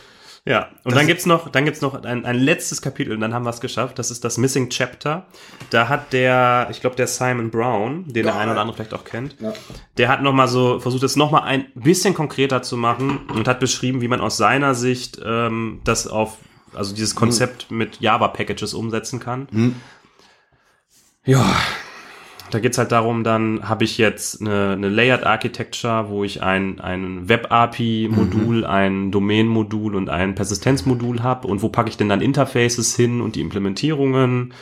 Ja, 0.45 0.69
und 0.83 0.91
Das- 0.91 0.93
dann 0.93 1.07
gibt's 1.07 1.25
noch, 1.25 1.49
dann 1.49 1.65
gibt's 1.65 1.81
noch 1.81 1.93
ein, 2.03 2.23
ein 2.23 2.35
letztes 2.37 2.81
Kapitel 2.81 3.11
und 3.13 3.19
dann 3.19 3.33
haben 3.33 3.43
wir 3.43 3.49
es 3.49 3.59
geschafft. 3.59 3.97
Das 3.99 4.11
ist 4.11 4.23
das 4.23 4.37
Missing 4.37 4.69
Chapter. 4.69 5.25
Da 5.71 5.89
hat 5.89 6.13
der, 6.13 6.67
ich 6.71 6.79
glaube, 6.81 6.95
der 6.95 7.07
Simon 7.07 7.49
Brown, 7.51 8.05
den 8.05 8.23
der 8.23 8.33
Ja. 8.35 8.39
eine 8.39 8.51
oder 8.51 8.61
andere 8.61 8.77
vielleicht 8.77 8.93
auch 8.93 9.03
kennt, 9.03 9.35
Ja. 9.41 9.53
der 9.97 10.07
hat 10.07 10.21
noch 10.21 10.31
mal 10.33 10.47
so 10.47 10.79
versucht, 10.79 11.03
es 11.03 11.15
noch 11.17 11.31
mal 11.31 11.41
ein 11.41 11.65
bisschen 11.75 12.13
konkreter 12.13 12.61
zu 12.61 12.77
machen 12.77 13.27
und 13.33 13.47
hat 13.47 13.59
beschrieben, 13.59 13.99
wie 13.99 14.07
man 14.07 14.21
aus 14.21 14.37
seiner 14.37 14.73
Sicht 14.75 15.19
ähm, 15.25 15.81
das 15.83 16.07
auf, 16.07 16.37
also 16.73 16.93
dieses 16.95 17.15
Konzept 17.15 17.69
mit 17.71 17.99
Java-Packages 17.99 18.73
umsetzen 18.75 19.19
kann. 19.19 19.47
Hm. 19.51 19.75
Ja, 21.25 21.57
da 22.49 22.59
geht's 22.59 22.77
halt 22.77 22.91
darum, 22.91 23.23
dann 23.23 23.67
habe 23.67 23.83
ich 23.83 23.97
jetzt 23.97 24.41
eine, 24.41 24.71
eine 24.71 24.89
Layered 24.89 25.25
Architecture, 25.25 26.09
wo 26.09 26.23
ich 26.23 26.41
ein, 26.41 26.79
ein 26.79 27.27
Web-API-Modul, 27.27 28.65
ein 28.65 29.11
Domain-Modul 29.11 29.95
und 29.95 30.09
ein 30.09 30.35
Persistenzmodul 30.35 31.23
habe. 31.23 31.47
Und 31.47 31.61
wo 31.61 31.69
packe 31.69 31.89
ich 31.89 31.97
denn 31.97 32.09
dann 32.09 32.21
Interfaces 32.21 32.95
hin 32.95 33.21
und 33.21 33.35
die 33.35 33.41
Implementierungen? 33.41 34.53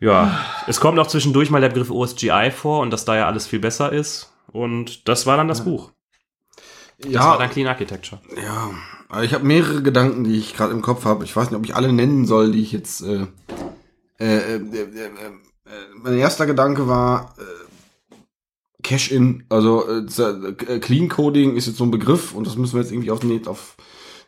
Ja, 0.00 0.44
es 0.66 0.80
kommt 0.80 0.98
auch 0.98 1.08
zwischendurch 1.08 1.50
mal 1.50 1.60
der 1.60 1.70
Begriff 1.70 1.90
OSGI 1.90 2.50
vor 2.54 2.80
und 2.80 2.90
dass 2.92 3.04
da 3.04 3.16
ja 3.16 3.26
alles 3.26 3.46
viel 3.46 3.58
besser 3.58 3.92
ist. 3.92 4.32
Und 4.52 5.08
das 5.08 5.26
war 5.26 5.36
dann 5.36 5.48
das 5.48 5.64
Buch. 5.64 5.92
Das 6.98 7.12
ja, 7.12 7.20
war 7.20 7.38
dann 7.38 7.50
Clean 7.50 7.66
Architecture. 7.66 8.20
Ja, 8.42 8.70
also 9.08 9.24
ich 9.24 9.34
habe 9.34 9.44
mehrere 9.44 9.82
Gedanken, 9.82 10.24
die 10.24 10.36
ich 10.36 10.54
gerade 10.54 10.72
im 10.72 10.82
Kopf 10.82 11.04
habe. 11.04 11.24
Ich 11.24 11.34
weiß 11.34 11.50
nicht, 11.50 11.58
ob 11.58 11.64
ich 11.64 11.74
alle 11.74 11.92
nennen 11.92 12.26
soll, 12.26 12.52
die 12.52 12.62
ich 12.62 12.72
jetzt. 12.72 13.02
Äh, 13.02 13.26
äh, 14.18 14.56
äh, 14.56 14.56
äh, 14.56 14.56
äh, 14.56 15.10
mein 16.02 16.18
erster 16.18 16.46
Gedanke 16.46 16.88
war 16.88 17.34
äh, 17.38 18.82
Cache-in. 18.82 19.44
Also 19.48 19.84
äh, 19.88 20.02
äh, 20.02 20.78
Clean 20.78 21.08
Coding 21.08 21.56
ist 21.56 21.66
jetzt 21.66 21.78
so 21.78 21.84
ein 21.84 21.90
Begriff 21.90 22.34
und 22.34 22.46
das 22.46 22.56
müssen 22.56 22.74
wir 22.74 22.82
jetzt 22.82 22.92
irgendwie 22.92 23.10
auf, 23.10 23.20
den, 23.20 23.46
auf 23.46 23.76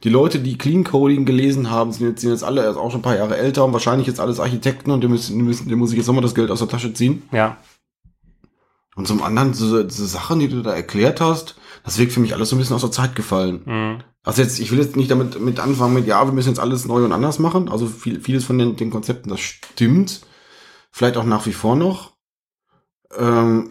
die 0.03 0.09
Leute, 0.09 0.41
die 0.41 0.59
Clean 0.59 0.85
Coding 0.85 1.25
gelesen 1.25 1.71
haben, 1.71 1.93
sind 1.93 2.09
jetzt, 2.09 2.21
sind 2.21 2.31
jetzt 2.31 2.45
alle 2.45 2.63
erst 2.63 2.79
auch 2.79 2.91
schon 2.91 3.01
ein 3.01 3.05
paar 3.05 3.17
Jahre 3.17 3.37
älter 3.37 3.65
und 3.65 3.73
wahrscheinlich 3.73 4.07
jetzt 4.07 4.21
alles 4.21 4.41
Architekten 4.41 4.91
und 4.91 5.03
die 5.03 5.09
müssen, 5.09 5.39
die 5.39 5.45
müssen, 5.45 5.69
die 5.69 5.77
muss 5.77 5.91
ich 5.93 5.99
jetzt 5.99 6.07
nochmal 6.07 6.23
das 6.23 6.35
Geld 6.35 6.51
aus 6.51 6.59
der 6.59 6.69
Tasche 6.69 6.93
ziehen. 6.93 7.23
Ja. 7.33 7.59
Und 8.97 9.07
zum 9.07 9.23
anderen, 9.23 9.53
diese, 9.53 9.87
diese 9.87 10.07
Sachen, 10.07 10.41
die 10.41 10.49
du 10.49 10.63
da 10.63 10.75
erklärt 10.75 11.21
hast, 11.21 11.57
das 11.85 11.99
wirkt 11.99 12.13
für 12.13 12.21
mich 12.21 12.35
alles 12.35 12.51
so 12.51 12.57
ein 12.57 12.59
bisschen 12.59 12.75
aus 12.77 12.83
der 12.83 12.91
Zeit 12.91 13.15
gefallen. 13.15 13.63
Mhm. 13.65 13.99
Also 14.23 14.43
jetzt, 14.43 14.59
ich 14.59 14.71
will 14.71 14.79
jetzt 14.79 14.97
nicht 14.97 15.11
damit 15.11 15.41
mit 15.41 15.61
anfangen 15.61 15.95
mit, 15.95 16.07
ja, 16.07 16.27
wir 16.27 16.33
müssen 16.33 16.51
jetzt 16.51 16.59
alles 16.59 16.85
neu 16.85 17.05
und 17.05 17.13
anders 17.13 17.39
machen. 17.39 17.69
Also 17.71 17.87
viel, 17.87 18.21
vieles 18.21 18.45
von 18.45 18.59
den, 18.59 18.77
den 18.77 18.91
Konzepten, 18.91 19.31
das 19.31 19.41
stimmt. 19.41 20.21
Vielleicht 20.91 21.17
auch 21.17 21.25
nach 21.25 21.47
wie 21.47 21.53
vor 21.53 21.77
noch. 21.77 22.13
Ähm, 23.17 23.71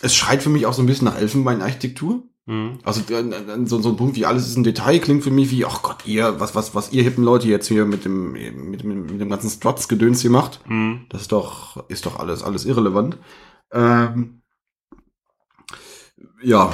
es 0.00 0.14
schreit 0.14 0.42
für 0.42 0.50
mich 0.50 0.66
auch 0.66 0.72
so 0.72 0.82
ein 0.82 0.86
bisschen 0.86 1.06
nach 1.06 1.18
Elfenbeinarchitektur. 1.18 2.22
Mhm. 2.46 2.78
Also 2.82 3.02
äh, 3.12 3.66
so, 3.66 3.80
so 3.80 3.90
ein 3.90 3.96
Punkt 3.96 4.16
wie 4.16 4.24
alles 4.24 4.48
ist 4.48 4.56
ein 4.56 4.64
Detail 4.64 4.98
klingt 5.00 5.22
für 5.22 5.30
mich 5.30 5.50
wie, 5.50 5.66
ach 5.66 5.82
Gott, 5.82 6.06
ihr, 6.06 6.40
was, 6.40 6.54
was, 6.54 6.74
was 6.74 6.92
ihr 6.92 7.02
hippen 7.02 7.22
Leute 7.22 7.46
jetzt 7.48 7.68
hier 7.68 7.84
mit 7.84 8.04
dem, 8.06 8.32
mit 8.32 8.82
dem, 8.82 9.06
mit 9.06 9.20
dem 9.20 9.28
ganzen 9.28 9.50
Struts-Gedöns 9.50 10.22
hier 10.22 10.30
macht. 10.30 10.60
Mhm. 10.68 11.06
Das 11.10 11.22
ist 11.22 11.32
doch, 11.32 11.88
ist 11.88 12.06
doch 12.06 12.18
alles, 12.18 12.42
alles 12.42 12.64
irrelevant. 12.64 13.18
Ähm, 13.70 14.40
ja, 16.42 16.72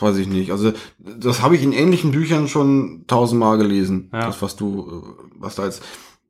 weiß 0.00 0.16
ich 0.16 0.26
nicht. 0.26 0.50
Also, 0.50 0.72
das 0.98 1.42
habe 1.42 1.54
ich 1.54 1.62
in 1.62 1.72
ähnlichen 1.72 2.10
Büchern 2.10 2.48
schon 2.48 3.04
tausendmal 3.06 3.58
gelesen. 3.58 4.10
Ja. 4.12 4.26
Das, 4.26 4.42
was 4.42 4.56
du, 4.56 4.88
äh, 4.90 5.24
was 5.38 5.54
da 5.54 5.64
jetzt. 5.64 5.82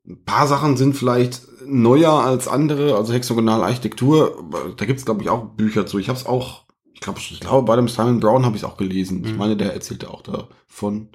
Ein 0.07 0.25
paar 0.25 0.47
Sachen 0.49 0.77
sind 0.77 0.95
vielleicht 0.97 1.43
neuer 1.65 2.13
als 2.13 2.49
andere, 2.49 2.97
also 2.97 3.13
hexagonale 3.13 3.65
Architektur. 3.65 4.45
Da 4.77 4.85
gibt's 4.85 5.05
glaube 5.05 5.23
ich, 5.23 5.31
auch 5.31 5.45
Bücher 5.45 5.87
zu. 5.87 5.99
Ich 5.99 6.09
habe 6.09 6.19
es 6.19 6.27
auch, 6.27 6.65
ich 6.93 7.01
glaube, 7.01 7.21
ich 7.21 7.41
glaube, 7.41 7.65
bei 7.67 7.77
dem 7.77 7.89
Simon 7.89 8.19
Brown 8.21 8.45
habe 8.45 8.57
ich 8.57 8.63
es 8.63 8.69
auch 8.69 8.77
gelesen. 8.77 9.25
Ich 9.25 9.33
Mhm. 9.33 9.39
meine, 9.39 9.57
der 9.57 9.73
erzählte 9.73 10.11
auch 10.11 10.23
davon. 10.23 11.09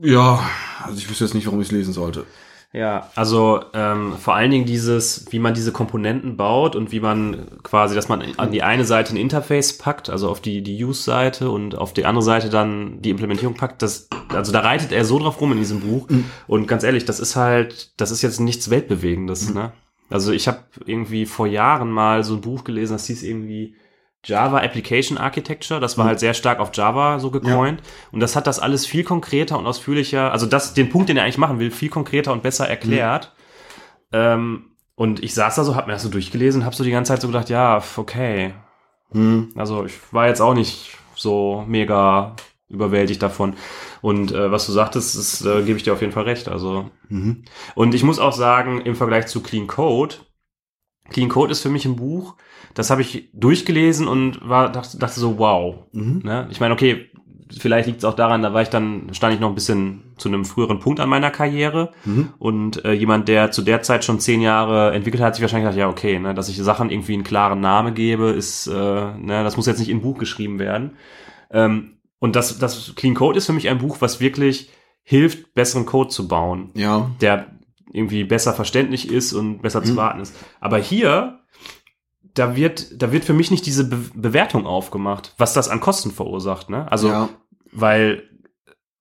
Ja, 0.00 0.40
also 0.82 0.98
ich 0.98 1.08
wüsste 1.08 1.24
jetzt 1.24 1.34
nicht, 1.34 1.46
warum 1.46 1.60
ich 1.60 1.68
es 1.68 1.72
lesen 1.72 1.92
sollte. 1.92 2.26
Ja, 2.72 3.10
also 3.14 3.60
ähm, 3.72 4.14
vor 4.18 4.34
allen 4.34 4.50
Dingen 4.50 4.66
dieses, 4.66 5.26
wie 5.30 5.38
man 5.38 5.54
diese 5.54 5.72
Komponenten 5.72 6.36
baut 6.36 6.76
und 6.76 6.92
wie 6.92 7.00
man 7.00 7.46
quasi, 7.62 7.94
dass 7.94 8.08
man 8.08 8.22
an 8.36 8.52
die 8.52 8.62
eine 8.62 8.84
Seite 8.84 9.14
ein 9.14 9.16
Interface 9.16 9.78
packt, 9.78 10.10
also 10.10 10.28
auf 10.28 10.40
die, 10.40 10.62
die 10.62 10.84
Use-Seite 10.84 11.50
und 11.50 11.76
auf 11.78 11.94
die 11.94 12.04
andere 12.04 12.24
Seite 12.24 12.50
dann 12.50 13.00
die 13.00 13.10
Implementierung 13.10 13.54
packt, 13.54 13.80
das, 13.80 14.08
also 14.28 14.52
da 14.52 14.60
reitet 14.60 14.92
er 14.92 15.04
so 15.04 15.18
drauf 15.18 15.40
rum 15.40 15.52
in 15.52 15.58
diesem 15.58 15.80
Buch. 15.80 16.06
Und 16.46 16.68
ganz 16.68 16.82
ehrlich, 16.82 17.04
das 17.06 17.18
ist 17.18 17.34
halt, 17.36 17.92
das 17.96 18.10
ist 18.10 18.20
jetzt 18.20 18.40
nichts 18.40 18.68
Weltbewegendes, 18.68 19.54
ne? 19.54 19.72
Also 20.10 20.32
ich 20.32 20.46
habe 20.46 20.60
irgendwie 20.84 21.26
vor 21.26 21.46
Jahren 21.46 21.90
mal 21.90 22.22
so 22.24 22.34
ein 22.34 22.40
Buch 22.40 22.62
gelesen, 22.62 22.92
das 22.92 23.06
hieß 23.06 23.22
irgendwie 23.22 23.74
Java 24.26 24.58
Application 24.58 25.18
Architecture. 25.18 25.80
Das 25.80 25.96
war 25.96 26.04
halt 26.06 26.20
sehr 26.20 26.34
stark 26.34 26.58
auf 26.60 26.70
Java 26.74 27.18
so 27.20 27.30
gecoint. 27.30 27.82
Und 28.12 28.20
das 28.20 28.36
hat 28.36 28.46
das 28.46 28.58
alles 28.58 28.86
viel 28.86 29.04
konkreter 29.04 29.58
und 29.58 29.66
ausführlicher, 29.66 30.32
also 30.32 30.46
das, 30.46 30.74
den 30.74 30.88
Punkt, 30.88 31.08
den 31.08 31.16
er 31.16 31.24
eigentlich 31.24 31.38
machen 31.38 31.58
will, 31.58 31.70
viel 31.70 31.88
konkreter 31.90 32.32
und 32.32 32.42
besser 32.42 32.68
erklärt. 32.68 33.34
Ähm, 34.12 34.72
und 34.94 35.22
ich 35.22 35.34
saß 35.34 35.54
da 35.56 35.64
so, 35.64 35.76
hab 35.76 35.86
mir 35.86 35.92
das 35.92 36.02
so 36.02 36.08
durchgelesen, 36.08 36.64
hab 36.64 36.74
so 36.74 36.84
die 36.84 36.90
ganze 36.90 37.12
Zeit 37.12 37.20
so 37.20 37.28
gedacht, 37.28 37.50
ja, 37.50 37.82
okay. 37.96 38.54
Hm. 39.12 39.52
Also 39.54 39.84
ich 39.84 39.94
war 40.12 40.26
jetzt 40.28 40.40
auch 40.40 40.54
nicht 40.54 40.96
so 41.14 41.64
mega 41.66 42.34
überwältigt 42.68 43.22
davon. 43.22 43.54
Und 44.02 44.32
äh, 44.32 44.50
was 44.50 44.66
du 44.66 44.72
sagtest, 44.72 45.16
das, 45.16 45.44
äh, 45.44 45.62
gebe 45.62 45.76
ich 45.78 45.84
dir 45.84 45.92
auf 45.92 46.00
jeden 46.00 46.12
Fall 46.12 46.24
recht. 46.24 46.48
Also 46.48 46.90
Mhm. 47.08 47.44
und 47.76 47.94
ich 47.94 48.02
muss 48.02 48.18
auch 48.18 48.32
sagen, 48.32 48.80
im 48.80 48.96
Vergleich 48.96 49.28
zu 49.28 49.40
Clean 49.40 49.68
Code, 49.68 50.16
Clean 51.10 51.28
Code 51.28 51.52
ist 51.52 51.62
für 51.62 51.68
mich 51.68 51.84
ein 51.84 51.94
Buch, 51.94 52.34
das 52.76 52.90
habe 52.90 53.00
ich 53.00 53.28
durchgelesen 53.32 54.06
und 54.06 54.46
war 54.48 54.70
dachte, 54.70 54.98
dachte 54.98 55.18
so, 55.18 55.38
wow. 55.38 55.74
Mhm. 55.92 56.20
Ne? 56.24 56.46
Ich 56.50 56.60
meine, 56.60 56.74
okay, 56.74 57.06
vielleicht 57.58 57.86
liegt 57.86 57.98
es 58.00 58.04
auch 58.04 58.14
daran, 58.14 58.42
da 58.42 58.52
war 58.52 58.60
ich 58.62 58.68
dann, 58.68 59.08
stand 59.12 59.34
ich 59.34 59.40
noch 59.40 59.48
ein 59.48 59.54
bisschen 59.54 60.02
zu 60.18 60.28
einem 60.28 60.44
früheren 60.44 60.78
Punkt 60.78 61.00
an 61.00 61.08
meiner 61.08 61.30
Karriere. 61.30 61.92
Mhm. 62.04 62.28
Und 62.38 62.84
äh, 62.84 62.92
jemand, 62.92 63.28
der 63.28 63.50
zu 63.50 63.62
der 63.62 63.82
Zeit 63.82 64.04
schon 64.04 64.20
zehn 64.20 64.40
Jahre 64.42 64.92
entwickelt 64.92 65.22
hat, 65.22 65.28
hat 65.28 65.34
sich 65.36 65.42
wahrscheinlich 65.42 65.64
gedacht, 65.70 65.78
ja, 65.78 65.88
okay, 65.88 66.18
ne, 66.18 66.34
dass 66.34 66.48
ich 66.48 66.56
Sachen 66.58 66.90
irgendwie 66.90 67.14
einen 67.14 67.24
klaren 67.24 67.60
Namen 67.60 67.94
gebe, 67.94 68.26
ist, 68.30 68.66
äh, 68.66 68.72
ne, 68.72 69.42
das 69.42 69.56
muss 69.56 69.66
jetzt 69.66 69.78
nicht 69.78 69.88
in 69.88 69.98
ein 69.98 70.02
Buch 70.02 70.18
geschrieben 70.18 70.58
werden. 70.58 70.96
Ähm, 71.50 71.92
und 72.18 72.36
das, 72.36 72.58
das 72.58 72.94
Clean 72.94 73.14
Code 73.14 73.38
ist 73.38 73.46
für 73.46 73.52
mich 73.52 73.68
ein 73.68 73.78
Buch, 73.78 73.98
was 74.00 74.20
wirklich 74.20 74.70
hilft, 75.02 75.54
besseren 75.54 75.86
Code 75.86 76.10
zu 76.10 76.26
bauen 76.28 76.70
Ja. 76.74 77.10
der 77.20 77.46
irgendwie 77.92 78.24
besser 78.24 78.52
verständlich 78.52 79.10
ist 79.10 79.32
und 79.32 79.62
besser 79.62 79.82
zu 79.82 79.92
Mhm. 79.92 79.96
warten 79.96 80.20
ist. 80.20 80.34
Aber 80.60 80.78
hier, 80.78 81.38
da 82.36 82.54
wird, 82.54 83.02
da 83.02 83.12
wird 83.12 83.24
für 83.24 83.32
mich 83.32 83.50
nicht 83.50 83.66
diese 83.66 83.88
Be 83.88 83.98
Bewertung 84.14 84.66
aufgemacht, 84.66 85.34
was 85.38 85.54
das 85.54 85.68
an 85.68 85.80
Kosten 85.80 86.10
verursacht. 86.10 86.70
Ne? 86.70 86.90
Also, 86.90 87.08
ja. 87.08 87.28
weil 87.72 88.22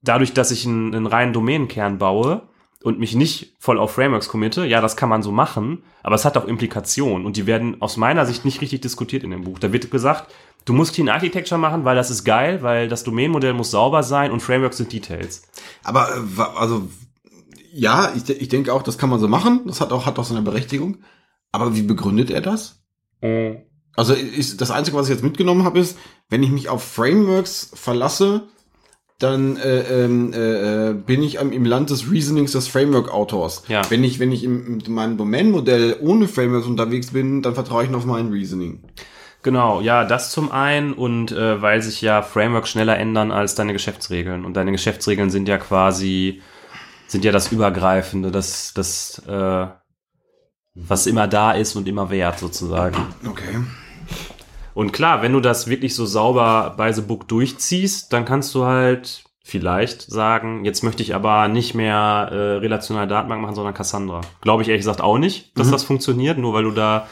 dadurch, 0.01 0.33
dass 0.33 0.51
ich 0.51 0.65
einen, 0.65 0.95
einen 0.95 1.07
reinen 1.07 1.33
Domänenkern 1.33 1.97
baue 1.97 2.47
und 2.81 2.99
mich 2.99 3.13
nicht 3.15 3.55
voll 3.59 3.77
auf 3.77 3.91
Frameworks 3.91 4.29
committe, 4.29 4.65
ja, 4.65 4.79
das 4.79 4.95
kann 4.95 5.09
man 5.09 5.21
so 5.21 5.31
machen, 5.31 5.83
aber 6.01 6.15
es 6.15 6.23
hat 6.23 6.38
auch 6.38 6.45
Implikationen 6.45 7.25
und 7.25 7.36
die 7.36 7.45
werden 7.45 7.81
aus 7.81 7.97
meiner 7.97 8.25
Sicht 8.25 8.45
nicht 8.45 8.61
richtig 8.61 8.81
diskutiert 8.81 9.23
in 9.23 9.31
dem 9.31 9.43
Buch. 9.43 9.59
Da 9.59 9.73
wird 9.73 9.91
gesagt, 9.91 10.33
du 10.63 10.73
musst 10.73 10.93
Clean 10.93 11.09
Architecture 11.09 11.59
machen, 11.59 11.83
weil 11.83 11.95
das 11.95 12.09
ist 12.09 12.23
geil, 12.23 12.61
weil 12.61 12.88
das 12.88 13.03
Domänenmodell 13.03 13.53
muss 13.53 13.71
sauber 13.71 14.03
sein 14.03 14.31
und 14.31 14.41
Frameworks 14.41 14.77
sind 14.77 14.93
Details. 14.93 15.43
Aber 15.83 16.09
äh, 16.15 16.41
also 16.57 16.88
ja, 17.73 18.13
ich, 18.15 18.29
ich 18.29 18.47
denke 18.47 18.71
auch, 18.71 18.83
das 18.83 18.97
kann 18.97 19.09
man 19.09 19.19
so 19.19 19.27
machen. 19.27 19.61
Das 19.65 19.81
hat 19.81 19.91
auch 19.91 20.05
hat 20.05 20.17
auch 20.17 20.23
seine 20.23 20.41
Berechtigung. 20.41 20.99
Aber 21.51 21.75
wie 21.75 21.81
begründet 21.81 22.29
er 22.29 22.39
das? 22.39 22.84
Also 23.95 24.13
ist 24.13 24.61
das 24.61 24.72
Einzige, 24.72 24.97
was 24.97 25.07
ich 25.07 25.13
jetzt 25.16 25.24
mitgenommen 25.24 25.63
habe, 25.63 25.80
ist, 25.80 25.97
wenn 26.30 26.43
ich 26.43 26.49
mich 26.51 26.70
auf 26.70 26.84
Frameworks 26.84 27.72
verlasse, 27.74 28.43
dann 29.20 29.55
äh, 29.55 30.03
ähm, 30.03 30.34
äh, 30.34 30.89
äh, 30.89 30.93
bin 30.93 31.24
ich 31.24 31.39
am- 31.39 31.53
im 31.53 31.63
Land 31.63 31.89
des 31.89 32.11
Reasonings 32.11 32.51
des 32.51 32.68
Framework-Autors. 32.68 33.63
Ja. 33.70 33.82
Wenn 33.89 34.03
ich, 34.03 34.20
wenn 34.20 34.34
ich 34.34 34.43
im, 34.43 34.82
in 34.86 34.93
meinem 34.93 35.18
Domain-Modell 35.18 35.97
ohne 36.01 36.28
Frameworks 36.28 36.68
unterwegs 36.68 37.11
bin, 37.11 37.41
dann 37.41 37.53
vertraue 37.53 37.86
ich 37.86 37.89
noch 37.89 37.99
auf 37.99 38.05
mein 38.05 38.30
Reasoning. 38.30 38.84
Genau, 39.41 39.80
ja, 39.80 40.03
das 40.03 40.32
zum 40.32 40.51
einen 40.51 40.91
und 40.91 41.32
äh, 41.32 41.61
weil 41.61 41.82
sich 41.82 42.01
ja 42.01 42.24
Frameworks 42.24 42.72
schneller 42.72 42.97
ändern 42.97 43.32
als 43.32 43.55
deine 43.55 43.72
Geschäftsregeln. 43.74 44.43
Und 44.43 44.57
deine 44.57 44.72
Geschäftsregeln 44.74 45.30
sind 45.30 45.47
ja 45.47 45.57
quasi, 45.59 46.41
sind 47.07 47.24
ja 47.24 47.32
das 47.32 47.51
Übergreifende, 47.53 48.32
das, 48.32 48.74
das, 48.74 49.22
äh, 49.28 49.68
was 50.76 51.07
immer 51.07 51.28
da 51.28 51.51
ist 51.53 51.76
und 51.76 51.88
immer 51.88 52.09
wert 52.09 52.38
sozusagen. 52.39 52.97
Okay. 53.28 53.57
Und 54.73 54.91
klar, 54.91 55.21
wenn 55.21 55.32
du 55.34 55.39
das 55.39 55.67
wirklich 55.67 55.95
so 55.95 56.05
sauber 56.05 56.73
bei 56.78 56.91
The 56.91 57.01
Book 57.01 57.28
durchziehst, 57.30 58.11
dann 58.11 58.26
kannst 58.26 58.53
du 58.53 58.65
halt 58.65 59.23
vielleicht 59.41 60.01
sagen, 60.01 60.65
jetzt 60.65 60.84
möchte 60.84 61.01
ich 61.03 61.15
aber 61.15 61.47
nicht 61.47 61.76
mehr 61.76 62.30
äh, 62.32 62.36
relationale 62.57 63.07
Datenbank 63.07 63.41
machen, 63.41 63.55
sondern 63.55 63.73
Cassandra. 63.73 64.21
Glaube 64.41 64.63
ich 64.63 64.67
ehrlich 64.69 64.82
gesagt 64.82 65.01
auch 65.01 65.17
nicht, 65.17 65.57
dass 65.57 65.67
Mhm. 65.67 65.71
das 65.71 65.84
funktioniert, 65.84 66.38
nur 66.38 66.53
weil 66.53 66.63
du 66.63 66.71
da 66.71 67.07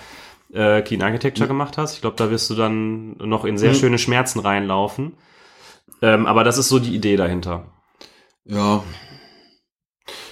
äh, 0.54 0.82
Clean 0.82 1.02
Architecture 1.02 1.48
gemacht 1.48 1.78
hast. 1.78 1.96
Ich 1.96 2.02
glaube, 2.02 2.16
da 2.18 2.30
wirst 2.30 2.50
du 2.50 2.56
dann 2.56 3.16
noch 3.18 3.46
in 3.46 3.58
sehr 3.58 3.72
Mhm. 3.72 3.76
schöne 3.76 3.98
Schmerzen 3.98 4.40
reinlaufen. 4.40 5.14
Ähm, 6.02 6.26
aber 6.26 6.44
das 6.44 6.58
ist 6.58 6.70
so 6.70 6.80
die 6.80 6.94
Idee 6.94 7.16
dahinter. 7.16 7.64
Ja. 8.46 8.84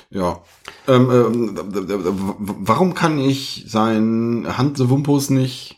Ja. 0.10 0.42
Ähm, 0.88 1.10
ähm, 1.12 2.36
warum 2.38 2.94
kann 2.94 3.20
ich 3.20 3.66
sein 3.68 4.46
Handwumpus 4.58 5.30
nicht, 5.30 5.78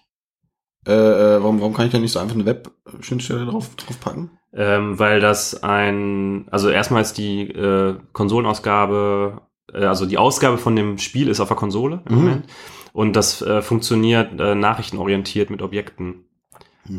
äh, 0.87 0.91
äh, 0.91 1.41
warum, 1.41 1.59
warum 1.59 1.73
kann 1.73 1.85
ich 1.85 1.91
da 1.91 1.99
nicht 1.99 2.11
so 2.11 2.19
einfach 2.19 2.35
eine 2.35 2.45
Web-Schnittstelle 2.45 3.45
drauf, 3.45 3.75
drauf 3.75 3.99
packen? 3.99 4.31
Ähm, 4.53 4.99
weil 4.99 5.19
das 5.19 5.63
ein, 5.63 6.47
also 6.51 6.69
erstmals 6.69 7.13
die 7.13 7.41
äh, 7.49 7.95
Konsolenausgabe, 8.13 9.41
äh, 9.73 9.85
also 9.85 10.05
die 10.05 10.17
Ausgabe 10.17 10.57
von 10.57 10.75
dem 10.75 10.97
Spiel 10.99 11.27
ist 11.27 11.39
auf 11.39 11.47
der 11.47 11.57
Konsole 11.57 12.01
im 12.07 12.15
Mhm. 12.15 12.21
Moment. 12.21 12.45
Und 12.93 13.15
das 13.15 13.41
äh, 13.41 13.61
funktioniert 13.63 14.39
äh, 14.39 14.53
nachrichtenorientiert 14.55 15.49
mit 15.49 15.63
Objekten 15.63 16.25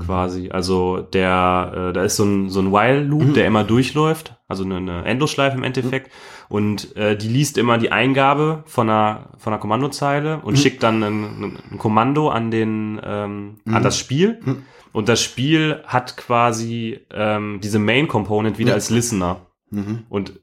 quasi. 0.06 0.50
Also 0.50 0.98
der, 1.00 1.72
äh, 1.90 1.92
da 1.92 2.02
ist 2.04 2.16
so 2.16 2.24
ein, 2.24 2.48
so 2.50 2.60
ein 2.60 2.72
While-Loop, 2.72 3.22
Mhm. 3.24 3.34
der 3.34 3.46
immer 3.46 3.64
durchläuft, 3.64 4.36
also 4.48 4.64
eine, 4.64 4.76
eine 4.76 5.04
Endlosschleife 5.04 5.56
im 5.56 5.62
Endeffekt. 5.62 6.10
Und 6.48 6.94
äh, 6.96 7.16
die 7.16 7.28
liest 7.28 7.58
immer 7.58 7.78
die 7.78 7.92
Eingabe 7.92 8.62
von 8.66 8.88
einer, 8.88 9.30
von 9.38 9.52
einer 9.52 9.60
Kommandozeile 9.60 10.40
und 10.42 10.54
Mhm. 10.54 10.58
schickt 10.58 10.82
dann 10.82 11.02
ein, 11.02 11.58
ein 11.72 11.78
Kommando 11.78 12.28
an 12.30 12.50
den, 12.50 13.00
ähm, 13.04 13.56
an 13.66 13.80
Mhm. 13.80 13.82
das 13.82 13.98
Spiel. 13.98 14.40
Mhm. 14.44 14.62
Und 14.92 15.08
das 15.08 15.22
Spiel 15.22 15.80
hat 15.86 16.16
quasi 16.16 17.00
ähm, 17.12 17.58
diese 17.62 17.78
Main-Component 17.78 18.58
wieder 18.58 18.74
als 18.74 18.90
Listener 18.90 19.40
Mhm. 19.70 20.04
und 20.08 20.34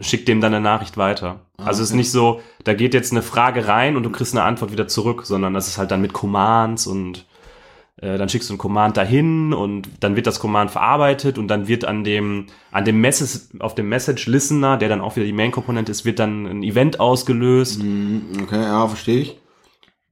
schickt 0.00 0.26
dem 0.26 0.40
dann 0.40 0.52
eine 0.52 0.62
Nachricht 0.62 0.96
weiter. 0.96 1.42
Ah, 1.58 1.66
also 1.66 1.80
es 1.82 1.88
ist 1.88 1.92
okay. 1.92 1.98
nicht 1.98 2.10
so, 2.10 2.40
da 2.64 2.74
geht 2.74 2.92
jetzt 2.94 3.12
eine 3.12 3.22
Frage 3.22 3.68
rein 3.68 3.96
und 3.96 4.02
du 4.02 4.10
kriegst 4.10 4.34
eine 4.34 4.42
Antwort 4.42 4.72
wieder 4.72 4.88
zurück, 4.88 5.24
sondern 5.24 5.54
das 5.54 5.68
ist 5.68 5.78
halt 5.78 5.92
dann 5.92 6.00
mit 6.00 6.12
Commands 6.12 6.86
und 6.88 7.26
äh, 7.98 8.18
dann 8.18 8.28
schickst 8.28 8.50
du 8.50 8.54
ein 8.54 8.58
Command 8.58 8.96
dahin 8.96 9.52
und 9.52 9.88
dann 10.00 10.16
wird 10.16 10.26
das 10.26 10.38
Command 10.40 10.70
verarbeitet 10.70 11.38
und 11.38 11.48
dann 11.48 11.66
wird 11.68 11.84
an 11.84 12.04
dem 12.04 12.46
an 12.70 12.84
dem 12.84 13.00
Message 13.00 13.48
auf 13.60 13.74
dem 13.74 13.88
Message 13.88 14.26
Listener, 14.26 14.76
der 14.76 14.88
dann 14.88 15.00
auch 15.00 15.16
wieder 15.16 15.26
die 15.26 15.32
Main 15.32 15.50
Komponente 15.52 15.90
ist, 15.92 16.04
wird 16.04 16.18
dann 16.18 16.46
ein 16.46 16.62
Event 16.62 17.00
ausgelöst. 17.00 17.82
Mhm, 17.82 18.22
Okay, 18.42 18.62
ja, 18.62 18.86
verstehe 18.86 19.20
ich. 19.20 19.38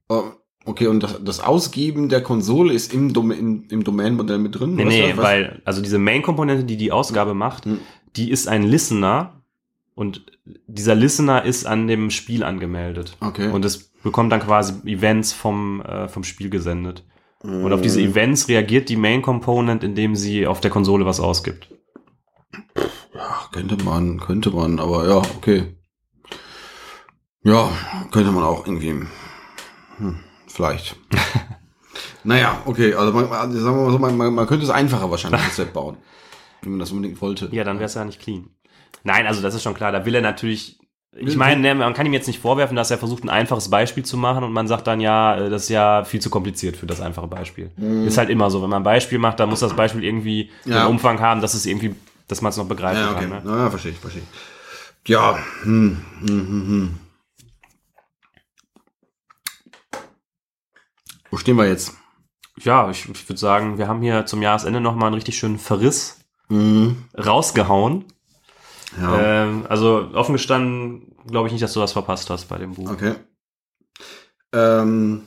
Oh, 0.09 0.23
Okay, 0.67 0.87
und 0.87 1.03
das, 1.03 1.23
das 1.23 1.41
Ausgeben 1.41 2.09
der 2.09 2.21
Konsole 2.23 2.73
ist 2.73 2.91
im, 2.91 3.13
Dom 3.13 3.29
im, 3.29 3.65
im 3.69 3.83
Domain-Modell 3.83 4.39
mit 4.39 4.59
drin? 4.59 4.73
Nee, 4.73 4.85
nee? 4.85 5.13
Was- 5.15 5.23
weil 5.23 5.61
also 5.63 5.79
diese 5.79 5.99
Main 5.99 6.23
Komponente, 6.23 6.63
die 6.63 6.75
die 6.75 6.91
Ausgabe 6.91 7.35
macht, 7.35 7.67
Mhm. 7.67 7.77
die 8.15 8.31
ist 8.31 8.47
ein 8.47 8.63
Listener 8.63 9.43
und 9.93 10.25
dieser 10.65 10.95
Listener 10.95 11.45
ist 11.45 11.67
an 11.67 11.85
dem 11.87 12.09
Spiel 12.09 12.43
angemeldet. 12.43 13.15
Okay. 13.19 13.49
Und 13.51 13.63
es 13.63 13.77
bekommt 14.01 14.31
dann 14.31 14.39
quasi 14.39 14.73
Events 14.89 15.33
vom, 15.33 15.81
äh, 15.81 16.07
vom 16.07 16.23
Spiel 16.23 16.49
gesendet. 16.49 17.03
Und 17.45 17.73
auf 17.73 17.81
diese 17.81 18.01
Events 18.01 18.47
reagiert 18.47 18.89
die 18.89 18.95
Main 18.95 19.21
Component, 19.21 19.83
indem 19.83 20.15
sie 20.15 20.47
auf 20.47 20.61
der 20.61 20.71
Konsole 20.71 21.05
was 21.05 21.19
ausgibt. 21.19 21.69
Ja, 23.13 23.47
könnte 23.51 23.83
man, 23.83 24.19
könnte 24.19 24.51
man, 24.51 24.79
aber 24.79 25.07
ja, 25.07 25.17
okay. 25.17 25.75
Ja, 27.43 27.69
könnte 28.11 28.31
man 28.31 28.43
auch 28.43 28.65
irgendwie. 28.65 29.05
Hm, 29.97 30.19
vielleicht. 30.47 30.95
naja, 32.23 32.61
okay, 32.65 32.93
also 32.95 33.13
man, 33.13 33.29
sagen 33.29 33.77
wir 33.77 33.83
mal 33.83 33.91
so, 33.91 33.99
man, 33.99 34.33
man, 34.33 34.47
könnte 34.47 34.65
es 34.65 34.71
einfacher 34.71 35.11
wahrscheinlich 35.11 35.41
als 35.41 35.57
Web 35.59 35.73
bauen. 35.73 35.97
Wenn 36.61 36.71
man 36.71 36.79
das 36.79 36.91
unbedingt 36.91 37.21
wollte. 37.21 37.49
Ja, 37.51 37.63
dann 37.63 37.77
wäre 37.77 37.85
es 37.85 37.93
ja 37.93 38.03
nicht 38.03 38.19
clean. 38.19 38.49
Nein, 39.03 39.27
also 39.27 39.41
das 39.41 39.53
ist 39.53 39.61
schon 39.61 39.75
klar. 39.75 39.91
Da 39.91 40.05
will 40.05 40.15
er 40.15 40.21
natürlich. 40.21 40.79
Ich 41.17 41.37
meine, 41.37 41.61
ne, 41.61 41.73
man 41.75 41.93
kann 41.93 42.05
ihm 42.05 42.11
jetzt 42.13 42.27
nicht 42.27 42.39
vorwerfen, 42.41 42.75
dass 42.75 42.91
er 42.91 42.97
versucht, 42.97 43.23
ein 43.23 43.29
einfaches 43.29 43.69
Beispiel 43.69 44.03
zu 44.03 44.17
machen 44.17 44.43
und 44.43 44.51
man 44.51 44.67
sagt 44.67 44.85
dann, 44.87 44.99
ja, 44.99 45.37
äh, 45.37 45.49
das 45.49 45.63
ist 45.63 45.69
ja 45.69 46.03
viel 46.03 46.19
zu 46.21 46.29
kompliziert 46.29 46.75
für 46.75 46.87
das 46.87 46.99
einfache 46.99 47.27
Beispiel. 47.27 47.71
Ist 48.05 48.17
halt 48.17 48.29
immer 48.29 48.51
so. 48.51 48.61
Wenn 48.61 48.69
man 48.69 48.81
ein 48.81 48.83
Beispiel 48.83 49.17
macht, 49.17 49.39
dann 49.39 49.47
muss 49.49 49.61
das 49.61 49.73
Beispiel 49.75 50.03
irgendwie 50.03 50.51
Ja. 50.65 50.81
einen 50.81 50.89
Umfang 50.89 51.21
haben, 51.21 51.39
dass 51.39 51.53
es 51.53 51.65
irgendwie, 51.65 51.95
dass 52.27 52.41
man 52.41 52.49
es 52.49 52.57
noch 52.57 52.67
begreifen 52.67 53.01
Ja, 53.01 53.11
okay. 53.11 53.21
kann. 53.21 53.29
Ne? 53.29 53.41
Na, 53.45 53.69
verstehe 53.69 53.93
ich, 53.93 53.97
verstehe 53.97 54.23
ich. 54.23 55.09
Ja, 55.09 55.37
hm, 55.63 56.01
hm, 56.19 56.27
hm, 56.27 56.67
hm. 56.67 56.99
Wo 61.31 61.37
stehen 61.37 61.55
wir 61.57 61.67
jetzt? 61.67 61.93
Ja, 62.61 62.89
ich, 62.89 63.07
ich 63.09 63.29
würde 63.29 63.39
sagen, 63.39 63.77
wir 63.77 63.87
haben 63.87 64.01
hier 64.01 64.25
zum 64.25 64.41
Jahresende 64.41 64.79
nochmal 64.81 65.07
einen 65.07 65.15
richtig 65.15 65.37
schönen 65.37 65.59
Verriss 65.59 66.19
Hm, 66.49 67.05
rausgehauen. 67.17 68.05
Ja, 68.99 69.43
Ähm, 69.43 69.65
also 69.69 70.09
offen 70.13 70.33
gestanden, 70.33 71.15
glaube 71.27 71.47
ich 71.47 71.53
nicht, 71.53 71.63
dass 71.63 71.73
du 71.73 71.79
was 71.79 71.93
verpasst 71.93 72.29
hast 72.29 72.45
bei 72.49 72.57
dem 72.57 72.73
Buch. 72.73 72.91
okay. 72.91 73.15
Ähm, 74.53 75.23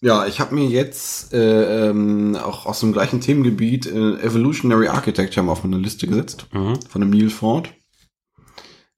ja, 0.00 0.26
ich 0.26 0.38
habe 0.38 0.54
mir 0.54 0.66
jetzt 0.66 1.32
äh, 1.34 1.88
ähm, 1.90 2.36
auch 2.36 2.66
aus 2.66 2.80
dem 2.80 2.92
gleichen 2.92 3.20
Themengebiet 3.20 3.86
äh, 3.86 4.20
Evolutionary 4.22 4.88
Architecture 4.88 5.44
mal 5.44 5.52
auf 5.52 5.64
meine 5.64 5.78
Liste 5.78 6.06
gesetzt. 6.06 6.46
Mhm. 6.52 6.80
von 6.88 7.00
dem 7.00 7.10
Neil 7.10 7.30
Ford. 7.30 7.72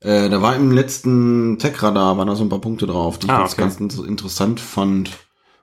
Äh, 0.01 0.28
da 0.31 0.41
war 0.43 0.57
im 0.57 0.70
letzten 0.72 1.59
Tech-Radar, 1.59 2.16
waren 2.18 2.28
da 2.28 2.35
so 2.35 2.43
ein 2.45 2.49
paar 2.49 2.61
Punkte 2.61 2.87
drauf, 2.87 3.18
die 3.18 3.26
ich 3.26 3.33
Ah, 3.33 3.43
jetzt 3.43 3.53
okay. 3.55 3.62
ganz 3.62 3.81
inter- 3.81 4.07
interessant 4.07 4.61
fand. 4.61 5.11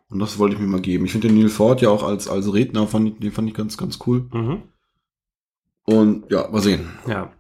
Und 0.10 0.20
das 0.20 0.40
wollte 0.40 0.56
ich 0.56 0.62
mir 0.62 0.68
mal 0.68 0.80
geben. 0.82 1.06
Ich 1.06 1.12
finde 1.12 1.28
den 1.28 1.38
Neil 1.38 1.50
Ford 1.50 1.82
ja 1.82 1.90
auch 1.90 2.04
als, 2.04 2.28
als 2.28 2.52
Redner, 2.54 2.88
fand 2.88 3.08
ich, 3.10 3.20
den 3.20 3.32
fand 3.32 3.48
ich 3.50 3.54
ganz, 3.56 3.78
ganz 3.78 4.00
cool. 4.08 4.28
Mhm. 4.32 4.64
Und 5.86 6.32
ja, 6.32 6.48
mal 6.50 6.62
sehen, 6.62 6.90
Ja. 7.08 7.32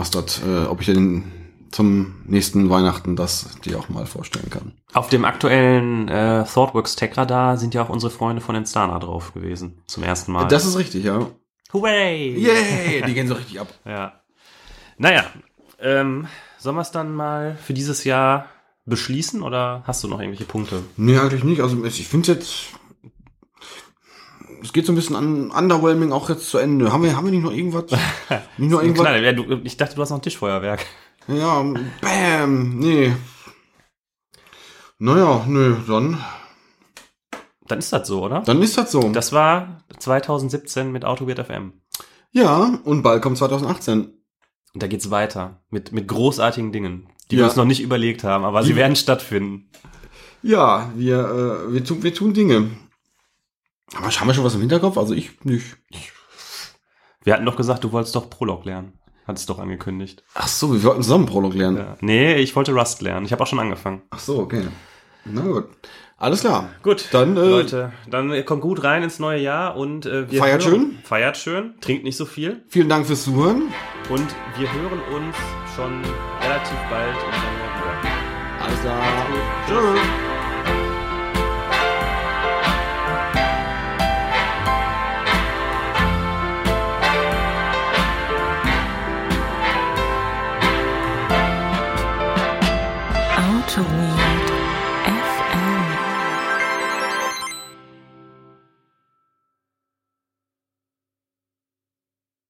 Was 0.00 0.10
dort, 0.10 0.40
äh, 0.46 0.64
ob 0.64 0.80
ich 0.80 0.86
den 0.86 1.30
zum 1.70 2.22
nächsten 2.26 2.68
Weihnachten 2.68 3.14
das 3.14 3.60
dir 3.60 3.78
auch 3.78 3.88
mal 3.88 4.06
vorstellen 4.06 4.50
kann. 4.50 4.72
Auf 4.92 5.08
dem 5.08 5.24
aktuellen 5.24 6.08
äh, 6.08 6.44
ThoughtWorks 6.44 6.96
Tech 6.96 7.16
Radar 7.16 7.56
sind 7.56 7.74
ja 7.74 7.82
auch 7.82 7.90
unsere 7.90 8.10
Freunde 8.10 8.42
von 8.42 8.56
Instana 8.56 8.98
drauf 8.98 9.32
gewesen. 9.32 9.82
Zum 9.86 10.02
ersten 10.02 10.32
Mal. 10.32 10.48
Das 10.48 10.66
ist 10.66 10.76
richtig, 10.76 11.04
ja. 11.04 11.28
Hooray! 11.72 12.36
Yay! 12.36 13.02
Die 13.06 13.14
gehen 13.14 13.28
so 13.28 13.34
richtig 13.34 13.60
ab. 13.60 13.68
Ja. 13.84 14.20
Naja, 14.98 15.24
ähm, 15.78 16.26
sollen 16.58 16.76
wir 16.76 16.82
es 16.82 16.90
dann 16.90 17.14
mal 17.14 17.56
für 17.64 17.72
dieses 17.72 18.02
Jahr 18.02 18.46
beschließen 18.86 19.42
oder 19.42 19.84
hast 19.86 20.02
du 20.02 20.08
noch 20.08 20.18
irgendwelche 20.18 20.44
Punkte? 20.44 20.82
Nee, 20.96 21.18
eigentlich 21.18 21.44
nicht. 21.44 21.60
Also 21.60 21.82
ich 21.84 22.08
finde 22.08 22.32
jetzt. 22.32 22.66
Es 24.62 24.72
geht 24.72 24.86
so 24.86 24.92
ein 24.92 24.94
bisschen 24.96 25.16
an 25.16 25.50
Underwhelming 25.50 26.12
auch 26.12 26.28
jetzt 26.28 26.48
zu 26.50 26.58
Ende. 26.58 26.92
Haben 26.92 27.02
wir, 27.04 27.16
haben 27.16 27.24
wir 27.24 27.30
nicht 27.32 27.42
noch 27.42 27.52
irgendwas? 27.52 27.84
nicht 28.58 28.70
noch 28.70 28.82
irgendwas? 28.82 29.06
Knall. 29.06 29.24
Ja, 29.24 29.32
du, 29.32 29.60
ich 29.64 29.76
dachte, 29.76 29.94
du 29.96 30.02
hast 30.02 30.10
noch 30.10 30.18
ein 30.18 30.22
Tischfeuerwerk. 30.22 30.84
Ja, 31.28 31.62
bam, 32.00 32.78
nee. 32.78 33.12
Naja, 34.98 35.44
nö, 35.46 35.76
dann, 35.86 36.18
Dann 37.66 37.78
ist 37.78 37.92
das 37.92 38.06
so, 38.08 38.22
oder? 38.24 38.40
dann 38.40 38.60
ist 38.62 38.76
das 38.76 38.90
so. 38.92 39.00
Das 39.10 39.32
war 39.32 39.82
2017 39.98 40.92
mit 40.92 41.04
AutoWeird 41.04 41.46
FM. 41.46 41.72
ja, 42.32 42.78
und 42.84 43.02
bald 43.02 43.22
kommt 43.22 43.38
2018. 43.38 44.12
Und 44.72 44.82
da 44.82 44.86
geht's 44.86 45.10
weiter 45.10 45.62
mit, 45.70 45.90
mit 45.92 46.06
großartigen 46.06 46.70
Dingen, 46.70 47.08
die 47.30 47.36
Ja. 47.36 47.40
wir 47.42 47.44
uns 47.46 47.56
noch 47.56 47.64
nicht 47.64 47.80
überlegt 47.82 48.22
haben, 48.24 48.44
aber 48.44 48.62
sie 48.62 48.70
Die- 48.70 48.76
werden 48.76 48.94
stattfinden. 48.96 49.70
Ja, 50.42 50.90
wir, 50.94 51.18
äh, 51.68 51.72
wir, 51.72 51.84
tun, 51.84 52.02
wir 52.02 52.14
tun 52.14 52.32
Dinge. 52.34 52.70
Aber 53.96 54.08
haben 54.08 54.26
wir 54.28 54.34
schon 54.34 54.44
was 54.44 54.54
im 54.54 54.60
Hinterkopf? 54.60 54.96
Also 54.98 55.14
ich 55.14 55.44
nicht. 55.44 55.76
Wir 57.22 57.34
hatten 57.34 57.44
doch 57.44 57.56
gesagt, 57.56 57.84
du 57.84 57.92
wolltest 57.92 58.14
doch 58.16 58.30
Prolog 58.30 58.64
lernen. 58.64 58.94
Hattest 59.26 59.48
doch 59.50 59.58
angekündigt. 59.58 60.24
Ach 60.34 60.48
so, 60.48 60.72
wir 60.72 60.82
wollten 60.82 61.02
zusammen 61.02 61.26
Prolog 61.26 61.54
lernen. 61.54 61.76
Ja. 61.76 61.96
Nee, 62.00 62.34
ich 62.36 62.56
wollte 62.56 62.72
Rust 62.72 63.02
lernen. 63.02 63.26
Ich 63.26 63.32
habe 63.32 63.42
auch 63.42 63.46
schon 63.46 63.60
angefangen. 63.60 64.02
Ach 64.10 64.18
so, 64.18 64.38
okay. 64.38 64.62
Na 65.24 65.42
gut. 65.42 65.66
Alles 66.16 66.40
klar. 66.40 66.68
Gut, 66.82 67.08
Dann, 67.12 67.36
äh, 67.36 67.40
Leute, 67.40 67.92
dann 68.10 68.44
kommt 68.44 68.60
gut 68.60 68.82
rein 68.84 69.02
ins 69.02 69.18
neue 69.18 69.40
Jahr 69.40 69.76
und 69.76 70.04
äh, 70.04 70.30
wir 70.30 70.38
Feiert 70.38 70.66
hören, 70.66 70.72
schön. 70.80 70.98
Feiert 71.02 71.36
schön, 71.38 71.74
trinkt 71.80 72.04
nicht 72.04 72.16
so 72.18 72.26
viel 72.26 72.62
Vielen 72.68 72.90
Dank 72.90 73.06
fürs 73.06 73.24
Zuhören. 73.24 73.62
und 74.10 74.26
wir 74.58 74.70
hören 74.70 75.00
uns 75.14 75.36
schon 75.74 76.02
relativ 76.42 76.76
bald 76.90 77.16
im 77.16 77.32
Januar 77.32 78.02
wieder. 78.02 78.64
Alles 78.66 78.80
klar. 78.80 79.02
Tschüss. 79.66 80.19